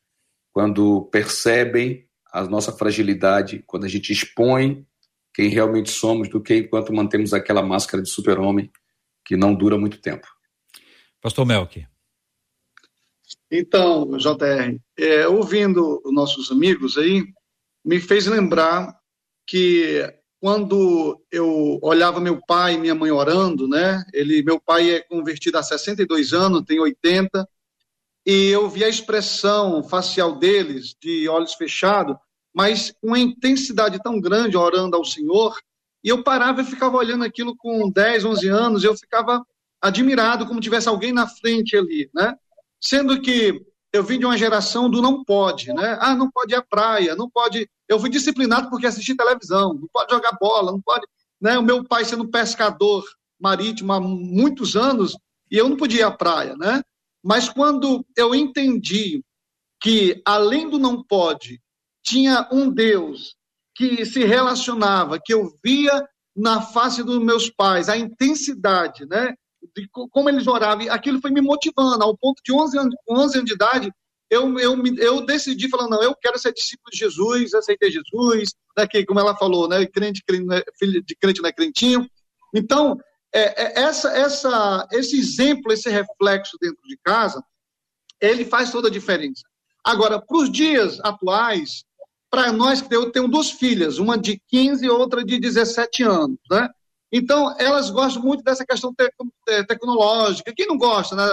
quando 0.52 1.04
percebem 1.12 2.08
a 2.34 2.44
nossa 2.46 2.72
fragilidade, 2.72 3.64
quando 3.68 3.86
a 3.86 3.88
gente 3.88 4.12
expõe 4.12 4.84
quem 5.32 5.50
realmente 5.50 5.92
somos, 5.92 6.28
do 6.28 6.42
que 6.42 6.56
enquanto 6.56 6.92
mantemos 6.92 7.32
aquela 7.34 7.62
máscara 7.62 8.02
de 8.02 8.10
super-homem 8.10 8.72
que 9.24 9.38
não 9.38 9.54
dura 9.54 9.78
muito 9.78 10.02
tempo. 10.02 10.28
Pastor 11.22 11.46
Melk. 11.46 11.86
Então, 13.52 14.18
JR, 14.18 14.80
é, 14.98 15.28
ouvindo 15.28 16.02
nossos 16.06 16.52
amigos 16.52 16.98
aí, 16.98 17.24
me 17.86 18.00
fez 18.00 18.26
lembrar 18.26 18.98
que 19.48 20.02
quando 20.42 21.24
eu 21.32 21.80
olhava 21.82 22.20
meu 22.20 22.42
pai 22.46 22.74
e 22.74 22.78
minha 22.78 22.96
mãe 22.96 23.12
orando, 23.12 23.68
né? 23.68 24.04
Ele, 24.12 24.44
meu 24.44 24.60
pai 24.60 24.92
é 24.92 25.02
convertido 25.02 25.58
há 25.58 25.64
62 25.64 26.34
anos, 26.34 26.64
tem 26.66 26.80
80, 26.80 27.48
e 28.26 28.48
eu 28.50 28.70
vi 28.70 28.84
a 28.84 28.90
expressão 28.90 29.84
facial 29.84 30.36
deles 30.36 30.96
de 31.02 31.28
olhos 31.28 31.54
fechados, 31.54 32.16
mas 32.54 32.94
uma 33.02 33.20
intensidade 33.20 34.02
tão 34.02 34.20
grande 34.20 34.56
orando 34.56 34.96
ao 34.96 35.04
Senhor, 35.04 35.58
e 36.04 36.10
eu 36.10 36.24
parava 36.24 36.62
e 36.62 36.66
ficava 36.66 36.98
olhando 36.98 37.24
aquilo 37.24 37.56
com 37.56 37.90
10, 37.90 38.26
11 38.26 38.48
anos, 38.50 38.84
eu 38.84 38.96
ficava 38.96 39.44
admirado 39.82 40.46
como 40.46 40.62
tivesse 40.62 40.88
alguém 40.88 41.12
na 41.12 41.28
frente 41.28 41.76
ali, 41.76 42.10
né? 42.14 42.36
Sendo 42.80 43.20
que 43.22 43.66
eu 43.92 44.04
vim 44.04 44.18
de 44.18 44.26
uma 44.26 44.38
geração 44.38 44.90
do 44.90 45.02
não 45.02 45.24
pode, 45.24 45.74
né? 45.74 45.98
Ah, 46.02 46.16
não 46.16 46.30
pode 46.32 46.54
ir 46.54 46.58
à 46.58 46.62
praia, 46.62 47.16
não 47.16 47.30
pode. 47.30 47.70
Eu 47.88 48.00
fui 48.00 48.10
disciplinado 48.10 48.70
porque 48.70 48.88
assisti 48.88 49.16
televisão, 49.16 49.74
não 49.74 49.88
pode 49.92 50.12
jogar 50.12 50.38
bola, 50.40 50.72
não 50.72 50.82
pode. 50.82 51.06
Né? 51.40 51.58
O 51.58 51.64
meu 51.64 51.84
pai 51.84 52.04
sendo 52.06 52.28
pescador 52.28 53.04
marítimo 53.40 53.92
há 53.94 54.00
muitos 54.00 54.76
anos 54.76 55.18
e 55.52 55.58
eu 55.58 55.70
não 55.70 55.78
podia 55.78 56.00
ir 56.00 56.04
à 56.04 56.12
praia, 56.12 56.56
né? 56.56 56.82
Mas 57.24 57.48
quando 57.50 58.06
eu 58.18 58.36
entendi 58.36 59.24
que 59.82 60.22
além 60.26 60.70
do 60.70 60.78
não 60.78 61.04
pode, 61.04 61.62
tinha 62.04 62.48
um 62.52 62.70
Deus 62.70 63.36
que 63.76 64.06
se 64.06 64.24
relacionava, 64.24 65.20
que 65.24 65.34
eu 65.34 65.54
via 65.64 66.08
na 66.36 66.62
face 66.62 67.04
dos 67.04 67.20
meus 67.20 67.50
pais, 67.50 67.90
a 67.90 67.98
intensidade, 67.98 69.06
né? 69.06 69.34
de 69.76 69.88
como 70.12 70.30
eles 70.30 70.48
oravam, 70.48 70.92
aquilo 70.92 71.22
foi 71.22 71.32
me 71.32 71.42
motivando, 71.42 72.04
ao 72.04 72.18
ponto 72.18 72.42
de 72.44 72.52
11 72.52 72.78
anos, 72.78 72.96
11 73.10 73.38
anos 73.38 73.50
de 73.50 73.56
idade, 73.56 73.92
eu, 74.30 74.60
eu, 74.60 74.84
eu 74.98 75.26
decidi, 75.26 75.70
falar, 75.70 75.88
não, 75.88 76.02
eu 76.02 76.16
quero 76.16 76.40
ser 76.40 76.52
discípulo 76.54 76.92
de 76.92 76.98
Jesus, 76.98 77.54
aceitei 77.54 77.92
Jesus, 77.92 78.54
daqui, 78.76 79.00
né, 79.00 79.06
como 79.06 79.20
ela 79.20 79.36
falou, 79.36 79.70
né, 79.70 79.86
crente, 79.86 80.24
crente 80.26 80.46
né, 80.46 80.62
filho 80.78 81.04
de 81.04 81.16
crente 81.16 81.42
não 81.42 81.50
é 81.50 81.54
crentinho. 81.54 82.10
Então, 82.54 82.98
é, 83.34 83.64
é, 83.64 83.80
essa, 83.82 84.10
essa, 84.10 84.88
esse 84.92 85.18
exemplo, 85.18 85.74
esse 85.74 85.90
reflexo 85.90 86.56
dentro 86.62 86.82
de 86.88 86.98
casa, 87.04 87.44
ele 88.22 88.46
faz 88.46 88.72
toda 88.72 88.88
a 88.88 88.92
diferença. 88.92 89.42
Agora, 89.84 90.22
para 90.22 90.38
os 90.38 90.52
dias 90.52 91.00
atuais, 91.02 91.84
para 92.30 92.52
nós 92.52 92.82
que 92.82 92.96
eu 92.96 93.12
tenho 93.12 93.28
duas 93.28 93.52
filhas, 93.52 93.98
uma 93.98 94.18
de 94.18 94.42
15 94.48 94.86
e 94.86 94.90
outra 94.90 95.24
de 95.24 95.40
17 95.40 96.04
anos, 96.04 96.40
né? 96.50 96.70
Então, 97.12 97.56
elas 97.60 97.92
gostam 97.92 98.24
muito 98.24 98.44
dessa 98.44 98.66
questão 98.66 98.92
te 98.94 99.08
te 99.46 99.64
tecnológica. 99.66 100.54
Quem 100.56 100.66
não 100.66 100.78
gosta, 100.78 101.16
né? 101.16 101.24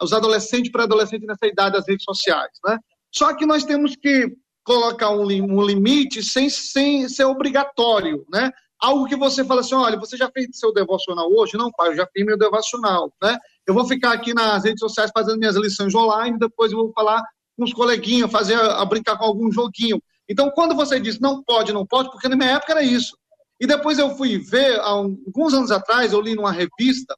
Os 0.00 0.12
adolescentes, 0.12 0.70
pré-adolescentes 0.70 1.26
nessa 1.26 1.46
idade 1.46 1.76
das 1.76 1.86
redes 1.86 2.04
sociais, 2.04 2.52
né? 2.64 2.78
Só 3.14 3.34
que 3.34 3.44
nós 3.44 3.64
temos 3.64 3.94
que 3.94 4.34
colocar 4.64 5.10
um, 5.10 5.24
um 5.24 5.62
limite 5.62 6.22
sem, 6.22 6.48
sem 6.48 7.08
ser 7.08 7.24
obrigatório, 7.24 8.24
né? 8.32 8.50
Algo 8.86 9.06
que 9.06 9.16
você 9.16 9.44
fala 9.44 9.62
assim, 9.62 9.74
olha, 9.74 9.98
você 9.98 10.16
já 10.16 10.30
fez 10.30 10.46
seu 10.52 10.72
devocional 10.72 11.28
hoje? 11.28 11.56
Não, 11.56 11.72
pai, 11.72 11.88
eu 11.88 11.96
já 11.96 12.06
fiz 12.06 12.24
meu 12.24 12.38
devocional, 12.38 13.12
né? 13.20 13.36
Eu 13.66 13.74
vou 13.74 13.84
ficar 13.84 14.12
aqui 14.12 14.32
nas 14.32 14.62
redes 14.62 14.78
sociais 14.78 15.10
fazendo 15.12 15.40
minhas 15.40 15.56
lições 15.56 15.92
online, 15.92 16.38
depois 16.38 16.70
eu 16.70 16.78
vou 16.78 16.92
falar 16.92 17.20
com 17.56 17.64
os 17.64 17.72
coleguinhas, 17.72 18.30
fazer 18.30 18.54
a, 18.54 18.84
brincar 18.84 19.18
com 19.18 19.24
algum 19.24 19.50
joguinho. 19.50 20.00
Então, 20.28 20.52
quando 20.52 20.76
você 20.76 21.00
diz 21.00 21.18
não 21.18 21.42
pode, 21.42 21.72
não 21.72 21.84
pode, 21.84 22.12
porque 22.12 22.28
na 22.28 22.36
minha 22.36 22.50
época 22.50 22.74
era 22.74 22.82
isso. 22.84 23.18
E 23.60 23.66
depois 23.66 23.98
eu 23.98 24.10
fui 24.10 24.38
ver, 24.38 24.78
alguns 24.78 25.52
anos 25.52 25.72
atrás, 25.72 26.12
eu 26.12 26.20
li 26.20 26.36
numa 26.36 26.52
revista 26.52 27.16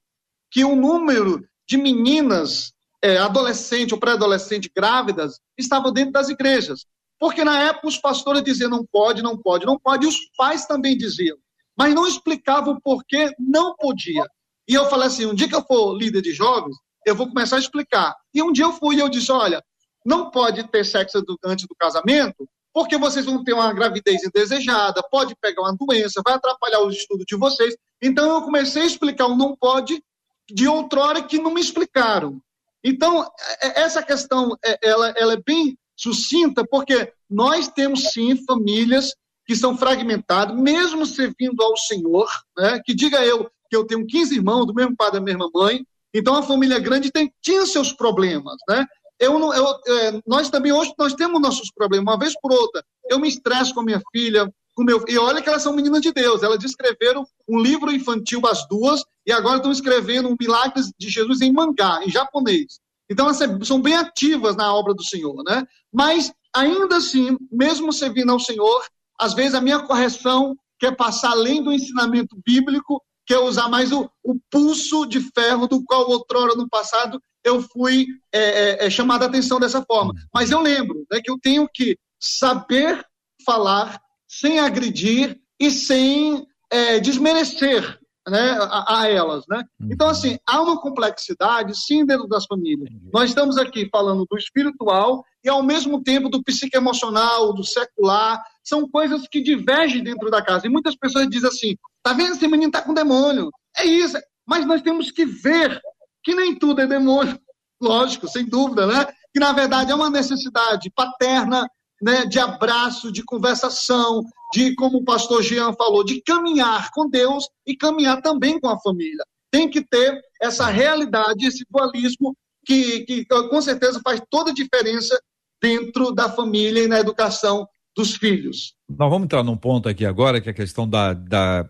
que 0.51 0.65
o 0.65 0.75
número 0.75 1.47
de 1.69 1.77
meninas 1.77 2.73
é, 3.05 3.19
adolescente 3.19 3.93
ou 3.93 4.01
pré-adolescente 4.01 4.73
grávidas 4.75 5.39
estavam 5.59 5.93
dentro 5.93 6.13
das 6.13 6.31
igrejas. 6.31 6.87
Porque 7.19 7.45
na 7.45 7.61
época 7.65 7.89
os 7.89 7.99
pastores 7.99 8.43
diziam 8.43 8.71
não 8.71 8.87
pode, 8.87 9.21
não 9.21 9.37
pode, 9.37 9.67
não 9.67 9.79
pode, 9.79 10.07
e 10.07 10.09
os 10.09 10.17
pais 10.35 10.65
também 10.65 10.97
diziam. 10.97 11.37
Mas 11.79 11.95
não 11.95 12.07
explicavam 12.07 12.75
o 12.75 12.81
porquê 12.81 13.31
não 13.39 13.77
podia. 13.77 14.25
E 14.69 14.75
eu 14.75 14.87
falei 14.87 15.07
assim: 15.07 15.27
um 15.27 15.35
dia 15.35 15.49
que 15.49 15.55
eu 15.55 15.65
for 15.65 15.97
líder 15.97 16.21
de 16.21 16.33
jovens, 16.33 16.77
eu 17.07 17.15
vou 17.15 17.29
começar 17.29 17.57
a 17.57 17.61
explicar. 17.61 18.15
E 18.35 18.43
um 18.43 18.53
dia 18.53 18.65
eu 18.65 18.73
fui 18.73 18.97
e 18.97 19.01
eu 19.01 19.09
disse: 19.09 19.31
olha, 19.31 19.63
não 20.05 20.31
pode 20.31 20.67
ter 20.69 20.85
sexo 20.85 21.23
antes 21.45 21.67
do 21.67 21.75
casamento, 21.79 22.49
porque 22.73 22.99
vocês 22.99 23.25
vão 23.25 23.45
ter 23.45 23.53
uma 23.53 23.73
gravidez 23.73 24.23
indesejada, 24.25 25.03
pode 25.11 25.35
pegar 25.41 25.63
uma 25.63 25.77
doença, 25.77 26.23
vai 26.25 26.35
atrapalhar 26.35 26.81
os 26.81 26.97
estudos 26.97 27.25
de 27.27 27.37
vocês. 27.37 27.77
Então 28.03 28.27
eu 28.35 28.43
comecei 28.43 28.83
a 28.83 28.87
explicar 28.87 29.27
o 29.27 29.37
não 29.37 29.57
pode 29.57 30.03
de 30.51 30.67
outrora 30.67 31.23
que 31.23 31.39
não 31.39 31.53
me 31.53 31.61
explicaram. 31.61 32.41
Então, 32.83 33.23
é, 33.61 33.67
é, 33.67 33.81
essa 33.83 34.03
questão 34.03 34.57
é, 34.65 34.79
ela, 34.83 35.13
ela 35.17 35.33
é 35.35 35.43
bem 35.45 35.77
sucinta, 35.97 36.65
porque 36.65 37.13
nós 37.29 37.69
temos 37.69 38.13
sim 38.13 38.37
famílias 38.45 39.15
que 39.49 39.57
são 39.57 39.77
fragmentadas, 39.77 40.55
mesmo 40.55 41.07
servindo 41.07 41.63
ao 41.63 41.75
Senhor, 41.75 42.29
né? 42.57 42.81
que 42.85 42.95
diga 42.95 43.25
eu 43.25 43.51
que 43.71 43.77
eu 43.77 43.87
tenho 43.87 44.07
15 44.07 44.35
irmãos, 44.35 44.67
do 44.67 44.75
mesmo 44.75 44.97
pai 44.97 45.11
da 45.11 45.21
mesma 45.21 45.51
mãe, 45.55 45.85
então 46.15 46.35
a 46.35 46.43
família 46.43 46.79
grande 46.79 47.11
tem, 47.11 47.31
tinha 47.43 47.67
seus 47.67 47.93
problemas, 47.93 48.57
né? 48.69 48.87
eu 49.19 49.39
não, 49.39 49.53
eu, 49.53 49.67
é, 49.87 50.21
nós 50.27 50.49
também 50.49 50.73
hoje 50.73 50.93
nós 50.99 51.15
temos 51.15 51.41
nossos 51.41 51.71
problemas, 51.73 52.07
uma 52.07 52.19
vez 52.19 52.35
por 52.41 52.53
outra. 52.53 52.83
Eu 53.11 53.19
me 53.19 53.29
estresso 53.29 53.75
com 53.75 53.81
a 53.81 53.85
minha 53.85 54.01
filha, 54.13 54.51
com 54.75 54.85
meu 54.85 55.05
e 55.09 55.19
olha 55.19 55.43
que 55.43 55.49
elas 55.49 55.63
são 55.63 55.73
meninas 55.73 56.01
de 56.01 56.13
Deus. 56.13 56.43
Elas 56.43 56.63
escreveram 56.63 57.27
um 57.49 57.59
livro 57.59 57.91
infantil 57.91 58.47
as 58.47 58.67
duas 58.69 59.03
e 59.27 59.33
agora 59.33 59.57
estão 59.57 59.73
escrevendo 59.73 60.29
um 60.29 60.37
Milagres 60.39 60.93
de 60.99 61.09
Jesus 61.09 61.41
em 61.41 61.53
mangá, 61.53 62.01
em 62.05 62.11
japonês. 62.11 62.79
Então 63.11 63.27
elas 63.27 63.39
são 63.67 63.81
bem 63.81 63.97
ativas 63.97 64.55
na 64.55 64.73
obra 64.73 64.95
do 64.95 65.03
Senhor, 65.03 65.43
né? 65.43 65.67
Mas 65.93 66.33
ainda 66.55 66.99
assim, 66.99 67.37
mesmo 67.51 67.93
servindo 67.93 68.31
ao 68.31 68.39
Senhor, 68.39 68.85
às 69.19 69.35
vezes 69.35 69.55
a 69.55 69.61
minha 69.61 69.81
correção 69.81 70.57
quer 70.79 70.97
passar 70.97 71.33
além 71.33 71.63
do 71.63 71.73
ensinamento 71.73 72.37
bíblico, 72.45 73.03
quer 73.27 73.39
usar 73.39 73.69
mais 73.69 73.93
o, 73.93 74.09
o 74.23 74.39
pulso 74.51 75.05
de 75.07 75.21
ferro 75.21 75.67
do 75.67 75.83
qual 75.85 76.09
outrora 76.09 76.55
no 76.55 76.69
passado 76.69 77.21
eu 77.45 77.61
fui 77.63 78.07
é, 78.33 78.41
é, 78.41 78.87
é, 78.87 78.91
chamado 78.91 79.23
a 79.23 79.27
atenção 79.27 79.59
dessa 79.59 79.83
forma. 79.83 80.15
Mas 80.33 80.51
eu 80.51 80.61
lembro 80.61 81.07
né, 81.11 81.21
que 81.23 81.31
eu 81.31 81.39
tenho 81.39 81.69
que 81.73 81.97
saber 82.21 83.05
falar 83.45 84.01
sem 84.27 84.59
agredir 84.59 85.39
e 85.59 85.71
sem 85.71 86.47
é, 86.71 87.01
desmerecer 87.01 87.99
né, 88.29 88.59
a, 88.61 89.01
a, 89.01 89.09
elas. 89.11 89.45
Né? 89.49 89.63
Então, 89.91 90.07
uhum. 90.07 90.13
assim, 90.13 90.39
há 90.47 90.61
uma 90.61 90.81
complexidade, 90.81 91.77
sim, 91.79 92.05
dentro 92.05 92.29
das 92.29 92.45
famílias. 92.45 92.91
Nós 93.13 93.31
estamos 93.31 93.57
aqui 93.57 93.89
falando 93.91 94.27
do 94.31 94.37
espiritual 94.37 95.25
e, 95.43 95.49
ao 95.49 95.63
mesmo 95.63 96.03
tempo, 96.03 96.29
do 96.29 96.43
psicoemocional, 96.43 97.53
do 97.55 97.65
secular. 97.65 98.43
São 98.69 98.89
coisas 98.89 99.27
que 99.27 99.41
divergem 99.41 100.05
dentro 100.05 100.31
da 100.31 100.43
casa. 100.43 100.67
E 100.67 100.71
muitas 100.71 100.95
pessoas 100.95 101.29
dizem 101.29 101.49
assim: 101.49 101.77
tá 102.03 102.13
vendo, 102.13 102.33
esse 102.33 102.47
menino 102.47 102.71
tá 102.71 102.83
com 102.83 102.93
demônio. 102.93 103.51
É 103.77 103.85
isso. 103.85 104.19
Mas 104.47 104.67
nós 104.67 104.83
temos 104.83 105.11
que 105.11 105.25
ver 105.25 105.81
que 106.23 106.35
nem 106.35 106.55
tudo 106.59 106.83
é 106.83 106.87
demônio. 106.87 107.39
Lógico, 107.81 108.29
sem 108.29 108.45
dúvida, 108.45 108.87
né? 108.87 109.07
Que, 109.33 109.41
na 109.41 109.53
verdade, 109.53 109.93
é 109.93 109.95
uma 109.95 110.11
necessidade 110.11 110.91
paterna, 110.95 111.67
né, 112.03 112.27
de 112.27 112.39
abraço, 112.39 113.11
de 113.13 113.23
conversação, 113.25 114.23
de, 114.53 114.75
como 114.75 114.99
o 114.99 115.05
pastor 115.05 115.43
Jean 115.43 115.73
falou, 115.73 116.05
de 116.05 116.21
caminhar 116.23 116.91
com 116.93 117.09
Deus 117.09 117.49
e 117.67 117.77
caminhar 117.77 118.21
também 118.21 118.59
com 118.61 118.69
a 118.69 118.79
família. 118.81 119.25
Tem 119.51 119.69
que 119.69 119.83
ter 119.83 120.21
essa 120.43 120.67
realidade, 120.67 121.47
esse 121.47 121.65
dualismo 121.71 122.37
que, 122.65 123.01
que 123.01 123.25
com 123.27 123.63
certeza 123.63 124.01
faz 124.05 124.21
toda 124.31 124.51
a 124.51 124.55
diferença 124.55 125.19
dentro 125.61 126.13
da 126.13 126.31
família 126.31 126.85
e 126.85 126.89
na 126.89 127.01
educação 127.01 127.67
dos 127.99 128.15
filhos. 128.17 128.75
Nós 128.89 129.11
vamos 129.11 129.25
entrar 129.25 129.43
num 129.43 129.57
ponto 129.57 129.89
aqui 129.89 130.07
agora, 130.07 130.41
que 130.41 130.49
é 130.49 130.53
a 130.53 130.55
questão 130.55 130.89
da, 130.89 131.13
da 131.13 131.69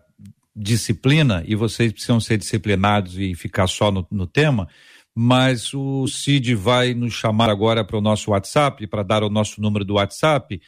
disciplina, 0.55 1.43
e 1.47 1.55
vocês 1.55 1.91
precisam 1.91 2.19
ser 2.19 2.37
disciplinados 2.37 3.17
e 3.17 3.33
ficar 3.33 3.67
só 3.67 3.91
no, 3.91 4.07
no 4.11 4.27
tema, 4.27 4.67
mas 5.15 5.73
o 5.73 6.07
Cid 6.07 6.53
vai 6.53 6.93
nos 6.93 7.13
chamar 7.13 7.49
agora 7.49 7.83
para 7.83 7.97
o 7.97 8.01
nosso 8.01 8.29
WhatsApp, 8.29 8.85
para 8.85 9.01
dar 9.01 9.23
o 9.23 9.29
nosso 9.29 9.59
número 9.59 9.83
do 9.83 9.95
WhatsApp, 9.95 10.61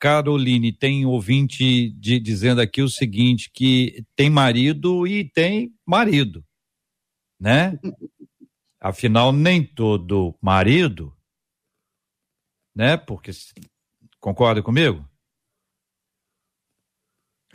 Caroline, 0.00 0.72
tem 0.72 1.06
ouvinte 1.06 1.90
de, 1.90 2.18
dizendo 2.18 2.60
aqui 2.60 2.82
o 2.82 2.88
seguinte, 2.88 3.50
que 3.54 4.04
tem 4.16 4.28
marido 4.28 5.06
e 5.06 5.30
tem 5.30 5.72
marido, 5.86 6.44
né? 7.40 7.78
Afinal, 8.80 9.32
nem 9.32 9.64
todo 9.64 10.36
marido, 10.42 11.16
né? 12.74 12.96
Porque, 12.96 13.30
concorda 14.24 14.62
comigo? 14.62 15.04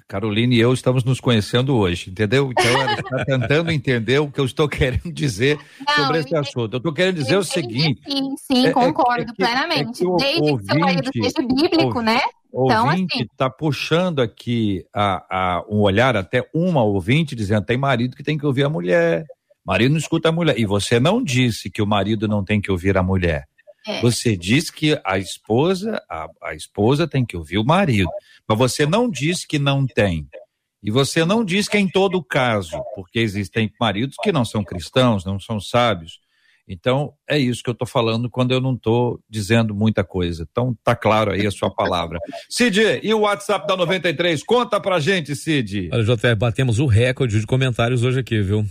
Caroline 0.08 0.56
e 0.56 0.60
eu 0.60 0.72
estamos 0.72 1.04
nos 1.04 1.20
conhecendo 1.20 1.76
hoje, 1.76 2.12
entendeu? 2.12 2.52
Então 2.52 2.82
ela 2.82 2.94
está 2.94 3.26
tentando 3.26 3.72
entender 3.72 4.20
o 4.20 4.32
que 4.32 4.40
eu 4.40 4.46
estou 4.46 4.70
querendo 4.70 5.12
dizer 5.12 5.60
Não, 5.88 5.96
sobre 5.96 6.20
esse 6.20 6.36
assunto. 6.36 6.74
Eu 6.74 6.78
estou 6.78 6.94
querendo 6.94 7.16
dizer 7.16 7.38
o 7.38 7.44
seguinte. 7.44 8.02
Sim, 8.08 8.36
sim, 8.38 8.68
é, 8.68 8.72
concordo 8.72 9.22
é, 9.22 9.24
é 9.24 9.26
que, 9.26 9.36
plenamente. 9.36 10.04
É 10.04 10.16
Desde 10.18 10.42
ouvinte, 10.42 10.68
que 10.68 10.72
seu 10.72 10.80
marido 10.80 11.12
seja 11.14 11.48
bíblico, 11.48 12.02
né? 12.02 12.22
Então, 12.54 12.86
ouvinte 12.86 13.16
assim. 13.16 13.24
está 13.24 13.50
puxando 13.50 14.20
aqui 14.20 14.84
a, 14.94 15.26
a, 15.30 15.66
um 15.70 15.80
olhar, 15.82 16.16
até 16.16 16.48
uma 16.54 16.84
ouvinte, 16.84 17.36
dizendo: 17.36 17.66
tem 17.66 17.78
marido 17.78 18.16
que 18.16 18.24
tem 18.24 18.38
que 18.38 18.46
ouvir 18.46 18.64
a 18.64 18.70
mulher. 18.70 19.26
Marido 19.66 19.92
não 19.92 20.00
escuta 20.00 20.30
a 20.30 20.32
mulher. 20.32 20.58
E 20.58 20.66
você 20.66 21.00
não 21.00 21.24
disse 21.24 21.70
que 21.70 21.82
o 21.82 21.88
marido 21.88 22.28
não 22.28 22.44
tem 22.44 22.60
que 22.62 22.72
ouvir 22.72 22.98
a 22.98 23.04
mulher. 23.04 23.46
É. 23.88 24.02
Você 24.02 24.36
disse 24.36 24.72
que 24.72 25.00
a 25.04 25.18
esposa, 25.18 26.02
a, 26.10 26.28
a 26.44 26.54
esposa 26.54 27.08
tem 27.08 27.26
que 27.26 27.38
ouvir 27.38 27.58
o 27.58 27.66
marido. 27.66 28.10
Mas 28.48 28.58
você 28.58 28.86
não 28.86 29.10
disse 29.10 29.48
que 29.48 29.60
não 29.60 29.86
tem. 29.86 30.28
E 30.82 30.92
você 30.92 31.26
não 31.26 31.44
diz 31.44 31.68
que 31.68 31.78
é 31.78 31.80
em 31.80 31.90
todo 31.90 32.24
caso, 32.24 32.82
porque 32.96 33.20
existem 33.20 33.72
maridos 33.80 34.16
que 34.22 34.32
não 34.32 34.46
são 34.46 34.64
cristãos, 34.64 35.26
não 35.26 35.40
são 35.40 35.60
sábios. 35.60 36.20
Então, 36.72 37.14
é 37.28 37.38
isso 37.38 37.64
que 37.64 37.70
eu 37.70 37.74
estou 37.74 37.88
falando 37.88 38.30
quando 38.30 38.52
eu 38.52 38.62
não 38.62 38.76
estou 38.76 39.20
dizendo 39.28 39.74
muita 39.74 40.04
coisa. 40.04 40.48
Então, 40.50 40.78
tá 40.84 40.96
claro 40.96 41.32
aí 41.32 41.48
a 41.48 41.52
sua 41.52 41.74
palavra. 41.74 42.20
Cid, 42.48 42.80
e 43.02 43.12
o 43.12 43.22
WhatsApp 43.22 43.68
da 43.68 43.76
93? 43.76 44.44
Conta 44.44 44.80
pra 44.80 45.00
gente, 45.00 45.36
Cid. 45.36 45.90
Olha, 45.92 46.04
JF, 46.04 46.36
batemos 46.36 46.78
o 46.78 46.86
recorde 46.86 47.40
de 47.40 47.48
comentários 47.48 48.04
hoje 48.04 48.20
aqui, 48.20 48.40
viu? 48.40 48.64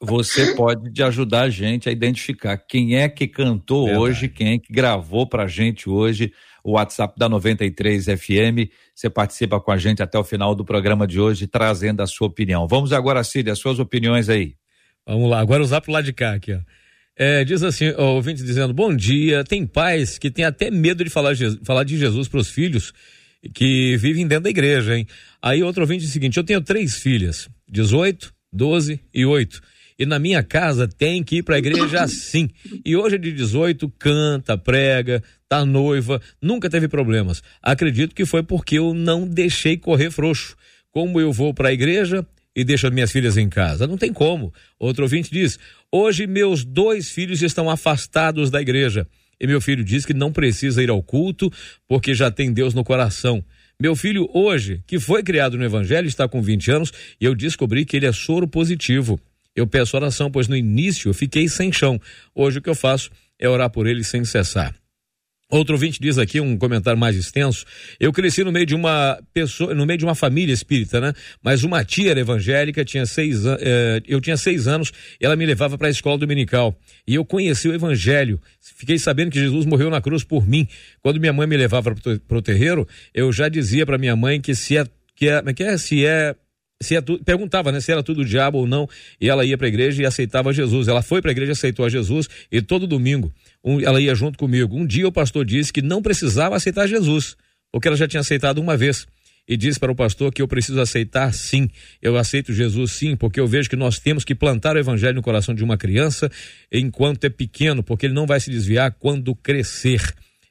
Você 0.00 0.54
pode 0.54 1.02
ajudar 1.02 1.42
a 1.42 1.50
gente 1.50 1.86
a 1.86 1.92
identificar 1.92 2.56
quem 2.56 2.96
é 2.96 3.06
que 3.06 3.28
cantou 3.28 3.84
Verdade. 3.84 4.02
hoje, 4.02 4.28
quem 4.28 4.54
é 4.54 4.58
que 4.58 4.72
gravou 4.72 5.28
pra 5.28 5.46
gente 5.46 5.90
hoje 5.90 6.32
o 6.62 6.72
WhatsApp 6.72 7.18
da 7.18 7.28
93 7.28 8.06
FM. 8.06 8.72
Você 8.94 9.10
participa 9.10 9.60
com 9.60 9.70
a 9.70 9.76
gente 9.76 10.02
até 10.02 10.18
o 10.18 10.24
final 10.24 10.54
do 10.54 10.64
programa 10.64 11.06
de 11.06 11.20
hoje, 11.20 11.46
trazendo 11.46 12.00
a 12.00 12.06
sua 12.06 12.28
opinião. 12.28 12.66
Vamos 12.66 12.90
agora, 12.90 13.22
Cid, 13.22 13.50
as 13.50 13.58
suas 13.58 13.78
opiniões 13.78 14.30
aí. 14.30 14.54
Vamos 15.06 15.28
lá, 15.28 15.40
agora 15.40 15.62
usar 15.62 15.82
pro 15.82 15.92
lado 15.92 16.06
de 16.06 16.14
cá 16.14 16.32
aqui, 16.32 16.54
ó. 16.54 16.60
É, 17.16 17.44
diz 17.44 17.62
assim, 17.62 17.90
o 17.90 18.02
ouvinte 18.02 18.42
dizendo, 18.42 18.74
bom 18.74 18.94
dia, 18.94 19.44
tem 19.44 19.64
pais 19.64 20.18
que 20.18 20.30
tem 20.30 20.44
até 20.44 20.70
medo 20.70 21.04
de 21.04 21.10
falar, 21.10 21.34
falar 21.62 21.84
de 21.84 21.96
Jesus 21.96 22.26
para 22.26 22.40
os 22.40 22.50
filhos 22.50 22.92
que 23.54 23.96
vivem 23.98 24.26
dentro 24.26 24.44
da 24.44 24.50
igreja, 24.50 24.96
hein? 24.96 25.06
Aí 25.40 25.62
outro 25.62 25.82
ouvinte 25.82 26.00
diz 26.00 26.10
o 26.10 26.12
seguinte, 26.12 26.36
eu 26.36 26.44
tenho 26.44 26.60
três 26.60 26.96
filhas, 26.96 27.48
18, 27.68 28.32
12 28.52 29.00
e 29.12 29.24
8. 29.24 29.60
E 29.96 30.04
na 30.04 30.18
minha 30.18 30.42
casa 30.42 30.88
tem 30.88 31.22
que 31.22 31.36
ir 31.36 31.42
para 31.44 31.54
a 31.54 31.58
igreja 31.58 32.02
assim. 32.02 32.50
E 32.84 32.96
hoje 32.96 33.14
é 33.14 33.18
de 33.18 33.30
18, 33.30 33.88
canta, 33.98 34.58
prega, 34.58 35.22
tá 35.48 35.64
noiva, 35.64 36.20
nunca 36.42 36.68
teve 36.68 36.88
problemas. 36.88 37.42
Acredito 37.62 38.14
que 38.14 38.24
foi 38.24 38.42
porque 38.42 38.78
eu 38.78 38.92
não 38.92 39.26
deixei 39.26 39.76
correr 39.76 40.10
frouxo. 40.10 40.56
Como 40.90 41.20
eu 41.20 41.32
vou 41.32 41.52
para 41.54 41.68
a 41.68 41.72
igreja, 41.72 42.26
e 42.54 42.64
deixo 42.64 42.86
as 42.86 42.92
minhas 42.92 43.10
filhas 43.10 43.36
em 43.36 43.48
casa. 43.48 43.86
Não 43.86 43.96
tem 43.96 44.12
como. 44.12 44.52
Outro 44.78 45.02
ouvinte 45.02 45.30
diz: 45.30 45.58
Hoje 45.90 46.26
meus 46.26 46.64
dois 46.64 47.10
filhos 47.10 47.42
estão 47.42 47.68
afastados 47.68 48.50
da 48.50 48.60
igreja. 48.60 49.06
E 49.40 49.46
meu 49.46 49.60
filho 49.60 49.84
diz 49.84 50.06
que 50.06 50.14
não 50.14 50.32
precisa 50.32 50.82
ir 50.82 50.90
ao 50.90 51.02
culto 51.02 51.52
porque 51.88 52.14
já 52.14 52.30
tem 52.30 52.52
Deus 52.52 52.72
no 52.72 52.84
coração. 52.84 53.44
Meu 53.80 53.96
filho, 53.96 54.28
hoje, 54.32 54.82
que 54.86 55.00
foi 55.00 55.22
criado 55.22 55.58
no 55.58 55.64
Evangelho, 55.64 56.06
está 56.06 56.28
com 56.28 56.40
20 56.40 56.70
anos 56.70 56.92
e 57.20 57.24
eu 57.24 57.34
descobri 57.34 57.84
que 57.84 57.96
ele 57.96 58.06
é 58.06 58.12
soro 58.12 58.46
positivo. 58.46 59.20
Eu 59.54 59.66
peço 59.66 59.96
oração, 59.96 60.30
pois 60.30 60.48
no 60.48 60.56
início 60.56 61.08
eu 61.08 61.14
fiquei 61.14 61.48
sem 61.48 61.72
chão. 61.72 62.00
Hoje 62.34 62.58
o 62.58 62.62
que 62.62 62.70
eu 62.70 62.74
faço 62.74 63.10
é 63.38 63.48
orar 63.48 63.70
por 63.70 63.86
ele 63.86 64.04
sem 64.04 64.24
cessar. 64.24 64.74
Outro 65.50 65.74
ouvinte 65.74 66.00
diz 66.00 66.16
aqui 66.16 66.40
um 66.40 66.56
comentário 66.56 66.98
mais 66.98 67.14
extenso. 67.14 67.66
Eu 68.00 68.12
cresci 68.12 68.42
no 68.42 68.50
meio 68.50 68.64
de 68.64 68.74
uma 68.74 69.20
pessoa, 69.32 69.74
no 69.74 69.84
meio 69.84 69.98
de 69.98 70.04
uma 70.04 70.14
família 70.14 70.52
espírita, 70.52 71.00
né? 71.00 71.12
Mas 71.42 71.62
uma 71.62 71.84
tia 71.84 72.12
era 72.12 72.20
evangélica, 72.20 72.82
tinha 72.84 73.04
seis, 73.04 73.44
eh, 73.44 74.02
eu 74.08 74.20
tinha 74.22 74.38
seis 74.38 74.66
anos, 74.66 74.90
ela 75.20 75.36
me 75.36 75.44
levava 75.44 75.76
para 75.76 75.88
a 75.88 75.90
escola 75.90 76.16
dominical 76.16 76.74
e 77.06 77.14
eu 77.14 77.24
conheci 77.26 77.68
o 77.68 77.74
evangelho. 77.74 78.40
Fiquei 78.58 78.98
sabendo 78.98 79.30
que 79.30 79.38
Jesus 79.38 79.66
morreu 79.66 79.90
na 79.90 80.00
cruz 80.00 80.24
por 80.24 80.48
mim. 80.48 80.66
Quando 81.02 81.20
minha 81.20 81.32
mãe 81.32 81.46
me 81.46 81.56
levava 81.56 81.94
para 81.94 82.38
o 82.38 82.42
terreiro, 82.42 82.88
eu 83.12 83.30
já 83.30 83.48
dizia 83.48 83.84
para 83.84 83.98
minha 83.98 84.16
mãe 84.16 84.40
que 84.40 84.54
se 84.54 84.78
é 84.78 84.86
que 85.14 85.28
é, 85.28 85.52
que 85.52 85.62
é 85.62 85.76
se 85.76 86.06
é 86.06 86.34
se 86.82 86.96
é 86.96 87.00
tu, 87.00 87.22
perguntava 87.24 87.70
né, 87.72 87.80
se 87.80 87.90
era 87.92 88.02
tudo 88.02 88.24
diabo 88.24 88.58
ou 88.58 88.66
não, 88.66 88.88
e 89.20 89.28
ela 89.28 89.44
ia 89.44 89.56
para 89.56 89.66
a 89.66 89.68
igreja 89.68 90.02
e 90.02 90.06
aceitava 90.06 90.52
Jesus. 90.52 90.88
Ela 90.88 91.02
foi 91.02 91.22
para 91.22 91.30
a 91.30 91.32
igreja, 91.32 91.52
aceitou 91.52 91.84
a 91.84 91.88
Jesus, 91.88 92.28
e 92.50 92.60
todo 92.60 92.86
domingo 92.86 93.32
um, 93.64 93.80
ela 93.80 94.00
ia 94.00 94.14
junto 94.14 94.38
comigo. 94.38 94.76
Um 94.76 94.86
dia 94.86 95.08
o 95.08 95.12
pastor 95.12 95.44
disse 95.44 95.72
que 95.72 95.80
não 95.80 96.02
precisava 96.02 96.54
aceitar 96.54 96.86
Jesus, 96.86 97.36
porque 97.72 97.88
ela 97.88 97.96
já 97.96 98.06
tinha 98.06 98.20
aceitado 98.20 98.58
uma 98.58 98.76
vez. 98.76 99.06
E 99.46 99.58
disse 99.58 99.78
para 99.78 99.92
o 99.92 99.94
pastor 99.94 100.32
que 100.32 100.40
eu 100.40 100.48
preciso 100.48 100.80
aceitar 100.80 101.32
sim, 101.34 101.68
eu 102.00 102.16
aceito 102.16 102.50
Jesus 102.50 102.92
sim, 102.92 103.14
porque 103.14 103.38
eu 103.38 103.46
vejo 103.46 103.68
que 103.68 103.76
nós 103.76 103.98
temos 103.98 104.24
que 104.24 104.34
plantar 104.34 104.74
o 104.74 104.78
evangelho 104.78 105.16
no 105.16 105.22
coração 105.22 105.54
de 105.54 105.62
uma 105.62 105.76
criança 105.76 106.30
enquanto 106.72 107.24
é 107.24 107.28
pequeno, 107.28 107.82
porque 107.82 108.06
ele 108.06 108.14
não 108.14 108.26
vai 108.26 108.40
se 108.40 108.50
desviar 108.50 108.92
quando 108.92 109.34
crescer. 109.34 110.00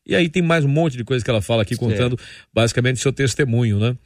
E 0.05 0.16
aí 0.16 0.30
tem 0.30 0.43
mais 0.43 0.64
um 0.64 0.68
monte 0.68 0.95
de 0.95 1.03
coisa 1.03 1.26
que 1.26 1.32
ela 1.32 1.41
fala 1.41 1.64
aqui, 1.64 1.76
contando 1.76 2.20
basicamente 2.53 2.99
seu 2.99 3.11
testemunho, 3.11 3.80
né? 3.80 3.97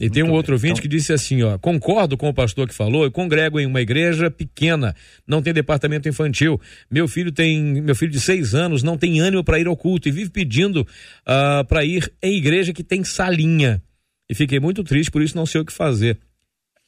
E 0.00 0.08
tem 0.08 0.22
um 0.22 0.32
outro 0.32 0.54
ouvinte 0.54 0.72
então... 0.72 0.82
que 0.82 0.88
disse 0.88 1.12
assim, 1.12 1.42
ó, 1.42 1.58
concordo 1.58 2.16
com 2.16 2.28
o 2.28 2.34
pastor 2.34 2.66
que 2.66 2.74
falou, 2.74 3.04
eu 3.04 3.10
congrego 3.10 3.60
em 3.60 3.66
uma 3.66 3.80
igreja 3.80 4.30
pequena, 4.30 4.94
não 5.26 5.42
tem 5.42 5.52
departamento 5.52 6.08
infantil. 6.08 6.58
Meu 6.90 7.06
filho 7.06 7.30
tem, 7.30 7.82
meu 7.82 7.94
filho 7.94 8.10
de 8.10 8.20
seis 8.20 8.54
anos 8.54 8.82
não 8.82 8.96
tem 8.96 9.20
ânimo 9.20 9.44
para 9.44 9.58
ir 9.58 9.66
ao 9.66 9.76
culto 9.76 10.08
e 10.08 10.12
vive 10.12 10.30
pedindo 10.30 10.80
uh, 10.80 10.86
ah, 11.26 11.64
para 11.68 11.84
ir 11.84 12.10
em 12.22 12.36
igreja 12.36 12.72
que 12.72 12.82
tem 12.82 13.04
salinha. 13.04 13.82
E 14.28 14.34
fiquei 14.34 14.58
muito 14.58 14.82
triste, 14.82 15.10
por 15.10 15.20
isso 15.20 15.36
não 15.36 15.44
sei 15.44 15.60
o 15.60 15.64
que 15.64 15.72
fazer. 15.72 16.18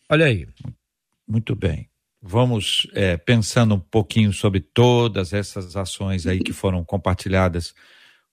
Olha 0.09 0.27
aí. 0.27 0.47
Muito 1.29 1.55
bem. 1.55 1.89
Vamos 2.23 2.87
é, 2.95 3.17
pensando 3.17 3.75
um 3.75 3.81
pouquinho 3.81 4.33
sobre 4.33 4.61
todas 4.61 5.33
essas 5.33 5.77
ações 5.77 6.27
aí 6.27 6.39
que 6.39 6.53
foram 6.53 6.85
compartilhadas 6.85 7.75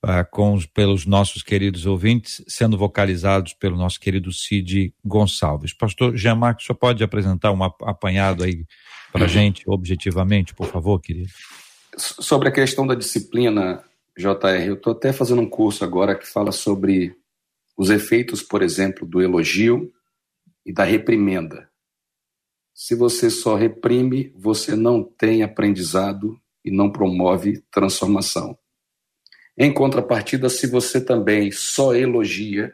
uh, 0.03 0.29
com 0.31 0.53
os, 0.53 0.65
pelos 0.65 1.05
nossos 1.05 1.43
queridos 1.43 1.85
ouvintes, 1.85 2.43
sendo 2.47 2.77
vocalizados 2.77 3.53
pelo 3.53 3.77
nosso 3.77 3.99
querido 3.99 4.31
Cid 4.31 4.93
Gonçalves. 5.03 5.73
Pastor 5.73 6.15
Jean 6.15 6.35
Marcos, 6.35 6.65
só 6.65 6.73
pode 6.73 7.03
apresentar 7.03 7.51
um 7.51 7.63
apanhado 7.63 8.43
aí 8.43 8.65
para 9.11 9.25
a 9.25 9.27
gente, 9.27 9.63
objetivamente, 9.67 10.53
por 10.53 10.67
favor, 10.67 10.99
querido? 10.99 11.29
Sobre 11.97 12.49
a 12.49 12.51
questão 12.51 12.85
da 12.85 12.95
disciplina, 12.95 13.83
JR, 14.17 14.65
eu 14.65 14.75
estou 14.75 14.93
até 14.93 15.11
fazendo 15.11 15.41
um 15.41 15.49
curso 15.49 15.83
agora 15.83 16.15
que 16.15 16.27
fala 16.27 16.51
sobre 16.51 17.15
os 17.77 17.89
efeitos, 17.89 18.43
por 18.43 18.61
exemplo, 18.61 19.07
do 19.07 19.21
elogio 19.21 19.91
e 20.65 20.73
da 20.73 20.83
reprimenda. 20.83 21.69
Se 22.73 22.95
você 22.95 23.29
só 23.29 23.55
reprime, 23.55 24.31
você 24.35 24.75
não 24.75 25.03
tem 25.03 25.43
aprendizado 25.43 26.39
e 26.63 26.71
não 26.71 26.91
promove 26.91 27.61
transformação. 27.71 28.57
Em 29.61 29.73
contrapartida, 29.73 30.47
se 30.47 30.67
você 30.67 31.03
também 31.03 31.51
só 31.51 31.93
elogia, 31.93 32.73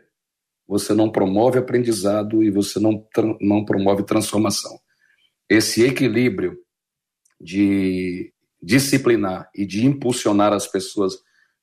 você 0.68 0.94
não 0.94 1.12
promove 1.12 1.58
aprendizado 1.58 2.44
e 2.44 2.52
você 2.52 2.80
não, 2.80 3.04
não 3.42 3.66
promove 3.66 4.04
transformação. 4.04 4.80
Esse 5.50 5.84
equilíbrio 5.84 6.60
de 7.42 8.32
disciplinar 8.62 9.50
e 9.56 9.66
de 9.66 9.84
impulsionar 9.84 10.54
as 10.54 10.68
pessoas 10.68 11.18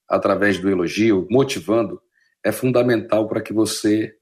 através 0.08 0.58
do 0.58 0.68
elogio, 0.68 1.28
motivando, 1.30 2.02
é 2.44 2.50
fundamental 2.50 3.28
para 3.28 3.40
que 3.40 3.52
você 3.52 4.16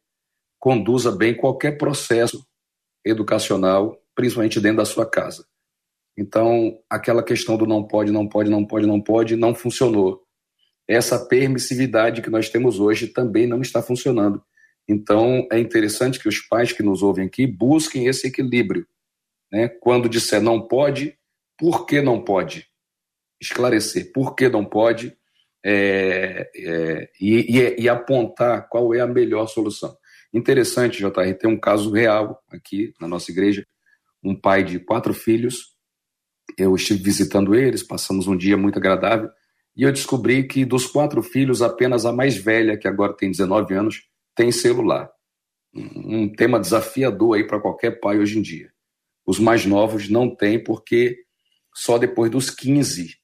conduza 0.59 1.11
bem 1.11 1.35
qualquer 1.35 1.79
processo 1.79 2.47
educacional, 3.03 3.99
principalmente 4.15 4.61
dentro 4.61 4.79
da 4.79 4.85
sua 4.85 5.09
casa. 5.09 5.47
Então, 6.15 6.79
aquela 6.91 7.23
questão 7.23 7.57
do 7.57 7.67
não 7.67 7.83
pode, 7.83 8.13
não 8.13 8.29
pode, 8.29 8.51
não 8.51 8.67
pode, 8.67 8.87
não 8.87 9.01
pode, 9.01 9.35
não 9.35 9.55
funcionou 9.55 10.23
essa 10.91 11.25
permissividade 11.25 12.21
que 12.21 12.29
nós 12.29 12.49
temos 12.49 12.81
hoje 12.81 13.07
também 13.07 13.47
não 13.47 13.61
está 13.61 13.81
funcionando. 13.81 14.43
Então, 14.89 15.47
é 15.53 15.59
interessante 15.61 16.19
que 16.19 16.29
os 16.29 16.41
pais 16.41 16.73
que 16.73 16.83
nos 16.83 17.01
ouvem 17.01 17.27
aqui 17.27 17.47
busquem 17.47 18.07
esse 18.07 18.27
equilíbrio. 18.27 18.85
Né? 19.53 19.69
Quando 19.69 20.09
disser 20.09 20.43
não 20.43 20.67
pode, 20.67 21.17
por 21.57 21.87
que 21.87 22.03
não 22.03 22.25
pode? 22.25 22.67
Esclarecer 23.41 24.11
por 24.13 24.35
que 24.35 24.49
não 24.49 24.65
pode 24.65 25.17
é, 25.65 26.51
é, 26.57 27.11
e, 27.21 27.59
e, 27.59 27.83
e, 27.83 27.89
apontar 27.89 28.69
qual 28.69 28.93
é 28.93 28.99
a 28.99 29.07
melhor 29.07 29.47
solução. 29.47 29.97
Interessante, 30.35 30.99
JR, 30.99 31.35
tem 31.39 31.49
um 31.49 31.61
caso 31.61 31.93
real 31.93 32.43
aqui 32.51 32.93
na 33.01 33.07
nossa 33.07 33.31
igreja. 33.31 33.65
Um 34.25 34.35
pai 34.35 34.65
de 34.65 34.81
quatro 34.81 35.15
filhos. 35.15 35.77
Eu 36.59 36.75
estive 36.75 37.01
visitando 37.01 37.55
eles, 37.55 37.85
passamos 37.85 38.27
um 38.27 38.37
dia 38.37 38.57
muito 38.57 38.77
agradável 38.77 39.31
e 39.77 39.83
eu 39.83 39.93
descobri 39.93 40.47
que 40.47 40.65
dos 40.65 40.87
quatro 40.87 41.23
filhos, 41.23 41.63
apenas 41.63 42.05
a 42.05 42.13
mais 42.13 42.37
velha, 42.37 42.77
que 42.77 42.89
agora 42.89 43.17
tem 43.17 43.31
19 43.31 43.75
anos, 43.75 44.03
tem 44.35 44.51
celular. 44.51 45.11
Um 45.75 46.29
tema 46.29 46.59
desafiador 46.59 47.37
aí 47.37 47.47
para 47.47 47.61
qualquer 47.61 48.01
pai 48.01 48.19
hoje 48.19 48.39
em 48.39 48.43
dia. 48.43 48.73
Os 49.25 49.39
mais 49.39 49.65
novos 49.65 50.09
não 50.09 50.35
têm, 50.35 50.63
porque 50.63 51.19
só 51.75 51.99
depois 51.99 52.31
dos 52.31 52.51
15, 52.51 53.17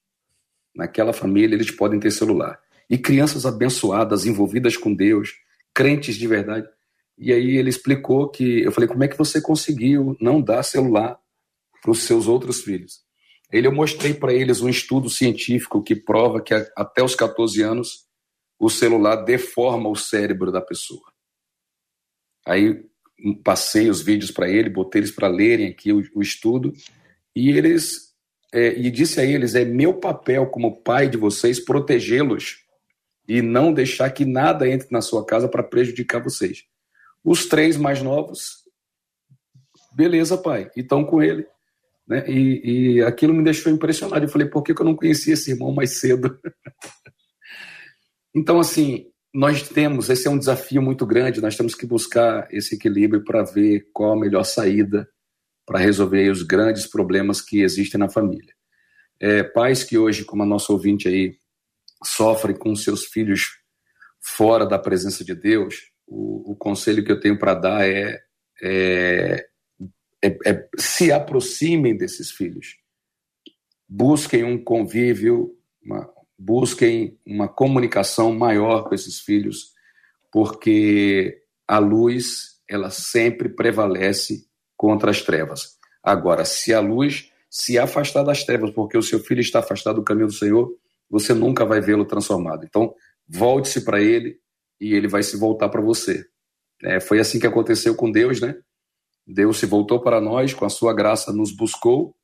naquela 0.74 1.12
família, 1.12 1.56
eles 1.56 1.70
podem 1.70 1.98
ter 1.98 2.10
celular. 2.10 2.60
E 2.88 2.96
crianças 2.96 3.44
abençoadas, 3.44 4.24
envolvidas 4.24 4.76
com 4.76 4.94
Deus, 4.94 5.34
crentes 5.74 6.16
de 6.16 6.28
verdade. 6.28 6.68
E 7.18 7.32
aí 7.32 7.56
ele 7.56 7.70
explicou 7.70 8.28
que. 8.28 8.60
Eu 8.60 8.70
falei, 8.70 8.88
como 8.88 9.02
é 9.02 9.08
que 9.08 9.18
você 9.18 9.40
conseguiu 9.40 10.16
não 10.20 10.40
dar 10.40 10.62
celular 10.62 11.18
para 11.82 11.90
os 11.90 12.02
seus 12.02 12.28
outros 12.28 12.60
filhos? 12.62 13.05
Ele, 13.52 13.66
eu 13.66 13.72
mostrei 13.72 14.12
para 14.12 14.32
eles 14.32 14.60
um 14.60 14.68
estudo 14.68 15.08
científico 15.08 15.82
que 15.82 15.94
prova 15.94 16.42
que 16.42 16.52
até 16.76 17.02
os 17.02 17.14
14 17.14 17.62
anos 17.62 18.06
o 18.58 18.68
celular 18.68 19.16
deforma 19.16 19.88
o 19.88 19.96
cérebro 19.96 20.50
da 20.50 20.60
pessoa. 20.60 21.12
Aí 22.46 22.84
passei 23.44 23.88
os 23.88 24.02
vídeos 24.02 24.30
para 24.30 24.48
ele, 24.48 24.68
botei 24.68 25.00
eles 25.00 25.10
para 25.10 25.28
lerem 25.28 25.68
aqui 25.68 25.92
o, 25.92 26.02
o, 26.14 26.22
estudo 26.22 26.72
e 27.34 27.50
eles 27.50 28.14
é, 28.52 28.78
e 28.78 28.90
disse 28.90 29.20
a 29.20 29.24
eles 29.24 29.54
é 29.54 29.64
meu 29.64 29.94
papel 29.94 30.46
como 30.46 30.82
pai 30.82 31.08
de 31.08 31.16
vocês 31.16 31.58
protegê-los 31.58 32.64
e 33.28 33.42
não 33.42 33.72
deixar 33.72 34.10
que 34.10 34.24
nada 34.24 34.68
entre 34.68 34.88
na 34.90 35.00
sua 35.00 35.24
casa 35.24 35.48
para 35.48 35.62
prejudicar 35.62 36.22
vocês. 36.22 36.64
Os 37.24 37.46
três 37.46 37.76
mais 37.76 38.02
novos, 38.02 38.64
beleza, 39.92 40.38
pai, 40.38 40.70
e 40.76 40.80
estão 40.80 41.04
com 41.04 41.20
ele. 41.20 41.46
Né? 42.06 42.24
E, 42.28 42.96
e 42.96 43.02
aquilo 43.02 43.34
me 43.34 43.42
deixou 43.42 43.72
impressionado. 43.72 44.24
Eu 44.24 44.28
falei, 44.28 44.48
por 44.48 44.62
que, 44.62 44.74
que 44.74 44.80
eu 44.80 44.86
não 44.86 44.96
conhecia 44.96 45.34
esse 45.34 45.50
irmão 45.50 45.72
mais 45.72 45.98
cedo? 45.98 46.38
então, 48.34 48.60
assim, 48.60 49.06
nós 49.34 49.68
temos, 49.68 50.08
esse 50.08 50.26
é 50.26 50.30
um 50.30 50.38
desafio 50.38 50.80
muito 50.80 51.04
grande, 51.04 51.40
nós 51.40 51.56
temos 51.56 51.74
que 51.74 51.86
buscar 51.86 52.46
esse 52.50 52.76
equilíbrio 52.76 53.24
para 53.24 53.42
ver 53.42 53.88
qual 53.92 54.12
a 54.12 54.20
melhor 54.20 54.44
saída 54.44 55.08
para 55.66 55.80
resolver 55.80 56.30
os 56.30 56.42
grandes 56.42 56.86
problemas 56.86 57.40
que 57.40 57.60
existem 57.60 57.98
na 57.98 58.08
família. 58.08 58.54
É, 59.20 59.42
pais 59.42 59.82
que 59.82 59.98
hoje, 59.98 60.24
como 60.24 60.42
a 60.42 60.46
nossa 60.46 60.72
ouvinte 60.72 61.08
aí, 61.08 61.36
sofrem 62.04 62.56
com 62.56 62.74
seus 62.76 63.06
filhos 63.06 63.48
fora 64.22 64.64
da 64.64 64.78
presença 64.78 65.24
de 65.24 65.34
Deus, 65.34 65.74
o, 66.06 66.52
o 66.52 66.56
conselho 66.56 67.04
que 67.04 67.10
eu 67.10 67.18
tenho 67.18 67.38
para 67.38 67.54
dar 67.54 67.88
é, 67.88 68.20
é 68.62 69.46
é, 70.22 70.28
é, 70.46 70.68
se 70.76 71.12
aproximem 71.12 71.96
desses 71.96 72.30
filhos. 72.30 72.76
Busquem 73.88 74.44
um 74.44 74.62
convívio, 74.62 75.56
uma, 75.82 76.10
busquem 76.38 77.18
uma 77.24 77.48
comunicação 77.48 78.34
maior 78.34 78.88
com 78.88 78.94
esses 78.94 79.20
filhos, 79.20 79.72
porque 80.32 81.42
a 81.66 81.78
luz 81.78 82.56
ela 82.68 82.90
sempre 82.90 83.48
prevalece 83.48 84.46
contra 84.76 85.10
as 85.10 85.22
trevas. 85.22 85.76
Agora, 86.02 86.44
se 86.44 86.74
a 86.74 86.80
luz 86.80 87.30
se 87.48 87.78
afastar 87.78 88.22
das 88.22 88.44
trevas, 88.44 88.70
porque 88.70 88.98
o 88.98 89.02
seu 89.02 89.20
filho 89.20 89.40
está 89.40 89.60
afastado 89.60 89.96
do 89.96 90.04
caminho 90.04 90.26
do 90.26 90.32
Senhor, 90.32 90.74
você 91.08 91.32
nunca 91.32 91.64
vai 91.64 91.80
vê-lo 91.80 92.04
transformado. 92.04 92.64
Então, 92.64 92.94
volte-se 93.28 93.84
para 93.84 94.00
ele 94.00 94.38
e 94.80 94.94
ele 94.94 95.08
vai 95.08 95.22
se 95.22 95.36
voltar 95.36 95.68
para 95.68 95.80
você. 95.80 96.24
É, 96.82 97.00
foi 97.00 97.18
assim 97.18 97.38
que 97.38 97.46
aconteceu 97.46 97.94
com 97.94 98.10
Deus, 98.10 98.40
né? 98.40 98.56
Deus 99.26 99.58
se 99.58 99.66
voltou 99.66 100.00
para 100.00 100.20
nós, 100.20 100.54
com 100.54 100.64
a 100.64 100.70
sua 100.70 100.94
graça 100.94 101.32
nos 101.32 101.50
buscou 101.50 102.14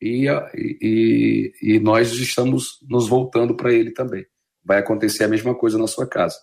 e, 0.00 0.26
e, 0.54 1.52
e 1.62 1.80
nós 1.80 2.12
estamos 2.12 2.78
nos 2.88 3.08
voltando 3.08 3.54
para 3.56 3.72
Ele 3.72 3.92
também. 3.92 4.24
Vai 4.64 4.78
acontecer 4.78 5.24
a 5.24 5.28
mesma 5.28 5.54
coisa 5.54 5.78
na 5.78 5.86
sua 5.86 6.06
casa. 6.06 6.36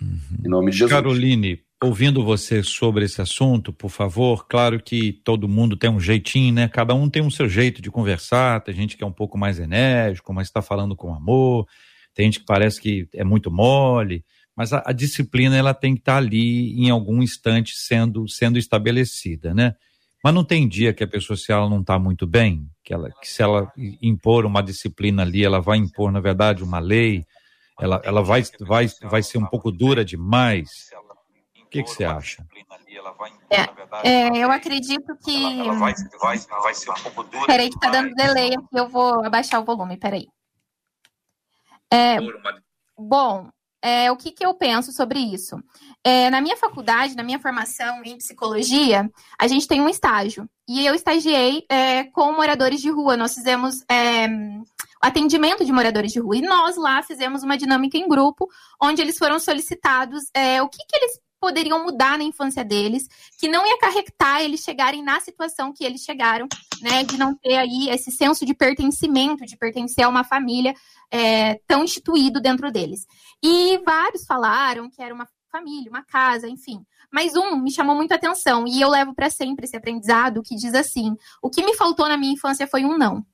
Uhum. 0.00 0.38
Em 0.44 0.48
nome 0.48 0.70
de 0.70 0.78
Jesus. 0.78 0.90
Caroline, 0.92 1.60
ouvindo 1.82 2.24
você 2.24 2.62
sobre 2.62 3.04
esse 3.04 3.20
assunto, 3.20 3.72
por 3.72 3.90
favor, 3.90 4.46
claro 4.48 4.82
que 4.82 5.12
todo 5.12 5.48
mundo 5.48 5.76
tem 5.76 5.90
um 5.90 6.00
jeitinho, 6.00 6.52
né? 6.54 6.68
Cada 6.68 6.94
um 6.94 7.08
tem 7.08 7.22
um 7.22 7.30
seu 7.30 7.48
jeito 7.48 7.80
de 7.80 7.90
conversar, 7.90 8.62
tem 8.62 8.74
gente 8.74 8.96
que 8.96 9.04
é 9.04 9.06
um 9.06 9.12
pouco 9.12 9.38
mais 9.38 9.58
enérgico, 9.58 10.32
mas 10.32 10.48
está 10.48 10.60
falando 10.60 10.96
com 10.96 11.14
amor, 11.14 11.66
tem 12.14 12.26
gente 12.26 12.40
que 12.40 12.46
parece 12.46 12.80
que 12.80 13.08
é 13.14 13.24
muito 13.24 13.50
mole 13.50 14.24
mas 14.56 14.72
a, 14.72 14.82
a 14.86 14.92
disciplina 14.92 15.56
ela 15.56 15.74
tem 15.74 15.94
que 15.94 16.00
estar 16.00 16.12
tá 16.12 16.18
ali 16.18 16.72
em 16.80 16.90
algum 16.90 17.22
instante 17.22 17.76
sendo, 17.76 18.28
sendo 18.28 18.58
estabelecida, 18.58 19.54
né? 19.54 19.74
Mas 20.22 20.34
não 20.34 20.44
tem 20.44 20.68
dia 20.68 20.94
que 20.94 21.02
a 21.02 21.08
pessoa, 21.08 21.36
se 21.36 21.50
ela 21.50 21.68
não 21.68 21.80
está 21.80 21.98
muito 21.98 22.26
bem, 22.26 22.70
que, 22.84 22.94
ela, 22.94 23.10
que 23.20 23.28
se 23.28 23.42
ela 23.42 23.72
impor 24.00 24.46
uma 24.46 24.62
disciplina 24.62 25.22
ali, 25.22 25.44
ela 25.44 25.60
vai 25.60 25.78
impor, 25.78 26.12
na 26.12 26.20
verdade, 26.20 26.62
uma 26.62 26.78
lei, 26.78 27.26
ela, 27.80 28.00
ela 28.04 28.22
vai, 28.22 28.44
vai, 28.60 28.86
vai 29.02 29.22
ser 29.22 29.38
um 29.38 29.46
pouco 29.46 29.72
dura 29.72 30.04
demais. 30.04 30.90
O 31.60 31.66
que, 31.66 31.82
que 31.82 31.90
você 31.90 32.04
acha? 32.04 32.46
É, 33.50 34.08
é, 34.08 34.38
eu 34.38 34.52
acredito 34.52 35.16
que. 35.24 35.60
Ela, 35.60 35.74
vai, 35.74 35.94
vai, 36.20 36.38
vai 36.38 36.74
ser 36.74 36.90
um 36.90 36.94
pouco 36.94 37.24
dura. 37.24 37.46
Peraí, 37.46 37.70
que 37.70 37.80
tá 37.80 37.90
dando 37.90 38.14
delay 38.14 38.54
aqui, 38.54 38.66
eu 38.74 38.88
vou 38.88 39.24
abaixar 39.24 39.60
o 39.60 39.64
volume, 39.64 39.96
peraí. 39.96 40.28
É, 41.92 42.18
bom, 42.96 43.50
é, 43.82 44.10
o 44.12 44.16
que, 44.16 44.30
que 44.30 44.46
eu 44.46 44.54
penso 44.54 44.92
sobre 44.92 45.18
isso? 45.18 45.56
É, 46.04 46.30
na 46.30 46.40
minha 46.40 46.56
faculdade, 46.56 47.16
na 47.16 47.22
minha 47.22 47.40
formação 47.40 48.02
em 48.04 48.16
psicologia, 48.16 49.10
a 49.38 49.48
gente 49.48 49.66
tem 49.66 49.80
um 49.80 49.88
estágio. 49.88 50.48
E 50.68 50.86
eu 50.86 50.94
estagiei 50.94 51.64
é, 51.68 52.04
com 52.04 52.32
moradores 52.32 52.80
de 52.80 52.90
rua. 52.90 53.16
Nós 53.16 53.34
fizemos 53.34 53.84
é, 53.90 54.28
atendimento 55.00 55.64
de 55.64 55.72
moradores 55.72 56.12
de 56.12 56.20
rua. 56.20 56.36
E 56.36 56.42
nós 56.42 56.76
lá 56.76 57.02
fizemos 57.02 57.42
uma 57.42 57.58
dinâmica 57.58 57.98
em 57.98 58.08
grupo, 58.08 58.48
onde 58.80 59.02
eles 59.02 59.18
foram 59.18 59.40
solicitados 59.40 60.22
é, 60.32 60.62
o 60.62 60.68
que, 60.68 60.78
que 60.78 60.96
eles 60.96 61.20
poderiam 61.42 61.84
mudar 61.84 62.16
na 62.16 62.22
infância 62.22 62.64
deles, 62.64 63.08
que 63.36 63.48
não 63.48 63.66
ia 63.66 63.74
acarretar 63.74 64.42
eles 64.42 64.60
chegarem 64.60 65.02
na 65.02 65.18
situação 65.18 65.72
que 65.72 65.82
eles 65.84 66.02
chegaram, 66.02 66.46
né? 66.80 67.02
De 67.02 67.18
não 67.18 67.34
ter 67.34 67.56
aí 67.56 67.90
esse 67.90 68.12
senso 68.12 68.46
de 68.46 68.54
pertencimento, 68.54 69.44
de 69.44 69.56
pertencer 69.56 70.04
a 70.04 70.08
uma 70.08 70.22
família 70.22 70.72
é, 71.12 71.60
tão 71.66 71.84
instituído 71.84 72.40
dentro 72.40 72.72
deles. 72.72 73.06
E 73.42 73.78
vários 73.84 74.24
falaram 74.24 74.88
que 74.88 75.02
era 75.02 75.14
uma 75.14 75.28
família, 75.50 75.90
uma 75.90 76.02
casa, 76.02 76.48
enfim. 76.48 76.82
Mas 77.12 77.36
um 77.36 77.56
me 77.56 77.70
chamou 77.70 77.94
muito 77.94 78.12
a 78.12 78.14
atenção 78.14 78.66
e 78.66 78.80
eu 78.80 78.88
levo 78.88 79.14
para 79.14 79.28
sempre 79.28 79.66
esse 79.66 79.76
aprendizado 79.76 80.42
que 80.42 80.56
diz 80.56 80.74
assim: 80.74 81.14
o 81.42 81.50
que 81.50 81.62
me 81.62 81.76
faltou 81.76 82.08
na 82.08 82.16
minha 82.16 82.32
infância 82.32 82.66
foi 82.66 82.84
um 82.86 82.96
não. 82.96 83.24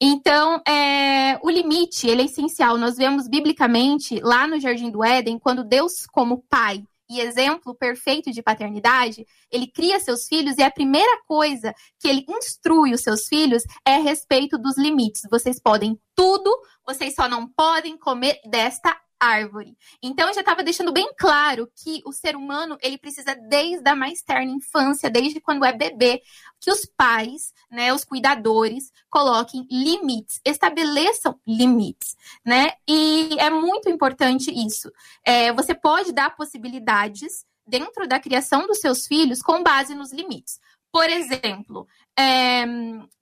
Então, 0.00 0.60
é, 0.68 1.38
o 1.42 1.50
limite, 1.50 2.06
ele 2.06 2.22
é 2.22 2.24
essencial. 2.26 2.76
Nós 2.76 2.96
vemos 2.96 3.26
biblicamente, 3.26 4.20
lá 4.20 4.46
no 4.46 4.60
Jardim 4.60 4.90
do 4.90 5.02
Éden, 5.02 5.38
quando 5.38 5.64
Deus, 5.64 6.06
como 6.06 6.44
pai, 6.48 6.84
e 7.12 7.20
exemplo 7.20 7.74
perfeito 7.74 8.30
de 8.30 8.42
paternidade, 8.42 9.26
ele 9.50 9.66
cria 9.66 10.00
seus 10.00 10.26
filhos 10.26 10.56
e 10.58 10.62
a 10.62 10.70
primeira 10.70 11.22
coisa 11.26 11.74
que 11.98 12.08
ele 12.08 12.24
instrui 12.28 12.92
os 12.92 13.02
seus 13.02 13.26
filhos 13.28 13.62
é 13.86 13.96
a 13.96 14.00
respeito 14.00 14.56
dos 14.58 14.78
limites. 14.78 15.22
Vocês 15.30 15.60
podem 15.60 15.98
tudo, 16.14 16.50
vocês 16.86 17.14
só 17.14 17.28
não 17.28 17.46
podem 17.48 17.96
comer 17.98 18.40
desta 18.48 18.96
árvore. 19.22 19.76
Então 20.02 20.28
eu 20.28 20.34
já 20.34 20.40
estava 20.40 20.64
deixando 20.64 20.92
bem 20.92 21.08
claro 21.16 21.70
que 21.76 22.02
o 22.04 22.12
ser 22.12 22.34
humano 22.34 22.76
ele 22.82 22.98
precisa 22.98 23.34
desde 23.34 23.88
a 23.88 23.94
mais 23.94 24.20
terna 24.22 24.50
infância, 24.50 25.08
desde 25.08 25.40
quando 25.40 25.64
é 25.64 25.72
bebê, 25.72 26.20
que 26.60 26.70
os 26.70 26.84
pais, 26.84 27.52
né, 27.70 27.92
os 27.92 28.04
cuidadores 28.04 28.90
coloquem 29.08 29.66
limites, 29.70 30.40
estabeleçam 30.44 31.38
limites, 31.46 32.16
né? 32.44 32.72
E 32.88 33.36
é 33.38 33.48
muito 33.48 33.88
importante 33.88 34.50
isso. 34.50 34.90
É, 35.24 35.52
você 35.52 35.74
pode 35.74 36.12
dar 36.12 36.34
possibilidades 36.34 37.44
dentro 37.66 38.08
da 38.08 38.18
criação 38.18 38.66
dos 38.66 38.80
seus 38.80 39.06
filhos 39.06 39.40
com 39.40 39.62
base 39.62 39.94
nos 39.94 40.12
limites. 40.12 40.58
Por 40.90 41.08
exemplo, 41.08 41.86
é, 42.18 42.64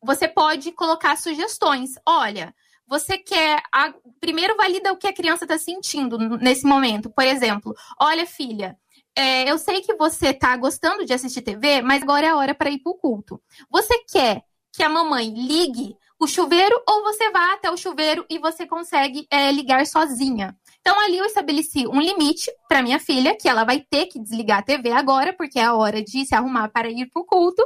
você 0.03 0.27
pode 0.27 0.73
colocar 0.73 1.17
sugestões. 1.17 1.93
Olha, 2.05 2.55
você 2.91 3.17
quer. 3.17 3.63
A, 3.73 3.95
primeiro, 4.21 4.57
valida 4.57 4.93
o 4.93 4.97
que 4.97 5.07
a 5.07 5.13
criança 5.13 5.45
está 5.45 5.57
sentindo 5.57 6.19
nesse 6.39 6.67
momento. 6.67 7.09
Por 7.09 7.25
exemplo, 7.25 7.73
olha, 7.99 8.27
filha. 8.27 8.77
É, 9.17 9.51
eu 9.51 9.59
sei 9.59 9.81
que 9.81 9.95
você 9.95 10.29
está 10.29 10.57
gostando 10.57 11.05
de 11.05 11.13
assistir 11.13 11.43
TV, 11.43 11.83
mas 11.83 12.03
agora 12.03 12.27
é 12.27 12.31
a 12.31 12.37
hora 12.37 12.55
para 12.55 12.71
ir 12.71 12.79
para 12.79 12.91
o 12.91 12.97
culto. 12.97 13.41
Você 13.71 13.97
quer 14.11 14.43
que 14.73 14.83
a 14.83 14.89
mamãe 14.89 15.31
ligue 15.31 15.97
o 16.19 16.27
chuveiro 16.27 16.81
ou 16.89 17.03
você 17.03 17.31
vá 17.31 17.55
até 17.55 17.71
o 17.71 17.77
chuveiro 17.77 18.25
e 18.29 18.39
você 18.39 18.67
consegue 18.67 19.27
é, 19.31 19.51
ligar 19.51 19.85
sozinha? 19.87 20.57
Então, 20.81 20.99
ali 21.01 21.19
eu 21.19 21.25
estabeleci 21.25 21.87
um 21.87 22.01
limite 22.01 22.51
para 22.69 22.83
minha 22.83 22.99
filha, 22.99 23.37
que 23.37 23.49
ela 23.49 23.65
vai 23.65 23.81
ter 23.81 24.07
que 24.07 24.19
desligar 24.19 24.61
a 24.61 24.63
TV 24.63 24.91
agora, 24.91 25.33
porque 25.33 25.59
é 25.59 25.65
a 25.65 25.75
hora 25.75 26.03
de 26.03 26.25
se 26.25 26.35
arrumar 26.35 26.69
para 26.69 26.91
ir 26.91 27.07
para 27.11 27.21
o 27.21 27.25
culto. 27.25 27.63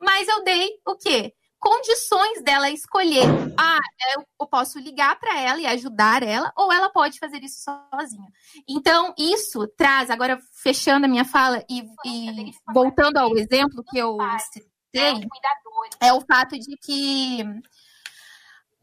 Mas 0.00 0.26
eu 0.28 0.42
dei 0.44 0.70
o 0.86 0.96
quê? 0.96 1.34
Condições 1.64 2.42
dela 2.42 2.70
escolher. 2.70 3.24
Ah, 3.58 3.78
eu 4.14 4.46
posso 4.46 4.78
ligar 4.78 5.18
para 5.18 5.40
ela 5.40 5.60
e 5.60 5.66
ajudar 5.66 6.22
ela, 6.22 6.52
ou 6.54 6.70
ela 6.70 6.90
pode 6.90 7.18
fazer 7.18 7.42
isso 7.42 7.64
sozinha. 7.64 8.30
Então, 8.68 9.14
isso 9.18 9.66
traz, 9.68 10.10
agora 10.10 10.38
fechando 10.62 11.06
a 11.06 11.08
minha 11.08 11.24
fala 11.24 11.64
e, 11.68 11.82
e 12.04 12.52
voltando 12.72 13.16
ao 13.16 13.34
exemplo 13.38 13.82
que 13.88 13.96
eu 13.96 14.18
citei, 14.52 15.26
é 16.00 16.12
o 16.12 16.20
fato 16.20 16.58
de 16.58 16.76
que 16.76 17.42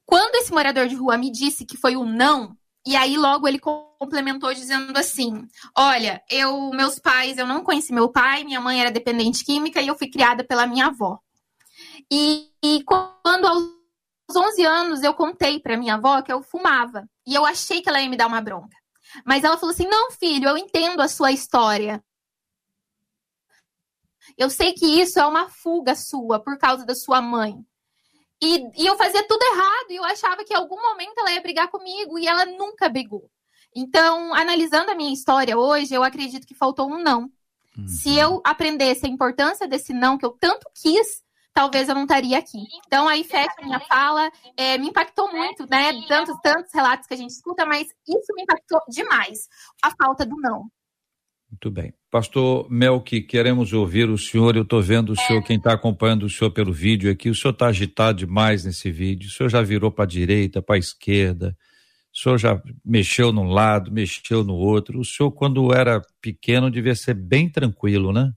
quando 0.03 0.36
esse 0.38 0.51
morador 0.51 0.88
de 0.88 0.95
rua 0.95 1.17
me 1.17 1.32
disse 1.32 1.65
que 1.65 1.77
foi 1.77 1.95
um 1.95 2.05
não, 2.05 2.57
e 2.86 2.95
aí 2.95 3.15
logo 3.15 3.47
ele 3.47 3.59
complementou 3.59 4.51
dizendo 4.55 4.97
assim: 4.97 5.47
"Olha, 5.77 6.21
eu 6.29 6.71
meus 6.71 6.97
pais, 6.97 7.38
eu 7.38 7.45
não 7.45 7.63
conheci 7.63 7.93
meu 7.93 8.09
pai, 8.09 8.43
minha 8.43 8.59
mãe 8.59 8.82
era 8.82 8.89
dependente 8.89 9.45
química 9.45 9.79
e 9.79 9.88
eu 9.88 9.95
fui 9.95 10.09
criada 10.09 10.43
pela 10.43 10.65
minha 10.65 10.88
avó. 10.88 11.19
E, 12.12 12.51
e 12.62 12.84
quando 12.84 13.47
aos 13.47 14.36
11 14.36 14.66
anos 14.66 15.01
eu 15.01 15.14
contei 15.14 15.59
para 15.59 15.78
minha 15.78 15.95
avó 15.95 16.22
que 16.22 16.32
eu 16.32 16.43
fumava. 16.43 17.07
E 17.26 17.34
eu 17.34 17.45
achei 17.45 17.82
que 17.82 17.88
ela 17.88 18.01
ia 18.01 18.09
me 18.09 18.18
dar 18.18 18.28
uma 18.28 18.41
bronca. 18.41 18.76
Mas 19.26 19.43
ela 19.43 19.57
falou 19.57 19.74
assim: 19.74 19.88
não, 19.88 20.12
filho, 20.12 20.49
eu 20.49 20.57
entendo 20.57 21.01
a 21.01 21.07
sua 21.07 21.32
história. 21.32 22.03
Eu 24.38 24.49
sei 24.49 24.74
que 24.74 24.86
isso 24.86 25.20
é 25.20 25.26
uma 25.26 25.49
fuga 25.49 25.95
sua 25.95 26.39
por 26.39 26.57
causa 26.57 26.86
da 26.86 26.95
sua 26.95 27.22
mãe. 27.22 27.55
E, 28.41 28.82
e, 28.82 28.88
eu 28.88 28.97
fazia 28.97 29.26
tudo 29.28 29.43
errado 29.43 29.91
e 29.91 29.95
eu 29.97 30.03
achava 30.03 30.43
que 30.43 30.53
em 30.53 30.57
algum 30.57 30.82
momento 30.82 31.18
ela 31.20 31.32
ia 31.32 31.41
brigar 31.41 31.70
comigo 31.70 32.18
e 32.18 32.28
ela 32.28 32.45
nunca 32.45 32.89
brigou. 32.89 33.30
Então, 33.76 34.34
analisando 34.34 34.91
a 34.91 34.95
minha 34.95 35.14
história 35.14 35.57
hoje, 35.57 35.93
eu 35.93 36.03
acredito 36.03 36.47
que 36.47 36.55
faltou 36.55 36.91
um 36.91 36.97
não. 36.97 37.32
Uhum. 37.78 37.88
Se 37.88 38.18
eu 38.18 38.41
aprendesse 38.43 39.05
a 39.05 39.09
importância 39.09 39.68
desse 39.68 39.93
não 39.93 40.18
que 40.18 40.26
eu 40.26 40.36
tanto 40.39 40.68
quis, 40.74 41.20
talvez 41.53 41.89
eu 41.89 41.95
não 41.95 42.03
estaria 42.03 42.37
aqui. 42.37 42.59
Então, 42.85 43.07
aí 43.07 43.23
fecha 43.23 43.53
a 43.59 43.65
minha 43.65 43.79
fala. 43.81 44.31
É, 44.57 44.77
me 44.77 44.89
impactou 44.89 45.31
muito, 45.31 45.65
né? 45.69 45.91
Tantos, 46.07 46.35
tantos 46.41 46.71
relatos 46.73 47.07
que 47.07 47.13
a 47.13 47.17
gente 47.17 47.31
escuta, 47.31 47.65
mas 47.65 47.87
isso 48.07 48.33
me 48.35 48.43
impactou 48.43 48.79
demais. 48.89 49.47
A 49.83 49.91
falta 49.91 50.25
do 50.25 50.35
não. 50.37 50.69
Muito 51.51 51.69
bem. 51.69 51.93
Pastor 52.09 52.69
Melk, 52.71 53.21
queremos 53.23 53.73
ouvir 53.73 54.09
o 54.09 54.17
senhor. 54.17 54.55
Eu 54.55 54.63
estou 54.63 54.81
vendo 54.81 55.11
o 55.11 55.15
senhor, 55.17 55.43
quem 55.43 55.57
está 55.57 55.73
acompanhando 55.73 56.23
o 56.23 56.29
senhor 56.29 56.51
pelo 56.51 56.71
vídeo 56.71 57.11
aqui, 57.11 57.29
o 57.29 57.35
senhor 57.35 57.51
está 57.51 57.67
agitado 57.67 58.19
demais 58.19 58.63
nesse 58.63 58.89
vídeo. 58.89 59.27
O 59.27 59.31
senhor 59.31 59.49
já 59.49 59.61
virou 59.61 59.91
para 59.91 60.05
a 60.05 60.07
direita, 60.07 60.61
para 60.61 60.75
a 60.75 60.79
esquerda. 60.79 61.55
O 62.13 62.17
senhor 62.17 62.37
já 62.37 62.61
mexeu 62.83 63.33
num 63.33 63.49
lado, 63.49 63.91
mexeu 63.91 64.43
no 64.45 64.53
outro. 64.53 64.99
O 64.99 65.05
senhor, 65.05 65.31
quando 65.31 65.73
era 65.73 66.01
pequeno, 66.21 66.71
devia 66.71 66.95
ser 66.95 67.13
bem 67.13 67.49
tranquilo, 67.49 68.13
né? 68.13 68.31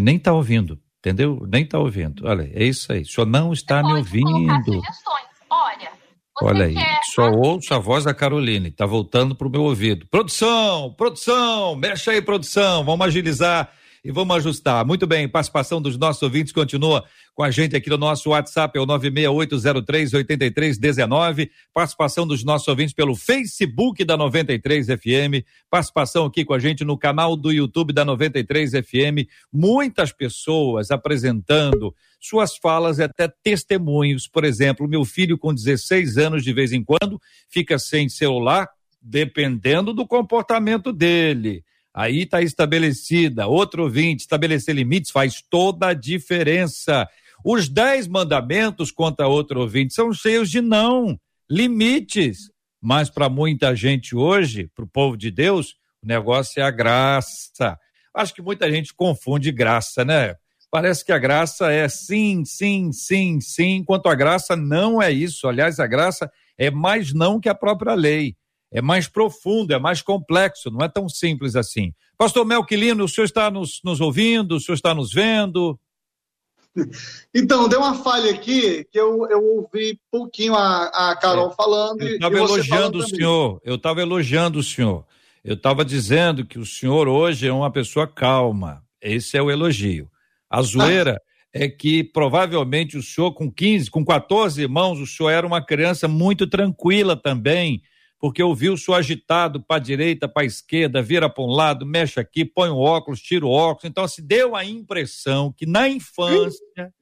Nem 0.00 0.16
está 0.16 0.32
ouvindo, 0.32 0.80
entendeu? 0.98 1.46
Nem 1.48 1.64
está 1.64 1.78
ouvindo. 1.78 2.26
Olha, 2.26 2.50
é 2.52 2.64
isso 2.64 2.92
aí. 2.92 3.02
O 3.02 3.06
senhor 3.06 3.26
não 3.26 3.52
está 3.52 3.82
me 3.82 3.94
ouvindo. 3.94 4.80
Olha, 5.50 5.92
Olha 6.40 6.64
aí, 6.64 6.74
só 7.14 7.30
ouço 7.30 7.72
a 7.74 7.78
voz 7.78 8.04
da 8.04 8.14
Caroline, 8.14 8.68
está 8.68 8.86
voltando 8.86 9.34
para 9.34 9.46
o 9.46 9.50
meu 9.50 9.62
ouvido. 9.62 10.06
Produção, 10.10 10.92
produção, 10.96 11.76
mexe 11.76 12.10
aí, 12.10 12.22
produção, 12.22 12.84
vamos 12.84 13.06
agilizar 13.06 13.70
e 14.04 14.10
vamos 14.10 14.36
ajustar. 14.36 14.84
Muito 14.84 15.06
bem, 15.06 15.28
participação 15.28 15.80
dos 15.80 15.96
nossos 15.96 16.20
ouvintes 16.22 16.52
continua 16.52 17.04
com 17.34 17.42
a 17.42 17.50
gente 17.50 17.74
aqui 17.76 17.88
no 17.88 17.96
nosso 17.96 18.28
WhatsApp, 18.30 18.76
é 18.76 18.80
o 18.80 18.86
968038319. 18.86 21.48
Participação 21.72 22.26
dos 22.26 22.44
nossos 22.44 22.68
ouvintes 22.68 22.92
pelo 22.92 23.14
Facebook 23.14 24.04
da 24.04 24.14
93 24.16 24.88
FM. 24.88 25.46
Participação 25.70 26.26
aqui 26.26 26.44
com 26.44 26.52
a 26.52 26.58
gente 26.58 26.84
no 26.84 26.98
canal 26.98 27.36
do 27.36 27.52
YouTube 27.52 27.92
da 27.92 28.04
93 28.04 28.72
FM. 28.72 29.28
Muitas 29.52 30.10
pessoas 30.12 30.90
apresentando 30.90 31.94
suas 32.20 32.56
falas 32.56 32.98
e 32.98 33.04
até 33.04 33.28
testemunhos. 33.42 34.26
Por 34.28 34.44
exemplo, 34.44 34.88
meu 34.88 35.04
filho 35.04 35.38
com 35.38 35.54
16 35.54 36.18
anos, 36.18 36.44
de 36.44 36.52
vez 36.52 36.72
em 36.72 36.84
quando, 36.84 37.20
fica 37.48 37.78
sem 37.78 38.08
celular, 38.08 38.68
dependendo 39.00 39.94
do 39.94 40.04
comportamento 40.06 40.92
dele. 40.92 41.64
Aí 41.94 42.22
está 42.22 42.40
estabelecida. 42.40 43.46
Outro 43.46 43.84
ouvinte, 43.84 44.22
estabelecer 44.22 44.74
limites 44.74 45.10
faz 45.10 45.42
toda 45.42 45.88
a 45.88 45.94
diferença. 45.94 47.06
Os 47.44 47.68
dez 47.68 48.06
mandamentos, 48.06 48.90
contra 48.90 49.28
outro 49.28 49.60
ouvinte, 49.60 49.92
são 49.92 50.12
cheios 50.12 50.50
de 50.50 50.60
não, 50.60 51.18
limites. 51.50 52.50
Mas 52.80 53.10
para 53.10 53.28
muita 53.28 53.76
gente 53.76 54.16
hoje, 54.16 54.70
para 54.74 54.84
o 54.84 54.88
povo 54.88 55.16
de 55.16 55.30
Deus, 55.30 55.76
o 56.02 56.06
negócio 56.06 56.60
é 56.60 56.64
a 56.64 56.70
graça. 56.70 57.78
Acho 58.14 58.34
que 58.34 58.42
muita 58.42 58.70
gente 58.70 58.94
confunde 58.94 59.52
graça, 59.52 60.04
né? 60.04 60.34
Parece 60.70 61.04
que 61.04 61.12
a 61.12 61.18
graça 61.18 61.70
é 61.70 61.86
sim, 61.86 62.44
sim, 62.46 62.90
sim, 62.92 63.38
sim, 63.40 63.76
enquanto 63.76 64.06
a 64.06 64.14
graça 64.14 64.56
não 64.56 65.02
é 65.02 65.12
isso. 65.12 65.46
Aliás, 65.46 65.78
a 65.78 65.86
graça 65.86 66.32
é 66.56 66.70
mais 66.70 67.12
não 67.12 67.38
que 67.38 67.48
a 67.48 67.54
própria 67.54 67.92
lei 67.92 68.34
é 68.72 68.80
mais 68.80 69.06
profundo, 69.06 69.72
é 69.74 69.78
mais 69.78 70.00
complexo, 70.00 70.70
não 70.70 70.84
é 70.84 70.88
tão 70.88 71.08
simples 71.08 71.54
assim. 71.54 71.92
Pastor 72.16 72.46
Melquilino, 72.46 73.04
o 73.04 73.08
senhor 73.08 73.26
está 73.26 73.50
nos, 73.50 73.80
nos 73.84 74.00
ouvindo, 74.00 74.56
o 74.56 74.60
senhor 74.60 74.74
está 74.74 74.94
nos 74.94 75.12
vendo? 75.12 75.78
Então, 77.34 77.68
deu 77.68 77.80
uma 77.80 77.96
falha 77.96 78.30
aqui 78.30 78.84
que 78.90 78.98
eu, 78.98 79.28
eu 79.28 79.44
ouvi 79.44 80.00
pouquinho 80.10 80.54
a, 80.54 81.10
a 81.10 81.16
Carol 81.16 81.50
é. 81.50 81.54
falando. 81.54 82.00
Eu 82.00 82.14
estava 82.14 82.38
elogiando 82.38 82.98
o 82.98 83.06
senhor, 83.06 83.60
eu 83.62 83.74
estava 83.74 84.00
elogiando 84.00 84.58
o 84.58 84.62
senhor. 84.62 85.04
Eu 85.44 85.52
estava 85.52 85.84
dizendo 85.84 86.46
que 86.46 86.58
o 86.58 86.64
senhor 86.64 87.08
hoje 87.08 87.46
é 87.46 87.52
uma 87.52 87.70
pessoa 87.70 88.06
calma. 88.06 88.82
Esse 89.02 89.36
é 89.36 89.42
o 89.42 89.50
elogio. 89.50 90.08
A 90.48 90.62
zoeira 90.62 91.20
ah. 91.20 91.48
é 91.52 91.68
que 91.68 92.02
provavelmente 92.02 92.96
o 92.96 93.02
senhor, 93.02 93.32
com 93.32 93.52
15, 93.52 93.90
com 93.90 94.02
14 94.02 94.62
irmãos, 94.62 94.98
o 94.98 95.06
senhor 95.06 95.28
era 95.28 95.46
uma 95.46 95.62
criança 95.62 96.08
muito 96.08 96.46
tranquila 96.46 97.14
também 97.14 97.82
porque 98.22 98.40
eu 98.40 98.54
vi 98.54 98.70
o 98.70 98.78
senhor 98.78 98.98
agitado 98.98 99.60
para 99.60 99.78
a 99.78 99.80
direita, 99.80 100.28
para 100.28 100.44
a 100.44 100.46
esquerda, 100.46 101.02
vira 101.02 101.28
para 101.28 101.42
um 101.42 101.50
lado, 101.50 101.84
mexe 101.84 102.20
aqui, 102.20 102.44
põe 102.44 102.70
o 102.70 102.78
óculos, 102.78 103.20
tira 103.20 103.44
o 103.44 103.50
óculos. 103.50 103.90
Então, 103.90 104.06
se 104.06 104.22
deu 104.22 104.54
a 104.54 104.64
impressão 104.64 105.52
que 105.52 105.66
na 105.66 105.88
infância, 105.88 106.94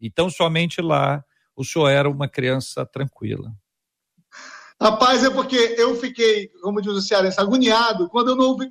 então 0.00 0.30
somente 0.30 0.80
lá, 0.80 1.24
o 1.56 1.64
senhor 1.64 1.88
era 1.88 2.08
uma 2.08 2.28
criança 2.28 2.86
tranquila. 2.86 3.50
Rapaz, 4.80 5.24
é 5.24 5.30
porque 5.30 5.56
eu 5.56 5.96
fiquei, 5.96 6.46
como 6.62 6.80
diz 6.80 6.92
o 6.92 7.02
cearense, 7.02 7.40
agoniado 7.40 8.08
quando 8.08 8.28
eu 8.28 8.36
não 8.36 8.44
ouvi, 8.50 8.70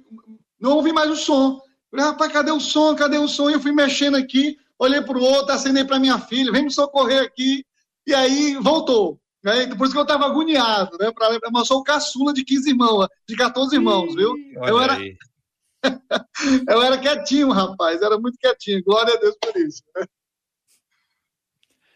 não 0.57 0.77
ouvi 0.77 0.93
mais 0.93 1.11
o 1.11 1.15
som. 1.17 1.59
Falei, 1.91 2.05
rapaz, 2.05 2.31
cadê 2.31 2.51
o 2.51 2.59
som? 2.61 2.95
Cadê 2.95 3.17
o 3.17 3.27
som? 3.27 3.49
E 3.49 3.53
eu 3.53 3.59
fui 3.59 3.73
mexendo 3.73 4.15
aqui, 4.15 4.55
olhei 4.79 5.01
para 5.01 5.17
o 5.17 5.21
outro, 5.21 5.51
acenei 5.51 5.83
para 5.83 5.99
minha 5.99 6.17
filha, 6.17 6.53
vem 6.53 6.63
me 6.63 6.71
socorrer 6.71 7.21
aqui. 7.21 7.65
E 8.07 8.13
aí 8.13 8.55
voltou. 8.61 9.19
Né? 9.47 9.73
Por 9.77 9.85
isso 9.85 9.93
que 9.93 9.99
eu 9.99 10.03
estava 10.03 10.25
agoniado, 10.25 10.97
né? 10.99 11.09
Pra, 11.09 11.29
eu 11.31 11.65
sou 11.65 11.79
o 11.79 11.83
caçula 11.83 12.33
de 12.33 12.43
15 12.43 12.69
irmãos, 12.69 13.07
de 13.25 13.33
14 13.33 13.75
irmãos, 13.75 14.13
viu? 14.13 14.35
Eu 14.55 14.77
era, 14.77 14.97
eu 16.67 16.81
era 16.81 16.97
quietinho, 16.97 17.49
rapaz, 17.49 18.01
era 18.01 18.19
muito 18.19 18.37
quietinho. 18.37 18.83
Glória 18.83 19.13
a 19.13 19.17
Deus 19.17 19.37
por 19.41 19.55
isso. 19.55 19.81
Né? 19.95 20.05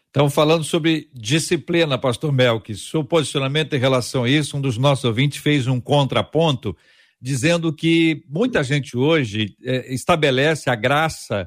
Então, 0.08 0.30
falando 0.30 0.64
sobre 0.64 1.10
disciplina, 1.12 1.98
pastor 1.98 2.32
Melk, 2.32 2.74
seu 2.74 3.04
posicionamento 3.04 3.74
em 3.74 3.78
relação 3.78 4.24
a 4.24 4.30
isso, 4.30 4.56
um 4.56 4.60
dos 4.60 4.78
nossos 4.78 5.04
ouvintes 5.04 5.42
fez 5.42 5.66
um 5.66 5.78
contraponto, 5.78 6.74
dizendo 7.20 7.70
que 7.70 8.24
muita 8.30 8.64
gente 8.64 8.96
hoje 8.96 9.54
é, 9.62 9.92
estabelece 9.92 10.70
a 10.70 10.74
graça 10.74 11.46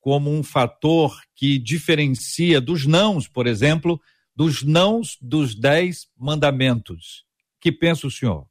como 0.00 0.30
um 0.30 0.42
fator 0.42 1.14
que 1.36 1.58
diferencia 1.58 2.58
dos 2.58 2.86
nãos, 2.86 3.28
por 3.28 3.46
exemplo, 3.46 4.00
dos 4.34 4.62
nãos 4.62 5.16
dos 5.20 5.54
dez 5.54 6.08
mandamentos. 6.16 7.24
Que 7.60 7.70
pensa 7.70 8.06
o 8.06 8.10
senhor? 8.10 8.46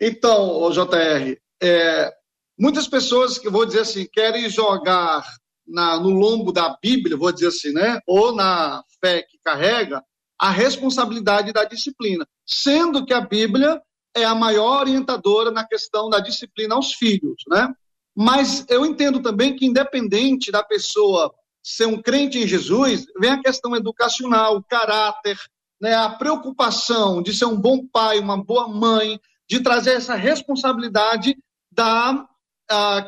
Então, 0.00 0.70
JR, 0.70 1.36
é, 1.62 2.10
muitas 2.58 2.88
pessoas 2.88 3.38
que 3.38 3.50
vou 3.50 3.66
dizer 3.66 3.80
assim 3.80 4.06
querem 4.10 4.48
jogar 4.48 5.22
na, 5.66 6.00
no 6.00 6.10
lombo 6.10 6.52
da 6.52 6.76
Bíblia, 6.82 7.16
vou 7.16 7.30
dizer 7.30 7.48
assim, 7.48 7.72
né, 7.72 8.00
ou 8.06 8.34
na 8.34 8.82
fé 9.00 9.22
que 9.22 9.38
carrega 9.44 10.02
a 10.38 10.50
responsabilidade 10.50 11.52
da 11.52 11.64
disciplina, 11.64 12.26
sendo 12.46 13.04
que 13.04 13.12
a 13.12 13.20
Bíblia 13.20 13.80
é 14.16 14.24
a 14.24 14.34
maior 14.34 14.80
orientadora 14.80 15.50
na 15.50 15.66
questão 15.66 16.08
da 16.08 16.18
disciplina 16.18 16.74
aos 16.74 16.94
filhos, 16.94 17.42
né? 17.48 17.68
Mas 18.16 18.66
eu 18.68 18.84
entendo 18.84 19.22
também 19.22 19.54
que 19.54 19.66
independente 19.66 20.50
da 20.50 20.64
pessoa 20.64 21.32
ser 21.62 21.86
um 21.86 22.00
crente 22.00 22.38
em 22.38 22.46
Jesus, 22.46 23.06
vem 23.18 23.30
a 23.30 23.40
questão 23.40 23.76
educacional, 23.76 24.56
o 24.56 24.62
caráter, 24.62 25.38
né, 25.80 25.94
a 25.94 26.10
preocupação 26.10 27.22
de 27.22 27.34
ser 27.34 27.46
um 27.46 27.56
bom 27.56 27.86
pai, 27.86 28.18
uma 28.18 28.42
boa 28.42 28.68
mãe, 28.68 29.18
de 29.48 29.60
trazer 29.60 29.92
essa 29.92 30.14
responsabilidade 30.14 31.36
da 31.72 32.26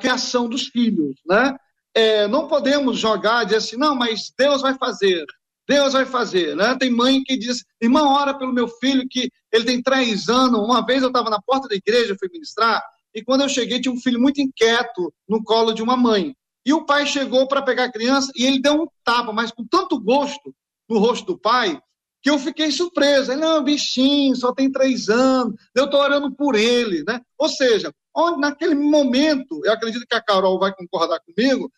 criação 0.00 0.48
dos 0.48 0.66
filhos, 0.66 1.20
né? 1.24 1.57
É, 1.94 2.26
não 2.26 2.48
podemos 2.48 2.98
jogar, 2.98 3.44
dizer 3.44 3.59
assim, 3.59 3.76
não, 3.76 3.94
mas 3.94 4.32
Deus 4.36 4.61
vai 4.61 4.76
fazer, 4.76 5.24
Deus 5.68 5.92
vai 5.92 6.05
fazer, 6.05 6.57
né? 6.57 6.74
Tem 6.76 6.90
mãe 6.90 7.22
que 7.22 7.36
diz, 7.36 7.64
irmã, 7.80 8.03
ora 8.09 8.36
pelo 8.36 8.53
meu 8.53 8.66
filho 8.66 9.07
que 9.09 9.30
ele 9.53 9.64
tem 9.64 9.82
três 9.82 10.28
anos. 10.28 10.59
Uma 10.59 10.84
vez 10.84 11.03
eu 11.03 11.09
estava 11.09 11.30
na 11.30 11.40
porta 11.40 11.68
da 11.68 11.76
igreja, 11.76 12.16
fui 12.18 12.28
ministrar, 12.32 12.82
e 13.14 13.22
quando 13.22 13.42
eu 13.42 13.48
cheguei 13.48 13.80
tinha 13.80 13.92
um 13.92 14.00
filho 14.00 14.18
muito 14.20 14.40
inquieto 14.40 15.12
no 15.28 15.44
colo 15.44 15.72
de 15.72 15.82
uma 15.82 15.96
mãe. 15.96 16.34
E 16.64 16.72
o 16.72 16.84
pai 16.84 17.06
chegou 17.06 17.46
para 17.48 17.62
pegar 17.62 17.84
a 17.84 17.92
criança 17.92 18.30
e 18.36 18.44
ele 18.44 18.60
deu 18.60 18.82
um 18.82 18.86
tapa, 19.04 19.32
mas 19.32 19.50
com 19.50 19.66
tanto 19.66 19.98
gosto 19.98 20.54
no 20.88 20.98
rosto 20.98 21.26
do 21.26 21.38
pai, 21.38 21.80
que 22.22 22.30
eu 22.30 22.38
fiquei 22.38 22.70
surpreso. 22.70 23.32
Ele, 23.32 23.40
não, 23.40 23.62
bichinho, 23.62 24.36
só 24.36 24.52
tem 24.52 24.70
três 24.70 25.08
anos, 25.08 25.54
eu 25.74 25.86
estou 25.86 26.00
orando 26.00 26.32
por 26.32 26.54
ele, 26.54 27.02
né? 27.06 27.20
Ou 27.36 27.48
seja, 27.48 27.92
onde, 28.14 28.40
naquele 28.40 28.74
momento, 28.74 29.60
eu 29.64 29.72
acredito 29.72 30.06
que 30.06 30.14
a 30.14 30.22
Carol 30.22 30.58
vai 30.58 30.72
concordar 30.74 31.20
comigo, 31.20 31.70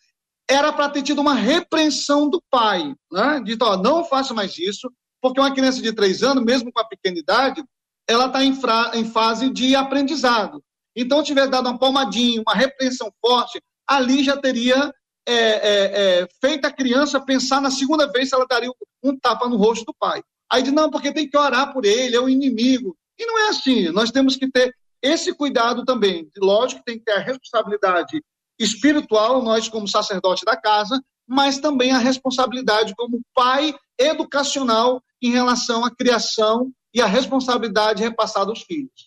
era 0.47 0.71
para 0.71 0.89
ter 0.89 1.01
tido 1.01 1.19
uma 1.21 1.33
repreensão 1.33 2.29
do 2.29 2.41
pai, 2.49 2.93
né? 3.11 3.41
De, 3.43 3.57
ó, 3.61 3.77
não 3.77 4.05
faça 4.05 4.33
mais 4.33 4.57
isso, 4.59 4.91
porque 5.19 5.39
uma 5.39 5.53
criança 5.53 5.81
de 5.81 5.91
três 5.91 6.21
anos, 6.21 6.43
mesmo 6.43 6.71
com 6.71 6.79
a 6.79 6.85
pequena 6.85 7.17
idade, 7.17 7.63
ela 8.07 8.27
está 8.27 8.43
em, 8.43 8.55
em, 8.93 9.05
fase 9.05 9.49
de 9.49 9.75
aprendizado. 9.75 10.63
Então, 10.95 11.23
tiver 11.23 11.47
dado 11.47 11.67
uma 11.67 11.79
palmadinha, 11.79 12.43
uma 12.45 12.53
repreensão 12.53 13.11
forte, 13.19 13.59
ali 13.87 14.23
já 14.23 14.37
teria 14.37 14.93
é, 15.27 15.33
é, 15.33 16.21
é, 16.21 16.27
feito 16.39 16.65
a 16.65 16.71
criança 16.71 17.19
pensar 17.19 17.59
na 17.59 17.71
segunda 17.71 18.11
vez 18.11 18.29
se 18.29 18.35
ela 18.35 18.45
daria 18.47 18.69
um 19.03 19.17
tapa 19.17 19.49
no 19.49 19.57
rosto 19.57 19.85
do 19.85 19.93
pai. 19.93 20.21
Aí 20.51 20.61
diz, 20.61 20.71
não, 20.71 20.91
porque 20.91 21.11
tem 21.11 21.27
que 21.27 21.37
orar 21.37 21.73
por 21.73 21.85
ele, 21.85 22.15
é 22.15 22.19
o 22.19 22.29
inimigo. 22.29 22.95
E 23.17 23.25
não 23.25 23.39
é 23.39 23.49
assim. 23.49 23.89
Nós 23.89 24.11
temos 24.11 24.35
que 24.35 24.49
ter 24.49 24.73
esse 25.01 25.33
cuidado 25.33 25.83
também. 25.83 26.29
Lógico 26.37 26.79
que 26.81 26.85
tem 26.85 26.99
que 26.99 27.05
ter 27.05 27.13
a 27.13 27.19
responsabilidade 27.19 28.21
espiritual, 28.59 29.41
nós 29.41 29.67
como 29.67 29.87
sacerdote 29.87 30.45
da 30.45 30.55
casa, 30.55 31.01
mas 31.27 31.59
também 31.59 31.91
a 31.91 31.97
responsabilidade 31.97 32.93
como 32.95 33.21
pai 33.33 33.73
educacional 33.99 35.01
em 35.21 35.31
relação 35.31 35.83
à 35.83 35.89
criação 35.89 36.71
e 36.93 37.01
a 37.01 37.07
responsabilidade 37.07 38.03
repassada 38.03 38.49
aos 38.49 38.61
filhos. 38.61 39.04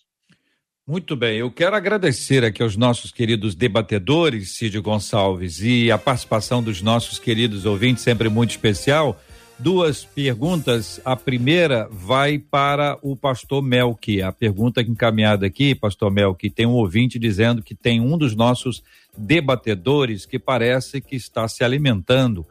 Muito 0.89 1.15
bem, 1.15 1.37
eu 1.37 1.51
quero 1.51 1.75
agradecer 1.75 2.43
aqui 2.43 2.63
aos 2.63 2.75
nossos 2.75 3.11
queridos 3.11 3.53
debatedores, 3.53 4.55
Cid 4.55 4.79
Gonçalves, 4.79 5.61
e 5.61 5.91
a 5.91 5.99
participação 5.99 6.63
dos 6.63 6.81
nossos 6.81 7.19
queridos 7.19 7.63
ouvintes, 7.63 8.03
sempre 8.03 8.27
muito 8.27 8.49
especial. 8.49 9.21
Duas 9.59 10.03
perguntas. 10.03 10.99
A 11.05 11.15
primeira 11.15 11.87
vai 11.91 12.39
para 12.39 12.97
o 13.03 13.15
pastor 13.15 13.61
Melk. 13.61 14.19
A 14.23 14.31
pergunta 14.31 14.81
encaminhada 14.81 15.45
aqui, 15.45 15.75
pastor 15.75 16.09
Melk, 16.09 16.49
tem 16.49 16.65
um 16.65 16.71
ouvinte 16.73 17.19
dizendo 17.19 17.61
que 17.61 17.75
tem 17.75 18.01
um 18.01 18.17
dos 18.17 18.35
nossos 18.35 18.83
debatedores 19.15 20.25
que 20.25 20.39
parece 20.39 21.01
que 21.01 21.15
está 21.15 21.47
se 21.47 21.63
alimentando 21.63 22.43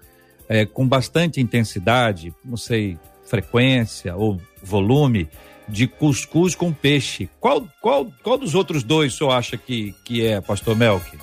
é, 0.49 0.65
com 0.65 0.87
bastante 0.87 1.41
intensidade, 1.41 2.33
não 2.45 2.57
sei, 2.57 2.99
frequência 3.25 4.15
ou 4.15 4.41
volume 4.63 5.29
de 5.69 5.87
cuscuz 5.87 6.55
com 6.55 6.73
peixe. 6.73 7.29
Qual, 7.39 7.69
qual, 7.81 8.11
qual 8.23 8.39
dos 8.39 8.55
outros 8.55 8.83
dois 8.83 9.15
o 9.15 9.19
senhor 9.19 9.31
acha 9.33 9.57
que, 9.57 9.95
que 10.05 10.25
é, 10.25 10.41
pastor 10.41 10.75
Melk? 10.75 11.19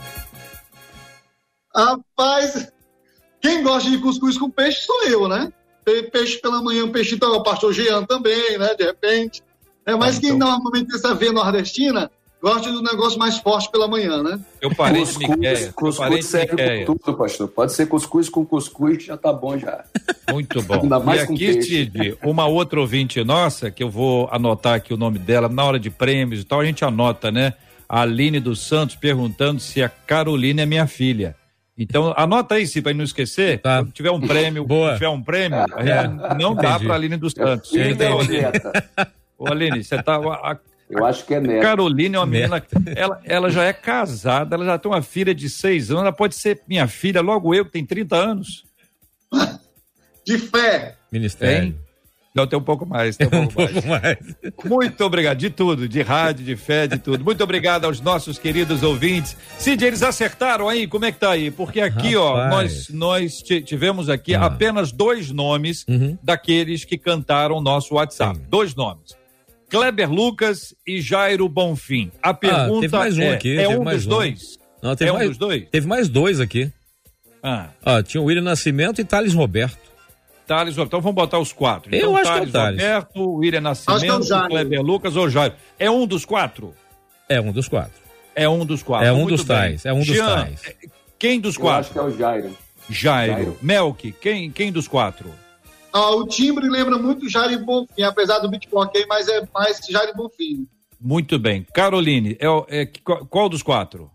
Rapaz, 1.76 2.72
quem 3.42 3.64
gosta 3.64 3.90
de 3.90 3.98
cuscuz 3.98 4.38
com 4.38 4.50
peixe 4.50 4.84
sou 4.84 5.04
eu, 5.04 5.28
né? 5.28 5.52
Peixe 6.12 6.40
pela 6.40 6.62
manhã, 6.62 6.90
peixe 6.90 7.16
então, 7.16 7.34
o 7.34 7.44
pastor 7.44 7.74
Jean 7.74 8.06
também, 8.06 8.58
né? 8.58 8.74
De 8.76 8.86
repente. 8.86 9.44
É, 9.86 9.96
mas 9.96 10.16
ah, 10.16 10.18
então... 10.18 10.30
quem 10.30 10.40
normalmente 10.40 10.96
essa 10.96 11.14
veia 11.14 11.32
nordestina 11.32 12.10
gosta 12.46 12.72
do 12.72 12.80
negócio 12.84 13.18
mais 13.18 13.40
forte 13.40 13.72
pela 13.72 13.88
manhã, 13.88 14.22
né? 14.22 14.40
Eu 14.62 14.74
parei 14.76 15.02
cuscuz, 15.02 15.26
de 15.26 15.32
Miquéia. 15.32 15.74
Cuscuz 15.74 16.26
serve 16.28 16.86
com 16.86 16.96
tudo, 16.96 17.18
pastor. 17.18 17.48
Pode 17.48 17.74
ser 17.74 17.88
cuscuz 17.88 18.30
com 18.30 18.46
cuscuz, 18.46 19.04
já 19.04 19.18
tá 19.18 19.34
bom 19.34 19.58
já. 19.58 19.84
Muito 20.32 20.62
bom. 20.62 20.76
Ainda 20.76 21.00
mais 21.00 21.22
e 21.22 21.24
aqui, 21.24 21.58
Tid, 21.58 22.16
uma 22.24 22.46
outra 22.46 22.80
ouvinte 22.80 23.24
nossa, 23.24 23.72
que 23.72 23.82
eu 23.82 23.90
vou 23.90 24.30
anotar 24.32 24.76
aqui 24.76 24.94
o 24.94 24.98
nome 24.98 25.18
dela, 25.18 25.50
na 25.50 25.64
hora 25.64 25.80
de 25.80 25.90
prêmios 25.90 26.42
e 26.42 26.44
tal, 26.44 26.60
a 26.60 26.66
gente 26.66 26.86
anota, 26.86 27.32
né? 27.32 27.56
A 27.90 28.02
Aline 28.02 28.40
dos 28.40 28.60
Santos 28.60 28.96
perguntando 28.96 29.60
se 29.60 29.82
a 29.82 29.90
Carolina 29.90 30.62
é 30.62 30.66
minha 30.68 30.86
filha. 30.86 31.36
Então, 31.76 32.14
anota 32.16 32.56
aí, 32.56 32.68
se 32.68 32.80
para 32.80 32.94
não 32.94 33.04
esquecer. 33.04 33.60
Tá. 33.60 33.84
Se 33.84 33.92
tiver 33.92 34.12
um 34.12 34.22
prêmio, 34.22 34.64
Boa. 34.66 34.94
tiver 34.94 35.10
um 35.10 35.22
prêmio, 35.22 35.58
é. 35.78 36.08
não 36.38 36.52
Entendi. 36.54 36.62
dá 36.62 36.80
para 36.80 36.94
Aline 36.94 37.18
dos 37.18 37.34
Santos. 37.34 37.72
Ô, 39.38 39.48
Aline, 39.48 39.84
você 39.84 40.02
tá. 40.02 40.16
A, 40.16 40.58
eu 40.90 41.06
acho 41.06 41.26
que 41.26 41.34
é 41.34 41.40
neta. 41.40 41.62
Carolina 41.62 42.18
é 42.18 42.20
uma 42.20 42.26
menina. 42.26 42.64
Ela, 42.96 43.22
ela 43.24 43.50
já 43.50 43.64
é 43.64 43.74
casada, 43.74 44.56
ela 44.56 44.66
já 44.66 44.78
tem 44.78 44.92
uma 44.92 45.02
filha 45.02 45.34
de 45.34 45.50
seis 45.50 45.90
anos, 45.90 46.04
ela 46.04 46.12
pode 46.12 46.36
ser 46.36 46.62
minha 46.68 46.88
filha, 46.88 47.22
logo 47.22 47.54
eu, 47.54 47.66
que 47.66 47.72
tenho 47.72 47.88
30 47.88 48.16
anos. 48.16 48.66
De 50.26 50.38
fé. 50.38 50.96
Ministério. 51.12 51.74
Tem? 51.74 51.86
Não, 52.36 52.46
tem 52.46 52.60
um 52.60 52.62
pouco 52.62 52.86
mais. 52.86 53.16
Tem 53.16 53.28
um 53.28 53.30
pouco, 53.30 53.46
um 53.64 53.68
pouco 53.68 53.88
mais. 53.88 54.18
mais. 54.18 54.18
Muito 54.66 55.06
obrigado. 55.06 55.38
De 55.38 55.50
tudo, 55.50 55.88
de 55.88 56.02
rádio, 56.02 56.44
de 56.44 56.58
fé, 56.58 56.86
de 56.86 57.00
tudo. 57.00 57.24
Muito 57.24 57.42
obrigado 57.42 57.86
aos 57.86 58.02
nossos 58.02 58.38
queridos 58.38 58.84
ouvintes. 58.84 59.38
Cid, 59.58 59.86
eles 59.86 60.04
acertaram 60.04 60.68
aí? 60.68 60.86
Como 60.86 61.06
é 61.06 61.14
que 61.14 61.20
tá 61.20 61.32
aí? 61.32 61.50
Porque 61.50 61.80
aqui, 61.80 62.16
Rapaz. 62.16 62.20
ó, 62.20 62.50
nós, 62.50 62.90
nós 62.90 63.42
tivemos 63.42 64.10
aqui 64.10 64.36
ah. 64.36 64.46
apenas 64.46 64.92
dois 64.92 65.32
nomes 65.32 65.86
uhum. 65.88 66.18
daqueles 66.22 66.84
que 66.84 66.98
cantaram 66.98 67.56
o 67.56 67.62
nosso 67.62 67.96
WhatsApp. 67.96 68.38
Sim. 68.38 68.46
Dois 68.50 68.76
nomes. 68.76 69.16
Kleber 69.70 70.12
Lucas 70.12 70.76
e 70.86 71.02
Jairo 71.02 71.48
Bonfim. 71.50 72.12
A 72.22 72.34
pergunta 72.34 72.78
ah, 72.78 72.82
teve 72.82 72.98
mais 72.98 73.18
um 73.18 73.22
é, 73.22 73.34
aqui, 73.34 73.58
é 73.58 73.68
um 73.68 73.84
dos 73.84 74.06
um. 74.06 74.10
dois? 74.10 74.58
Não, 74.82 74.96
teve 74.96 75.10
é 75.10 75.14
mais, 75.14 75.26
um 75.26 75.30
dos 75.30 75.38
dois? 75.38 75.70
Teve 75.70 75.88
mais 75.88 76.10
dois 76.10 76.40
aqui. 76.40 76.72
Ah. 77.42 77.70
ah 77.84 78.04
tinha 78.04 78.22
o 78.22 78.26
William 78.26 78.44
Nascimento 78.44 79.02
e 79.02 79.04
Thales 79.04 79.34
Roberto. 79.34 79.86
Thales, 80.48 80.78
então 80.78 81.02
vamos 81.02 81.16
botar 81.16 81.40
os 81.40 81.52
quatro. 81.52 81.94
Eu 81.94 81.98
então, 81.98 82.18
acho 82.18 82.26
Thales, 82.26 82.40
que 82.40 82.46
é 82.46 82.50
o 82.50 82.64
Thales. 82.64 82.82
Roberto, 82.82 83.32
William 83.34 83.62
Nascimento, 83.62 84.34
é 84.34 84.48
Kleber 84.48 84.82
Lucas 84.82 85.16
ou 85.16 85.30
Jairo. 85.30 85.56
É 85.80 85.90
um 85.90 86.06
dos 86.06 86.24
quatro? 86.24 86.74
É 87.28 87.42
um 87.42 87.52
dos 87.52 87.68
quatro. 87.68 88.06
É 88.36 88.48
um 88.48 88.66
dos 88.66 88.84
quatro. 88.84 89.08
É 89.08 89.14
um 89.14 89.22
Muito 89.22 89.38
dos 89.38 89.46
bem. 89.46 89.58
tais. 89.58 89.86
É 89.86 89.94
um 89.94 90.00
dos 90.00 90.08
Jean, 90.08 90.26
tais. 90.26 90.62
Quem 91.18 91.40
dos 91.40 91.58
quatro? 91.58 91.76
Eu 91.76 91.80
acho 91.80 91.92
que 91.94 92.00
é 92.00 92.02
o 92.02 92.18
Jairo. 92.18 92.58
Jairo. 92.90 93.32
Jairo. 93.32 93.58
Melk, 93.62 94.12
quem, 94.22 94.52
quem 94.52 94.72
dos 94.72 94.88
quatro? 94.88 95.34
Ah, 95.98 96.14
o 96.14 96.28
timbre 96.28 96.68
lembra 96.68 96.98
muito 96.98 97.30
Jair 97.30 97.58
Bonfim, 97.64 98.04
apesar 98.04 98.40
do 98.40 98.50
beat 98.50 98.70
bloqueio, 98.70 99.06
mas 99.08 99.30
é 99.30 99.48
mais 99.54 99.80
Jair 99.90 100.14
Bonfim. 100.14 100.68
Muito 101.00 101.40
bem. 101.40 101.66
Caroline, 101.74 102.38
é, 102.38 102.82
é, 102.82 102.86
qual 103.30 103.48
dos 103.48 103.64
quatro? 103.64 104.12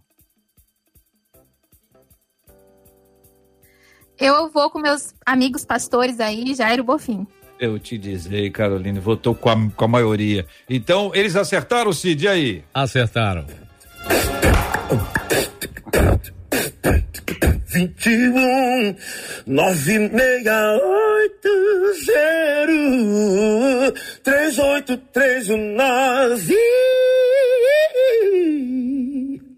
Eu 4.19 4.51
vou 4.51 4.69
com 4.69 4.79
meus 4.79 5.15
amigos 5.25 5.65
pastores 5.65 6.21
aí, 6.21 6.55
Jairo 6.55 6.85
Bofim. 6.85 7.27
Eu 7.59 7.79
te 7.79 7.97
dizer, 7.97 8.51
Caroline, 8.51 9.01
votou 9.01 9.35
com 9.35 9.49
a, 9.49 9.71
com 9.71 9.85
a 9.87 9.89
maioria. 9.89 10.47
Então, 10.69 11.11
eles 11.15 11.35
acertaram, 11.35 11.95
Cid, 11.95 12.25
e 12.25 12.29
aí? 12.29 12.65
Acertaram. 12.75 13.47
Vinte 17.73 18.11
e 18.11 18.29
um, 18.29 18.97
nove, 19.47 19.99
meia, 19.99 20.73
oito, 20.73 21.49
zero, 22.05 23.93
três, 24.25 24.59
oito, 24.59 24.97
três, 25.13 25.47
nove. 25.49 26.57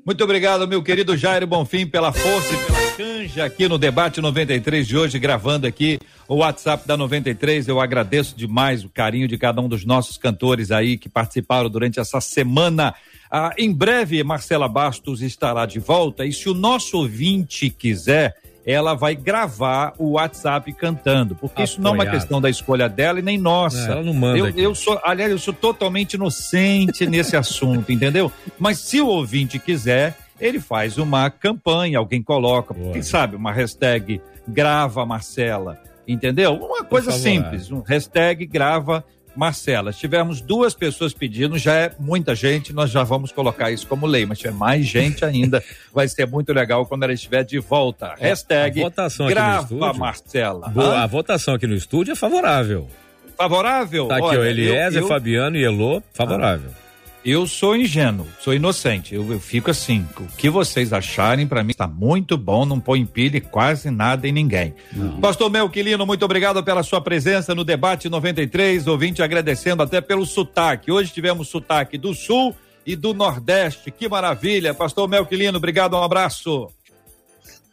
Muito 0.05 0.25
obrigado, 0.25 0.69
meu 0.69 0.83
querido 0.83 1.17
Jairo 1.17 1.47
Bonfim, 1.47 1.87
pela 1.87 2.13
força 2.13 2.53
e 2.53 2.59
pela 2.59 2.91
canja 2.97 3.45
aqui 3.45 3.69
no 3.69 3.79
debate 3.79 4.21
93 4.21 4.87
de 4.87 4.97
hoje, 4.97 5.19
gravando 5.19 5.67
aqui 5.67 5.99
o 6.29 6.37
WhatsApp 6.37 6.87
da 6.87 6.97
93. 6.97 7.69
Eu 7.69 7.81
agradeço 7.81 8.37
demais 8.37 8.85
o 8.85 8.89
carinho 8.89 9.29
de 9.29 9.37
cada 9.39 9.61
um 9.61 9.69
dos 9.69 9.85
nossos 9.85 10.17
cantores 10.17 10.71
aí 10.71 10.97
que 10.97 11.09
participaram 11.09 11.69
durante 11.69 12.01
essa 12.01 12.21
semana. 12.21 12.95
Ah, 13.31 13.53
em 13.57 13.73
breve, 13.73 14.23
Marcela 14.23 14.69
Bastos 14.69 15.23
estará 15.23 15.65
de 15.67 15.79
volta 15.79 16.25
e 16.25 16.33
se 16.33 16.49
o 16.49 16.55
nosso 16.55 16.99
ouvinte 16.99 17.71
quiser, 17.71 18.37
ela 18.65 18.95
vai 18.95 19.15
gravar 19.17 19.95
o 19.99 20.13
WhatsApp 20.13 20.73
cantando, 20.73 21.35
porque 21.35 21.55
Apoiado. 21.55 21.69
isso 21.69 21.81
não 21.81 21.91
é 21.91 21.95
uma 21.95 22.07
questão 22.07 22.41
da 22.41 22.49
escolha 22.49 22.89
dela 22.89 23.19
e 23.19 23.23
nem 23.23 23.39
nossa. 23.39 23.91
ela 23.91 24.03
não 24.03 24.15
manda. 24.15 24.39
Eu, 24.39 24.49
eu, 24.51 24.75
sou, 24.75 25.01
aliás, 25.03 25.31
eu 25.31 25.39
sou 25.39 25.53
totalmente 25.53 26.15
inocente 26.15 27.07
nesse 27.07 27.37
assunto, 27.37 27.91
entendeu? 27.91 28.31
Mas 28.59 28.79
se 28.79 29.01
o 29.01 29.09
ouvinte 29.09 29.59
quiser, 29.59 30.17
ele 30.41 30.61
faz 30.61 30.99
uma 30.99 31.29
campanha, 31.31 31.99
alguém 31.99 32.23
coloca, 32.23 32.75
Boa. 32.75 32.93
quem 32.93 33.03
sabe, 33.03 33.35
uma 33.35 33.53
hashtag 33.53 34.21
grava 34.47 35.05
Marcela, 35.07 35.79
entendeu? 36.07 36.55
Uma 36.55 36.85
coisa 36.85 37.11
simples, 37.13 37.71
um 37.71 37.81
hashtag 37.81 38.47
grava 38.47 39.05
Marcela, 39.35 39.93
se 39.93 40.01
tivermos 40.01 40.41
duas 40.41 40.75
pessoas 40.75 41.15
pedindo, 41.15 41.57
já 41.57 41.75
é 41.75 41.93
muita 41.99 42.35
gente, 42.35 42.73
nós 42.73 42.91
já 42.91 43.03
vamos 43.03 43.33
colocar 43.33 43.71
isso 43.71 43.87
como 43.87 44.07
lei, 44.07 44.27
mas 44.27 44.39
se 44.39 44.43
tiver 44.43 44.55
mais 44.55 44.85
gente 44.85 45.25
ainda, 45.25 45.63
vai 45.93 46.07
ser 46.07 46.27
muito 46.27 46.53
legal 46.53 46.85
quando 46.85 47.05
ela 47.05 47.13
estiver 47.13 47.43
de 47.43 47.59
volta. 47.59 48.15
É, 48.19 48.29
Hashtag 48.29 48.81
a 48.81 48.85
votação 48.85 49.27
grava 49.29 49.63
estúdio, 49.63 49.95
Marcela. 49.99 50.69
Boa, 50.69 51.03
a 51.03 51.07
votação 51.07 51.55
aqui 51.55 51.67
no 51.67 51.75
estúdio 51.75 52.13
é 52.13 52.15
favorável. 52.15 52.89
Favorável? 53.37 54.07
Tá 54.07 54.17
aqui 54.17 54.27
Olha, 54.27 54.41
o 54.41 54.45
Eliezer, 54.45 55.01
eu, 55.01 55.03
eu... 55.03 55.09
Fabiano 55.09 55.57
e 55.57 55.65
Elô, 55.65 56.03
favorável. 56.13 56.71
Ah. 56.77 56.82
Eu 57.25 57.47
sou 57.47 57.77
ingênuo, 57.77 58.27
sou 58.41 58.53
inocente. 58.53 59.15
Eu, 59.15 59.31
eu 59.33 59.39
fico 59.39 59.71
assim, 59.71 60.05
o 60.19 60.27
que 60.37 60.51
vocês 60.51 60.93
acharem, 60.93 61.47
para 61.47 61.63
mim 61.63 61.71
está 61.71 61.87
muito 61.87 62.37
bom, 62.37 62.65
não 62.67 62.81
põe 62.81 63.07
pilha 63.07 63.41
quase 63.41 63.91
nada 63.91 64.27
em 64.27 64.33
ninguém. 64.33 64.75
Não. 64.93 65.21
Pastor 65.21 65.49
Melquilino, 65.49 66.05
muito 66.05 66.25
obrigado 66.25 66.63
pela 66.65 66.83
sua 66.83 67.01
presença 67.01 67.55
no 67.55 67.63
debate 67.63 68.09
93, 68.09 68.89
ouvinte 68.89 69.23
agradecendo 69.23 69.85
até 69.85 70.01
pelo 70.01 70.27
sotaque. 70.27 70.91
Hoje 70.91 71.13
tivemos 71.13 71.49
sotaque 71.49 71.97
do 71.97 72.13
Sul 72.13 72.57
e 72.85 72.97
do 72.97 73.15
Nordeste. 73.15 73.93
Que 73.93 74.09
maravilha. 74.09 74.75
Pastor 74.75 75.09
Melquilino, 75.09 75.59
obrigado, 75.59 75.95
um 75.95 76.03
abraço. 76.03 76.69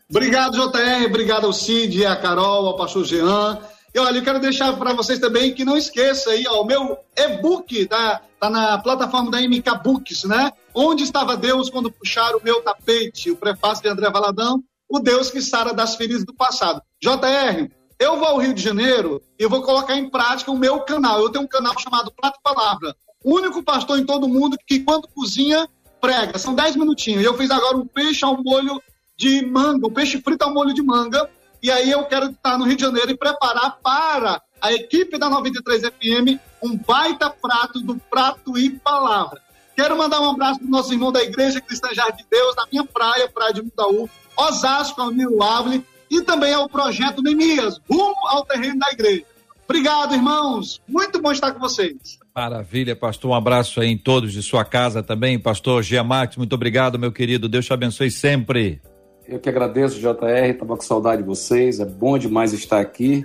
Obrigado, 0.07 0.53
JR, 0.53 1.05
obrigado 1.05 1.45
ao 1.45 1.53
Cid, 1.53 2.05
a 2.05 2.15
Carol, 2.15 2.67
ao 2.67 2.77
pastor 2.77 3.05
Jean. 3.05 3.59
E 3.93 3.99
olha, 3.99 4.17
eu 4.17 4.23
quero 4.23 4.39
deixar 4.39 4.75
para 4.77 4.93
vocês 4.93 5.19
também 5.19 5.53
que 5.53 5.65
não 5.65 5.75
esqueça 5.75 6.29
aí, 6.29 6.45
ó, 6.47 6.61
o 6.61 6.65
meu 6.65 6.97
e-book 7.15 7.87
tá, 7.87 8.21
tá 8.39 8.49
na 8.49 8.77
plataforma 8.77 9.31
da 9.31 9.41
MK 9.41 9.83
Books, 9.83 10.25
né? 10.25 10.51
Onde 10.73 11.03
estava 11.03 11.35
Deus 11.35 11.69
quando 11.69 11.91
puxaram 11.91 12.37
o 12.37 12.43
meu 12.43 12.61
tapete? 12.61 13.31
O 13.31 13.35
prefácio 13.35 13.83
de 13.83 13.89
André 13.89 14.09
Valadão, 14.11 14.63
o 14.87 14.99
Deus 14.99 15.31
que 15.31 15.41
sara 15.41 15.73
das 15.73 15.95
feridas 15.95 16.23
do 16.23 16.33
passado. 16.33 16.81
JR, 17.01 17.69
eu 17.99 18.17
vou 18.17 18.27
ao 18.27 18.37
Rio 18.37 18.53
de 18.53 18.61
Janeiro 18.61 19.21
e 19.37 19.47
vou 19.47 19.63
colocar 19.63 19.95
em 19.95 20.09
prática 20.09 20.51
o 20.51 20.57
meu 20.57 20.81
canal. 20.81 21.19
Eu 21.19 21.29
tenho 21.29 21.45
um 21.45 21.47
canal 21.47 21.77
chamado 21.79 22.11
Prato 22.11 22.39
Palavra. 22.43 22.95
O 23.23 23.35
único 23.35 23.63
pastor 23.63 23.99
em 23.99 24.05
todo 24.05 24.29
mundo 24.29 24.57
que, 24.65 24.79
quando 24.79 25.07
cozinha, 25.09 25.67
prega. 25.99 26.37
São 26.37 26.55
10 26.55 26.75
minutinhos. 26.75 27.23
Eu 27.23 27.35
fiz 27.35 27.51
agora 27.51 27.75
um 27.75 27.85
peixe 27.85 28.23
ao 28.23 28.41
molho 28.41 28.81
de 29.17 29.45
manga, 29.45 29.85
um 29.87 29.91
peixe 29.91 30.21
frito 30.21 30.45
ao 30.45 30.53
molho 30.53 30.73
de 30.73 30.81
manga 30.81 31.29
e 31.61 31.71
aí 31.71 31.91
eu 31.91 32.03
quero 32.05 32.27
estar 32.27 32.57
no 32.57 32.65
Rio 32.65 32.75
de 32.75 32.83
Janeiro 32.83 33.11
e 33.11 33.17
preparar 33.17 33.77
para 33.83 34.41
a 34.61 34.73
equipe 34.73 35.17
da 35.17 35.29
93 35.29 35.81
FM 35.83 36.39
um 36.61 36.77
baita 36.77 37.29
prato 37.29 37.79
do 37.79 37.97
Prato 38.09 38.57
e 38.57 38.69
Palavra. 38.69 39.41
Quero 39.75 39.97
mandar 39.97 40.19
um 40.19 40.31
abraço 40.31 40.59
para 40.59 40.67
o 40.67 40.71
nosso 40.71 40.93
irmão 40.93 41.11
da 41.11 41.23
Igreja 41.23 41.61
Cristã 41.61 41.93
Jardim 41.93 42.23
de 42.23 42.25
Deus, 42.29 42.55
na 42.55 42.65
minha 42.71 42.83
praia, 42.83 43.29
Praia 43.29 43.53
de 43.53 43.61
Mundaú, 43.61 44.09
Osasco, 44.35 45.01
Almiro 45.01 45.41
Ávila, 45.41 45.81
e 46.11 46.21
também 46.21 46.53
ao 46.53 46.67
projeto 46.67 47.21
Nemias, 47.21 47.79
rumo 47.89 48.27
ao 48.27 48.43
terreno 48.43 48.79
da 48.79 48.89
igreja. 48.91 49.23
Obrigado, 49.63 50.15
irmãos. 50.15 50.81
Muito 50.87 51.21
bom 51.21 51.31
estar 51.31 51.51
com 51.51 51.59
vocês. 51.59 52.17
Maravilha, 52.35 52.95
pastor. 52.95 53.31
Um 53.31 53.35
abraço 53.35 53.79
aí 53.79 53.87
em 53.89 53.97
todos 53.97 54.33
de 54.33 54.41
sua 54.41 54.65
casa 54.65 55.03
também. 55.03 55.37
Pastor 55.37 55.83
Giamatti, 55.83 56.39
muito 56.39 56.53
obrigado, 56.53 56.97
meu 56.97 57.11
querido. 57.11 57.47
Deus 57.47 57.65
te 57.65 57.73
abençoe 57.73 58.09
sempre. 58.09 58.81
Eu 59.29 59.39
que 59.39 59.47
agradeço, 59.47 59.99
JR, 59.99 60.49
estava 60.49 60.75
com 60.75 60.81
saudade 60.81 61.21
de 61.21 61.27
vocês, 61.27 61.79
é 61.79 61.85
bom 61.85 62.17
demais 62.17 62.51
estar 62.51 62.79
aqui. 62.79 63.23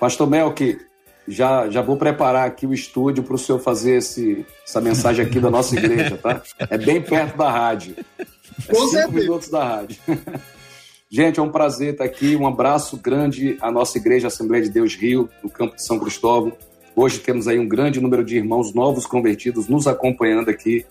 Pastor 0.00 0.28
Melk, 0.28 0.78
já, 1.28 1.68
já 1.68 1.82
vou 1.82 1.98
preparar 1.98 2.46
aqui 2.46 2.66
o 2.66 2.72
estúdio 2.72 3.22
para 3.22 3.34
o 3.34 3.38
senhor 3.38 3.58
fazer 3.58 3.98
esse, 3.98 4.46
essa 4.66 4.80
mensagem 4.80 5.22
aqui 5.22 5.38
da 5.38 5.50
nossa 5.50 5.76
igreja, 5.76 6.16
tá? 6.16 6.42
É 6.70 6.78
bem 6.78 7.02
perto 7.02 7.36
da 7.36 7.50
rádio. 7.50 7.94
É 8.66 8.74
cinco 8.74 9.12
minutos 9.12 9.50
da 9.50 9.62
rádio. 9.62 9.98
Gente, 11.10 11.38
é 11.38 11.42
um 11.42 11.50
prazer 11.50 11.92
estar 11.92 12.04
aqui. 12.04 12.34
Um 12.34 12.46
abraço 12.46 12.96
grande 12.96 13.58
à 13.60 13.70
nossa 13.70 13.98
igreja 13.98 14.28
Assembleia 14.28 14.64
de 14.64 14.70
Deus 14.70 14.94
Rio, 14.94 15.28
no 15.42 15.50
campo 15.50 15.76
de 15.76 15.84
São 15.84 15.98
Cristóvão. 15.98 16.54
Hoje 16.96 17.18
temos 17.18 17.46
aí 17.46 17.58
um 17.58 17.68
grande 17.68 18.00
número 18.00 18.24
de 18.24 18.36
irmãos 18.36 18.72
novos 18.72 19.04
convertidos 19.04 19.68
nos 19.68 19.86
acompanhando 19.86 20.48
aqui 20.48 20.86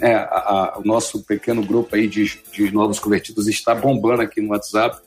é, 0.00 0.14
a, 0.14 0.24
a, 0.24 0.78
o 0.78 0.82
nosso 0.84 1.22
pequeno 1.24 1.64
grupo 1.64 1.94
aí 1.94 2.06
de, 2.06 2.40
de 2.52 2.72
novos 2.72 2.98
convertidos 2.98 3.48
está 3.48 3.74
bombando 3.74 4.22
aqui 4.22 4.40
no 4.40 4.50
WhatsApp. 4.50 5.00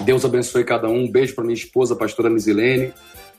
Deus 0.00 0.24
abençoe 0.24 0.64
cada 0.64 0.88
um. 0.88 1.04
Um 1.04 1.10
beijo 1.10 1.34
para 1.34 1.44
minha 1.44 1.54
esposa, 1.54 1.94
a 1.94 1.96
pastora 1.96 2.30
Misilene. 2.30 2.92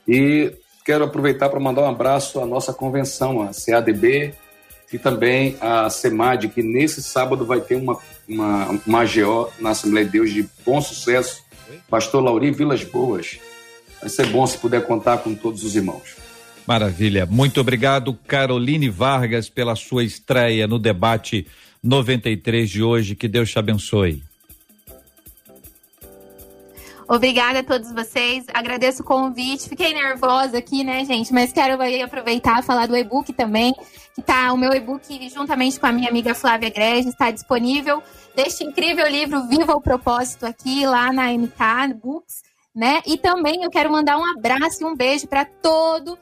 E 0.06 0.52
quero 0.84 1.04
aproveitar 1.04 1.48
para 1.48 1.60
mandar 1.60 1.82
um 1.82 1.88
abraço 1.88 2.40
à 2.40 2.46
nossa 2.46 2.72
convenção, 2.72 3.42
a 3.42 3.50
CADB, 3.52 4.34
e 4.92 4.98
também 4.98 5.56
a 5.60 5.90
CEMAD, 5.90 6.48
que 6.48 6.62
nesse 6.62 7.02
sábado 7.02 7.44
vai 7.44 7.60
ter 7.60 7.74
uma, 7.74 7.98
uma, 8.28 8.80
uma 8.86 9.00
AGO 9.02 9.50
na 9.58 9.70
Assembleia 9.70 10.06
de 10.06 10.12
Deus 10.12 10.32
de 10.32 10.48
bom 10.64 10.80
sucesso. 10.80 11.44
Pastor 11.90 12.22
Lauri 12.22 12.52
Vilas 12.52 12.84
Boas. 12.84 13.38
Vai 14.00 14.08
ser 14.08 14.26
bom 14.26 14.46
se 14.46 14.56
puder 14.58 14.86
contar 14.86 15.18
com 15.18 15.34
todos 15.34 15.64
os 15.64 15.74
irmãos. 15.74 16.16
Maravilha. 16.66 17.26
Muito 17.26 17.60
obrigado, 17.60 18.18
Caroline 18.26 18.90
Vargas, 18.90 19.48
pela 19.48 19.76
sua 19.76 20.02
estreia 20.02 20.66
no 20.66 20.78
debate 20.78 21.46
93 21.82 22.68
de 22.68 22.82
hoje. 22.82 23.14
Que 23.14 23.28
Deus 23.28 23.50
te 23.50 23.58
abençoe. 23.58 24.22
Obrigada 27.08 27.60
a 27.60 27.62
todos 27.62 27.92
vocês. 27.92 28.46
Agradeço 28.52 29.02
o 29.02 29.04
convite. 29.04 29.68
Fiquei 29.68 29.94
nervosa 29.94 30.58
aqui, 30.58 30.82
né, 30.82 31.04
gente? 31.04 31.32
Mas 31.32 31.52
quero 31.52 31.78
aproveitar 32.02 32.58
e 32.58 32.62
falar 32.64 32.86
do 32.86 32.96
e-book 32.96 33.32
também. 33.32 33.72
Que 34.12 34.20
tá 34.20 34.52
o 34.52 34.56
meu 34.56 34.72
e-book, 34.72 35.28
juntamente 35.28 35.78
com 35.78 35.86
a 35.86 35.92
minha 35.92 36.08
amiga 36.08 36.34
Flávia 36.34 36.70
Grege, 36.70 37.10
está 37.10 37.30
disponível 37.30 38.02
deste 38.34 38.64
incrível 38.64 39.06
livro 39.06 39.46
Viva 39.46 39.74
o 39.74 39.80
Propósito 39.80 40.46
aqui, 40.46 40.84
lá 40.84 41.12
na 41.12 41.32
MK 41.32 41.94
Books, 42.02 42.42
né? 42.74 43.02
E 43.06 43.16
também 43.16 43.62
eu 43.62 43.70
quero 43.70 43.92
mandar 43.92 44.18
um 44.18 44.24
abraço 44.24 44.82
e 44.82 44.84
um 44.84 44.96
beijo 44.96 45.28
para 45.28 45.44
todo 45.44 46.18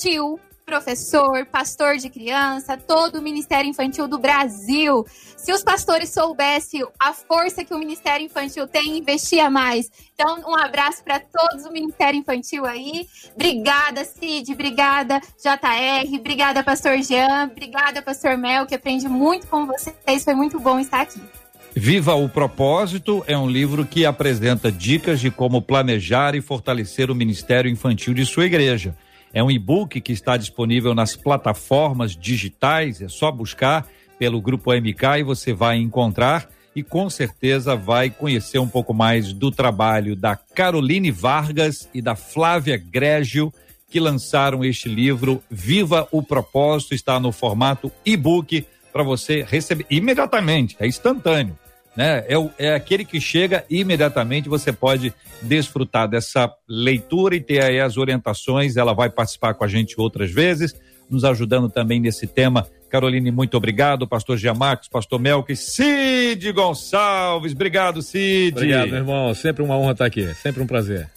tio, 0.00 0.38
professor, 0.66 1.46
pastor 1.46 1.96
de 1.96 2.10
criança, 2.10 2.76
todo 2.76 3.20
o 3.20 3.22
Ministério 3.22 3.70
Infantil 3.70 4.08
do 4.08 4.18
Brasil. 4.18 5.06
Se 5.36 5.52
os 5.52 5.62
pastores 5.62 6.10
soubessem 6.10 6.84
a 7.00 7.12
força 7.12 7.64
que 7.64 7.72
o 7.72 7.78
Ministério 7.78 8.26
Infantil 8.26 8.66
tem, 8.66 8.98
investia 8.98 9.48
mais. 9.48 9.88
Então, 10.12 10.40
um 10.44 10.56
abraço 10.56 11.04
para 11.04 11.20
todos 11.20 11.64
o 11.64 11.72
Ministério 11.72 12.18
Infantil 12.18 12.66
aí. 12.66 13.06
Obrigada, 13.34 14.04
Cid. 14.04 14.52
Obrigada, 14.52 15.20
JR. 15.40 16.18
Obrigada, 16.18 16.64
Pastor 16.64 17.00
Jean. 17.00 17.48
Obrigada, 17.52 18.02
Pastor 18.02 18.36
Mel, 18.36 18.66
que 18.66 18.74
aprendi 18.74 19.08
muito 19.08 19.46
com 19.46 19.66
vocês. 19.66 20.24
Foi 20.24 20.34
muito 20.34 20.58
bom 20.58 20.80
estar 20.80 21.02
aqui. 21.02 21.20
Viva 21.78 22.14
o 22.14 22.28
Propósito 22.28 23.22
é 23.26 23.36
um 23.36 23.48
livro 23.48 23.84
que 23.84 24.06
apresenta 24.06 24.72
dicas 24.72 25.20
de 25.20 25.30
como 25.30 25.60
planejar 25.60 26.34
e 26.34 26.40
fortalecer 26.40 27.10
o 27.10 27.14
Ministério 27.14 27.70
Infantil 27.70 28.14
de 28.14 28.24
sua 28.24 28.46
igreja. 28.46 28.96
É 29.36 29.42
um 29.42 29.50
e-book 29.50 30.00
que 30.00 30.12
está 30.12 30.38
disponível 30.38 30.94
nas 30.94 31.14
plataformas 31.14 32.16
digitais, 32.16 33.02
é 33.02 33.08
só 33.08 33.30
buscar 33.30 33.86
pelo 34.18 34.40
Grupo 34.40 34.72
MK 34.72 35.18
e 35.18 35.22
você 35.22 35.52
vai 35.52 35.76
encontrar. 35.76 36.48
e 36.74 36.82
com 36.82 37.10
certeza 37.10 37.76
vai 37.76 38.08
conhecer 38.08 38.58
um 38.58 38.68
pouco 38.68 38.94
mais 38.94 39.34
do 39.34 39.50
trabalho 39.50 40.16
da 40.16 40.36
Caroline 40.36 41.10
Vargas 41.10 41.86
e 41.92 42.00
da 42.00 42.14
Flávia 42.14 42.78
Grégio, 42.78 43.52
que 43.90 44.00
lançaram 44.00 44.64
este 44.64 44.88
livro 44.88 45.42
Viva 45.50 46.08
o 46.10 46.22
Propósito, 46.22 46.94
está 46.94 47.20
no 47.20 47.30
formato 47.30 47.92
e-book 48.06 48.66
para 48.90 49.02
você 49.02 49.42
receber 49.42 49.84
imediatamente, 49.90 50.76
é 50.80 50.86
instantâneo. 50.86 51.58
Né? 51.96 52.24
É, 52.28 52.36
o, 52.36 52.50
é 52.58 52.74
aquele 52.74 53.04
que 53.04 53.20
chega 53.20 53.64
e 53.70 53.80
imediatamente 53.80 54.48
você 54.48 54.72
pode 54.72 55.14
desfrutar 55.40 56.08
dessa 56.08 56.52
leitura 56.68 57.36
e 57.36 57.40
ter 57.40 57.62
aí 57.62 57.80
as 57.80 57.96
orientações. 57.96 58.76
Ela 58.76 58.92
vai 58.92 59.08
participar 59.08 59.54
com 59.54 59.64
a 59.64 59.68
gente 59.68 59.94
outras 59.98 60.30
vezes, 60.30 60.74
nos 61.08 61.24
ajudando 61.24 61.68
também 61.68 62.00
nesse 62.00 62.26
tema 62.26 62.66
Caroline, 62.88 63.30
muito 63.30 63.56
obrigado. 63.56 64.06
Pastor 64.06 64.36
Giamarcos, 64.36 64.88
Pastor 64.88 65.20
Melk, 65.20 65.54
Cid 65.56 66.52
Gonçalves. 66.52 67.52
Obrigado, 67.52 68.00
Cid. 68.00 68.56
Obrigado, 68.56 68.88
meu 68.88 68.98
irmão. 68.98 69.34
Sempre 69.34 69.62
uma 69.62 69.76
honra 69.76 69.92
estar 69.92 70.06
aqui. 70.06 70.32
Sempre 70.34 70.62
um 70.62 70.66
prazer. 70.66 71.08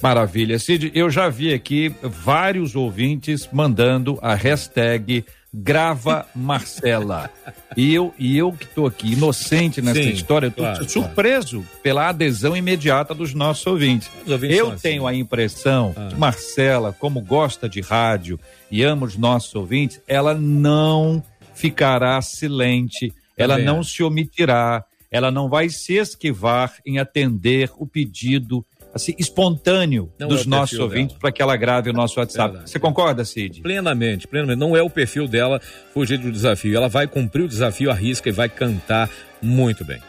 Maravilha. 0.00 0.58
Cid, 0.58 0.90
eu 0.94 1.10
já 1.10 1.28
vi 1.28 1.52
aqui 1.52 1.94
vários 2.02 2.74
ouvintes 2.74 3.48
mandando 3.52 4.18
a 4.20 4.34
hashtag 4.34 5.24
grava 5.52 6.26
Marcela. 6.34 7.30
e 7.76 7.94
eu, 7.94 8.14
e 8.18 8.38
eu 8.38 8.52
que 8.52 8.64
estou 8.64 8.86
aqui 8.86 9.12
inocente 9.12 9.82
nessa 9.82 10.02
Sim, 10.02 10.10
história, 10.10 10.46
estou 10.46 10.64
claro, 10.64 10.88
surpreso 10.88 11.60
claro. 11.60 11.80
pela 11.82 12.08
adesão 12.08 12.56
imediata 12.56 13.14
dos 13.14 13.34
nossos 13.34 13.66
ouvintes. 13.66 14.10
ouvintes 14.26 14.58
eu 14.58 14.76
tenho 14.76 15.06
assim. 15.06 15.16
a 15.16 15.18
impressão 15.18 15.94
ah. 15.96 16.08
que 16.08 16.16
Marcela, 16.16 16.96
como 16.98 17.20
gosta 17.20 17.68
de 17.68 17.80
rádio 17.80 18.40
e 18.70 18.82
ama 18.82 19.06
os 19.06 19.16
nossos 19.16 19.54
ouvintes, 19.54 20.00
ela 20.06 20.34
não 20.34 21.22
ficará 21.54 22.20
silente, 22.22 23.12
ela 23.36 23.58
não 23.58 23.80
é. 23.80 23.82
se 23.82 24.02
omitirá, 24.02 24.84
ela 25.10 25.30
não 25.30 25.48
vai 25.48 25.68
se 25.68 25.94
esquivar 25.94 26.74
em 26.86 26.98
atender 26.98 27.70
o 27.76 27.86
pedido 27.86 28.64
assim, 28.94 29.14
espontâneo 29.18 30.12
não 30.18 30.28
dos 30.28 30.42
é 30.42 30.48
nossos 30.48 30.78
ouvintes 30.78 31.16
para 31.18 31.32
que 31.32 31.40
ela 31.40 31.56
grave 31.56 31.90
o 31.90 31.92
nosso 31.92 32.18
WhatsApp. 32.20 32.50
Verdade. 32.52 32.70
Você 32.70 32.78
concorda, 32.78 33.24
Cid? 33.24 33.60
Plenamente, 33.62 34.26
plenamente. 34.28 34.58
Não 34.58 34.76
é 34.76 34.82
o 34.82 34.90
perfil 34.90 35.26
dela 35.26 35.60
fugir 35.92 36.18
do 36.18 36.30
desafio. 36.30 36.76
Ela 36.76 36.88
vai 36.88 37.06
cumprir 37.06 37.42
o 37.42 37.48
desafio, 37.48 37.90
arrisca 37.90 38.28
e 38.28 38.32
vai 38.32 38.48
cantar 38.48 39.08
muito 39.40 39.84
bem. 39.84 40.00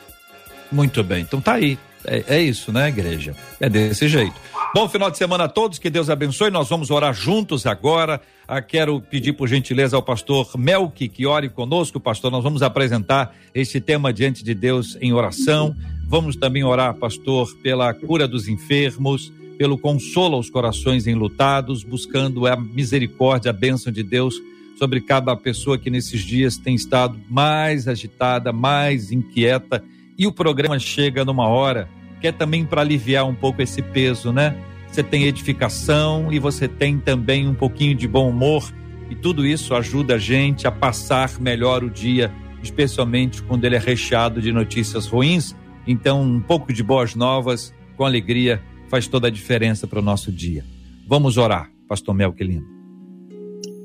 Muito 0.72 1.04
bem. 1.04 1.22
Então 1.22 1.40
tá 1.40 1.54
aí. 1.54 1.78
É, 2.06 2.36
é 2.36 2.42
isso, 2.42 2.72
né, 2.72 2.90
igreja? 2.90 3.34
É 3.60 3.70
desse 3.70 4.08
jeito. 4.08 4.36
Bom 4.76 4.90
final 4.90 5.12
de 5.12 5.18
semana 5.18 5.46
a 5.46 5.48
todos, 5.48 5.80
que 5.80 5.90
Deus 5.90 6.10
abençoe. 6.10 6.50
Nós 6.50 6.68
vamos 6.68 6.90
orar 6.90 7.14
juntos 7.14 7.66
agora. 7.66 8.20
Ah, 8.48 8.62
quero 8.62 9.00
pedir 9.00 9.34
por 9.34 9.48
gentileza 9.48 9.96
ao 9.96 10.02
pastor 10.02 10.50
Melk 10.58 11.08
que 11.08 11.26
ore 11.26 11.48
conosco, 11.48 12.00
pastor. 12.00 12.32
Nós 12.32 12.44
vamos 12.44 12.62
apresentar 12.62 13.34
este 13.54 13.80
tema 13.80 14.12
diante 14.12 14.44
de 14.44 14.54
Deus 14.54 14.98
em 15.00 15.14
oração. 15.14 15.76
Vamos 16.08 16.36
também 16.36 16.64
orar, 16.64 16.94
pastor, 16.96 17.56
pela 17.64 17.94
cura 17.94 18.28
dos 18.28 18.48
enfermos, 18.48 19.34
pelo 19.58 19.78
consolo 19.78 20.36
aos 20.36 20.50
corações 20.50 21.08
enlutados, 21.08 21.84
buscando 21.84 22.46
a 22.46 22.56
misericórdia, 22.56 23.50
a 23.50 23.54
bênção 23.54 23.92
de 23.92 24.04
Deus 24.04 24.36
sobre 24.78 25.02
cada 25.02 25.36
pessoa 25.36 25.78
que 25.78 25.90
nesses 25.90 26.22
dias 26.22 26.58
tem 26.58 26.76
estado 26.76 27.20
mais 27.30 27.88
agitada, 27.88 28.52
mais 28.52 29.12
inquieta. 29.12 29.84
E 30.18 30.28
o 30.28 30.32
programa 30.32 30.78
chega 30.80 31.24
numa 31.24 31.48
hora 31.48 31.88
que 32.20 32.28
é 32.28 32.32
também 32.32 32.66
para 32.66 32.82
aliviar 32.82 33.26
um 33.26 33.36
pouco 33.36 33.62
esse 33.62 33.82
peso, 33.82 34.32
né? 34.32 34.56
Você 34.88 35.04
tem 35.04 35.24
edificação 35.24 36.32
e 36.32 36.40
você 36.40 36.68
tem 36.68 37.00
também 37.00 37.48
um 37.48 37.54
pouquinho 37.54 37.96
de 37.96 38.08
bom 38.08 38.30
humor, 38.30 38.72
e 39.10 39.16
tudo 39.16 39.46
isso 39.46 39.76
ajuda 39.76 40.16
a 40.16 40.18
gente 40.20 40.68
a 40.68 40.72
passar 40.72 41.40
melhor 41.40 41.84
o 41.84 41.90
dia, 41.90 42.32
especialmente 42.62 43.42
quando 43.42 43.66
ele 43.66 43.76
é 43.76 43.80
recheado 43.80 44.42
de 44.42 44.52
notícias 44.52 45.08
ruins 45.08 45.56
então, 45.88 46.22
um 46.22 46.40
pouco 46.40 46.72
de 46.72 46.82
boas 46.82 47.16
novas, 47.16 47.74
com 47.98 48.06
alegria, 48.06 48.62
faz 48.90 49.08
toda 49.08 49.28
a 49.28 49.32
diferença 49.32 49.88
para 49.88 50.00
o 50.00 50.02
nosso 50.02 50.32
dia. 50.32 50.66
Vamos 51.08 51.38
orar, 51.38 51.70
Pastor 51.88 52.14
Melquilino. 52.14 52.66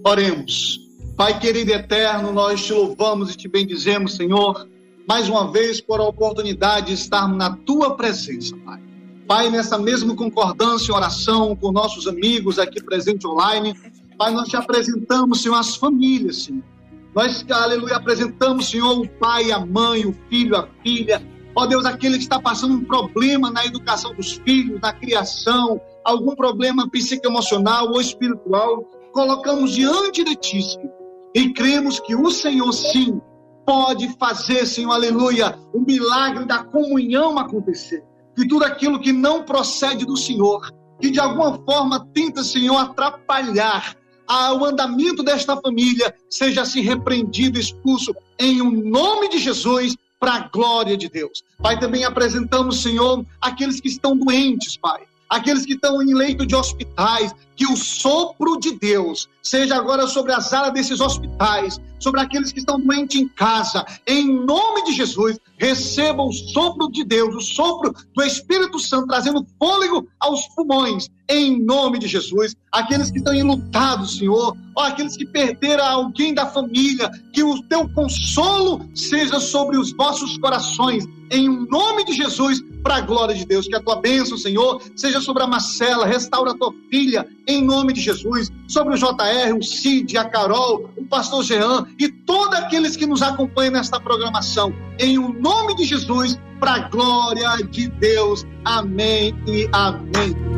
Oremos. 0.04 0.80
Pai 1.16 1.38
querido 1.40 1.70
e 1.70 1.74
eterno, 1.74 2.32
nós 2.32 2.64
te 2.64 2.72
louvamos 2.72 3.34
e 3.34 3.36
te 3.36 3.48
bendizemos, 3.48 4.14
Senhor, 4.14 4.68
mais 5.08 5.28
uma 5.28 5.50
vez 5.50 5.80
por 5.80 5.98
a 5.98 6.04
oportunidade 6.04 6.86
de 6.86 6.92
estarmos 6.92 7.36
na 7.36 7.56
tua 7.56 7.96
presença, 7.96 8.56
Pai. 8.58 8.80
Pai, 9.26 9.50
nessa 9.50 9.76
mesma 9.76 10.14
concordância 10.14 10.92
e 10.92 10.94
oração 10.94 11.56
com 11.56 11.72
nossos 11.72 12.06
amigos 12.06 12.58
aqui 12.58 12.82
presentes 12.82 13.24
online, 13.24 13.74
Pai, 14.16 14.32
nós 14.32 14.48
te 14.48 14.56
apresentamos, 14.56 15.42
Senhor, 15.42 15.56
as 15.56 15.74
famílias, 15.74 16.44
Senhor. 16.44 16.62
Nós, 17.14 17.44
aleluia, 17.50 17.96
apresentamos, 17.96 18.68
Senhor, 18.68 18.98
o 18.98 19.08
pai, 19.08 19.50
a 19.50 19.58
mãe, 19.58 20.06
o 20.06 20.14
filho, 20.28 20.56
a 20.56 20.68
filha, 20.82 21.20
Ó 21.58 21.66
Deus, 21.66 21.84
aquele 21.84 22.18
que 22.18 22.22
está 22.22 22.40
passando 22.40 22.74
um 22.74 22.84
problema 22.84 23.50
na 23.50 23.66
educação 23.66 24.14
dos 24.14 24.34
filhos, 24.34 24.80
na 24.80 24.92
criação, 24.92 25.80
algum 26.04 26.36
problema 26.36 26.88
psicoemocional 26.88 27.88
ou 27.88 28.00
espiritual, 28.00 28.84
colocamos 29.12 29.72
diante 29.72 30.22
de 30.22 30.36
Ti, 30.36 30.62
Senhor, 30.62 30.92
e 31.34 31.52
cremos 31.52 31.98
que 31.98 32.14
o 32.14 32.30
Senhor, 32.30 32.70
sim, 32.70 33.20
pode 33.66 34.08
fazer, 34.20 34.66
Senhor, 34.66 34.92
aleluia, 34.92 35.58
o 35.74 35.80
milagre 35.80 36.44
da 36.44 36.62
comunhão 36.62 37.36
acontecer. 37.40 38.04
Que 38.36 38.46
tudo 38.46 38.64
aquilo 38.64 39.00
que 39.00 39.12
não 39.12 39.42
procede 39.42 40.06
do 40.06 40.16
Senhor, 40.16 40.60
que 41.00 41.10
de 41.10 41.18
alguma 41.18 41.58
forma 41.64 42.06
tenta, 42.14 42.44
Senhor, 42.44 42.76
atrapalhar 42.76 43.96
o 44.60 44.64
andamento 44.64 45.24
desta 45.24 45.56
família, 45.56 46.14
seja 46.30 46.62
assim 46.62 46.82
repreendido, 46.82 47.58
expulso, 47.58 48.14
em 48.38 48.62
o 48.62 48.66
um 48.66 48.70
nome 48.70 49.28
de 49.28 49.38
Jesus 49.38 49.96
para 50.18 50.34
a 50.34 50.48
glória 50.48 50.96
de 50.96 51.08
Deus. 51.08 51.44
Pai, 51.62 51.78
também 51.78 52.04
apresentamos, 52.04 52.82
Senhor, 52.82 53.24
aqueles 53.40 53.80
que 53.80 53.88
estão 53.88 54.16
doentes, 54.16 54.76
Pai. 54.76 55.02
Aqueles 55.28 55.66
que 55.66 55.74
estão 55.74 56.02
em 56.02 56.14
leito 56.14 56.46
de 56.46 56.56
hospitais, 56.56 57.34
que 57.58 57.66
o 57.66 57.76
sopro 57.76 58.56
de 58.56 58.78
Deus 58.78 59.28
seja 59.42 59.74
agora 59.74 60.06
sobre 60.06 60.32
as 60.32 60.52
áreas 60.52 60.72
desses 60.72 61.00
hospitais, 61.00 61.80
sobre 61.98 62.20
aqueles 62.20 62.52
que 62.52 62.60
estão 62.60 62.80
doentes 62.80 63.20
em 63.20 63.26
casa, 63.26 63.84
em 64.06 64.32
nome 64.44 64.84
de 64.84 64.92
Jesus, 64.92 65.36
receba 65.58 66.22
o 66.22 66.32
sopro 66.32 66.88
de 66.90 67.02
Deus, 67.02 67.34
o 67.34 67.40
sopro 67.40 67.92
do 68.14 68.22
Espírito 68.22 68.78
Santo, 68.78 69.08
trazendo 69.08 69.44
fôlego 69.58 70.06
aos 70.20 70.46
pulmões, 70.54 71.08
em 71.28 71.60
nome 71.60 71.98
de 71.98 72.06
Jesus. 72.06 72.54
Aqueles 72.70 73.10
que 73.10 73.18
estão 73.18 73.34
enlutados, 73.34 74.18
Senhor, 74.18 74.56
ou 74.74 74.82
aqueles 74.82 75.16
que 75.16 75.26
perderam 75.26 75.84
alguém 75.84 76.32
da 76.32 76.46
família, 76.46 77.10
que 77.32 77.42
o 77.42 77.60
teu 77.64 77.88
consolo 77.92 78.88
seja 78.94 79.40
sobre 79.40 79.76
os 79.76 79.92
vossos 79.92 80.38
corações, 80.38 81.04
em 81.30 81.48
nome 81.66 82.04
de 82.04 82.12
Jesus, 82.12 82.62
para 82.82 82.96
a 82.96 83.00
glória 83.00 83.34
de 83.34 83.44
Deus. 83.44 83.66
Que 83.66 83.76
a 83.76 83.82
tua 83.82 83.96
bênção, 83.96 84.38
Senhor, 84.38 84.80
seja 84.96 85.20
sobre 85.20 85.42
a 85.42 85.46
Marcela, 85.46 86.06
restaura 86.06 86.52
a 86.52 86.56
tua 86.56 86.72
filha, 86.90 87.26
em 87.48 87.64
nome 87.64 87.94
de 87.94 88.00
Jesus, 88.02 88.52
sobre 88.68 88.94
o 88.94 88.98
JR, 88.98 89.56
o 89.58 89.62
Cid, 89.62 90.18
a 90.18 90.26
Carol, 90.26 90.90
o 90.96 91.04
pastor 91.06 91.42
Jean 91.42 91.86
e 91.98 92.08
todos 92.08 92.58
aqueles 92.58 92.94
que 92.94 93.06
nos 93.06 93.22
acompanham 93.22 93.72
nesta 93.72 93.98
programação. 93.98 94.72
Em 94.98 95.18
o 95.18 95.32
nome 95.32 95.74
de 95.74 95.84
Jesus, 95.84 96.38
para 96.60 96.74
a 96.74 96.78
glória 96.88 97.56
de 97.70 97.88
Deus. 97.88 98.46
Amém 98.64 99.34
e 99.46 99.66
amém. 99.72 100.57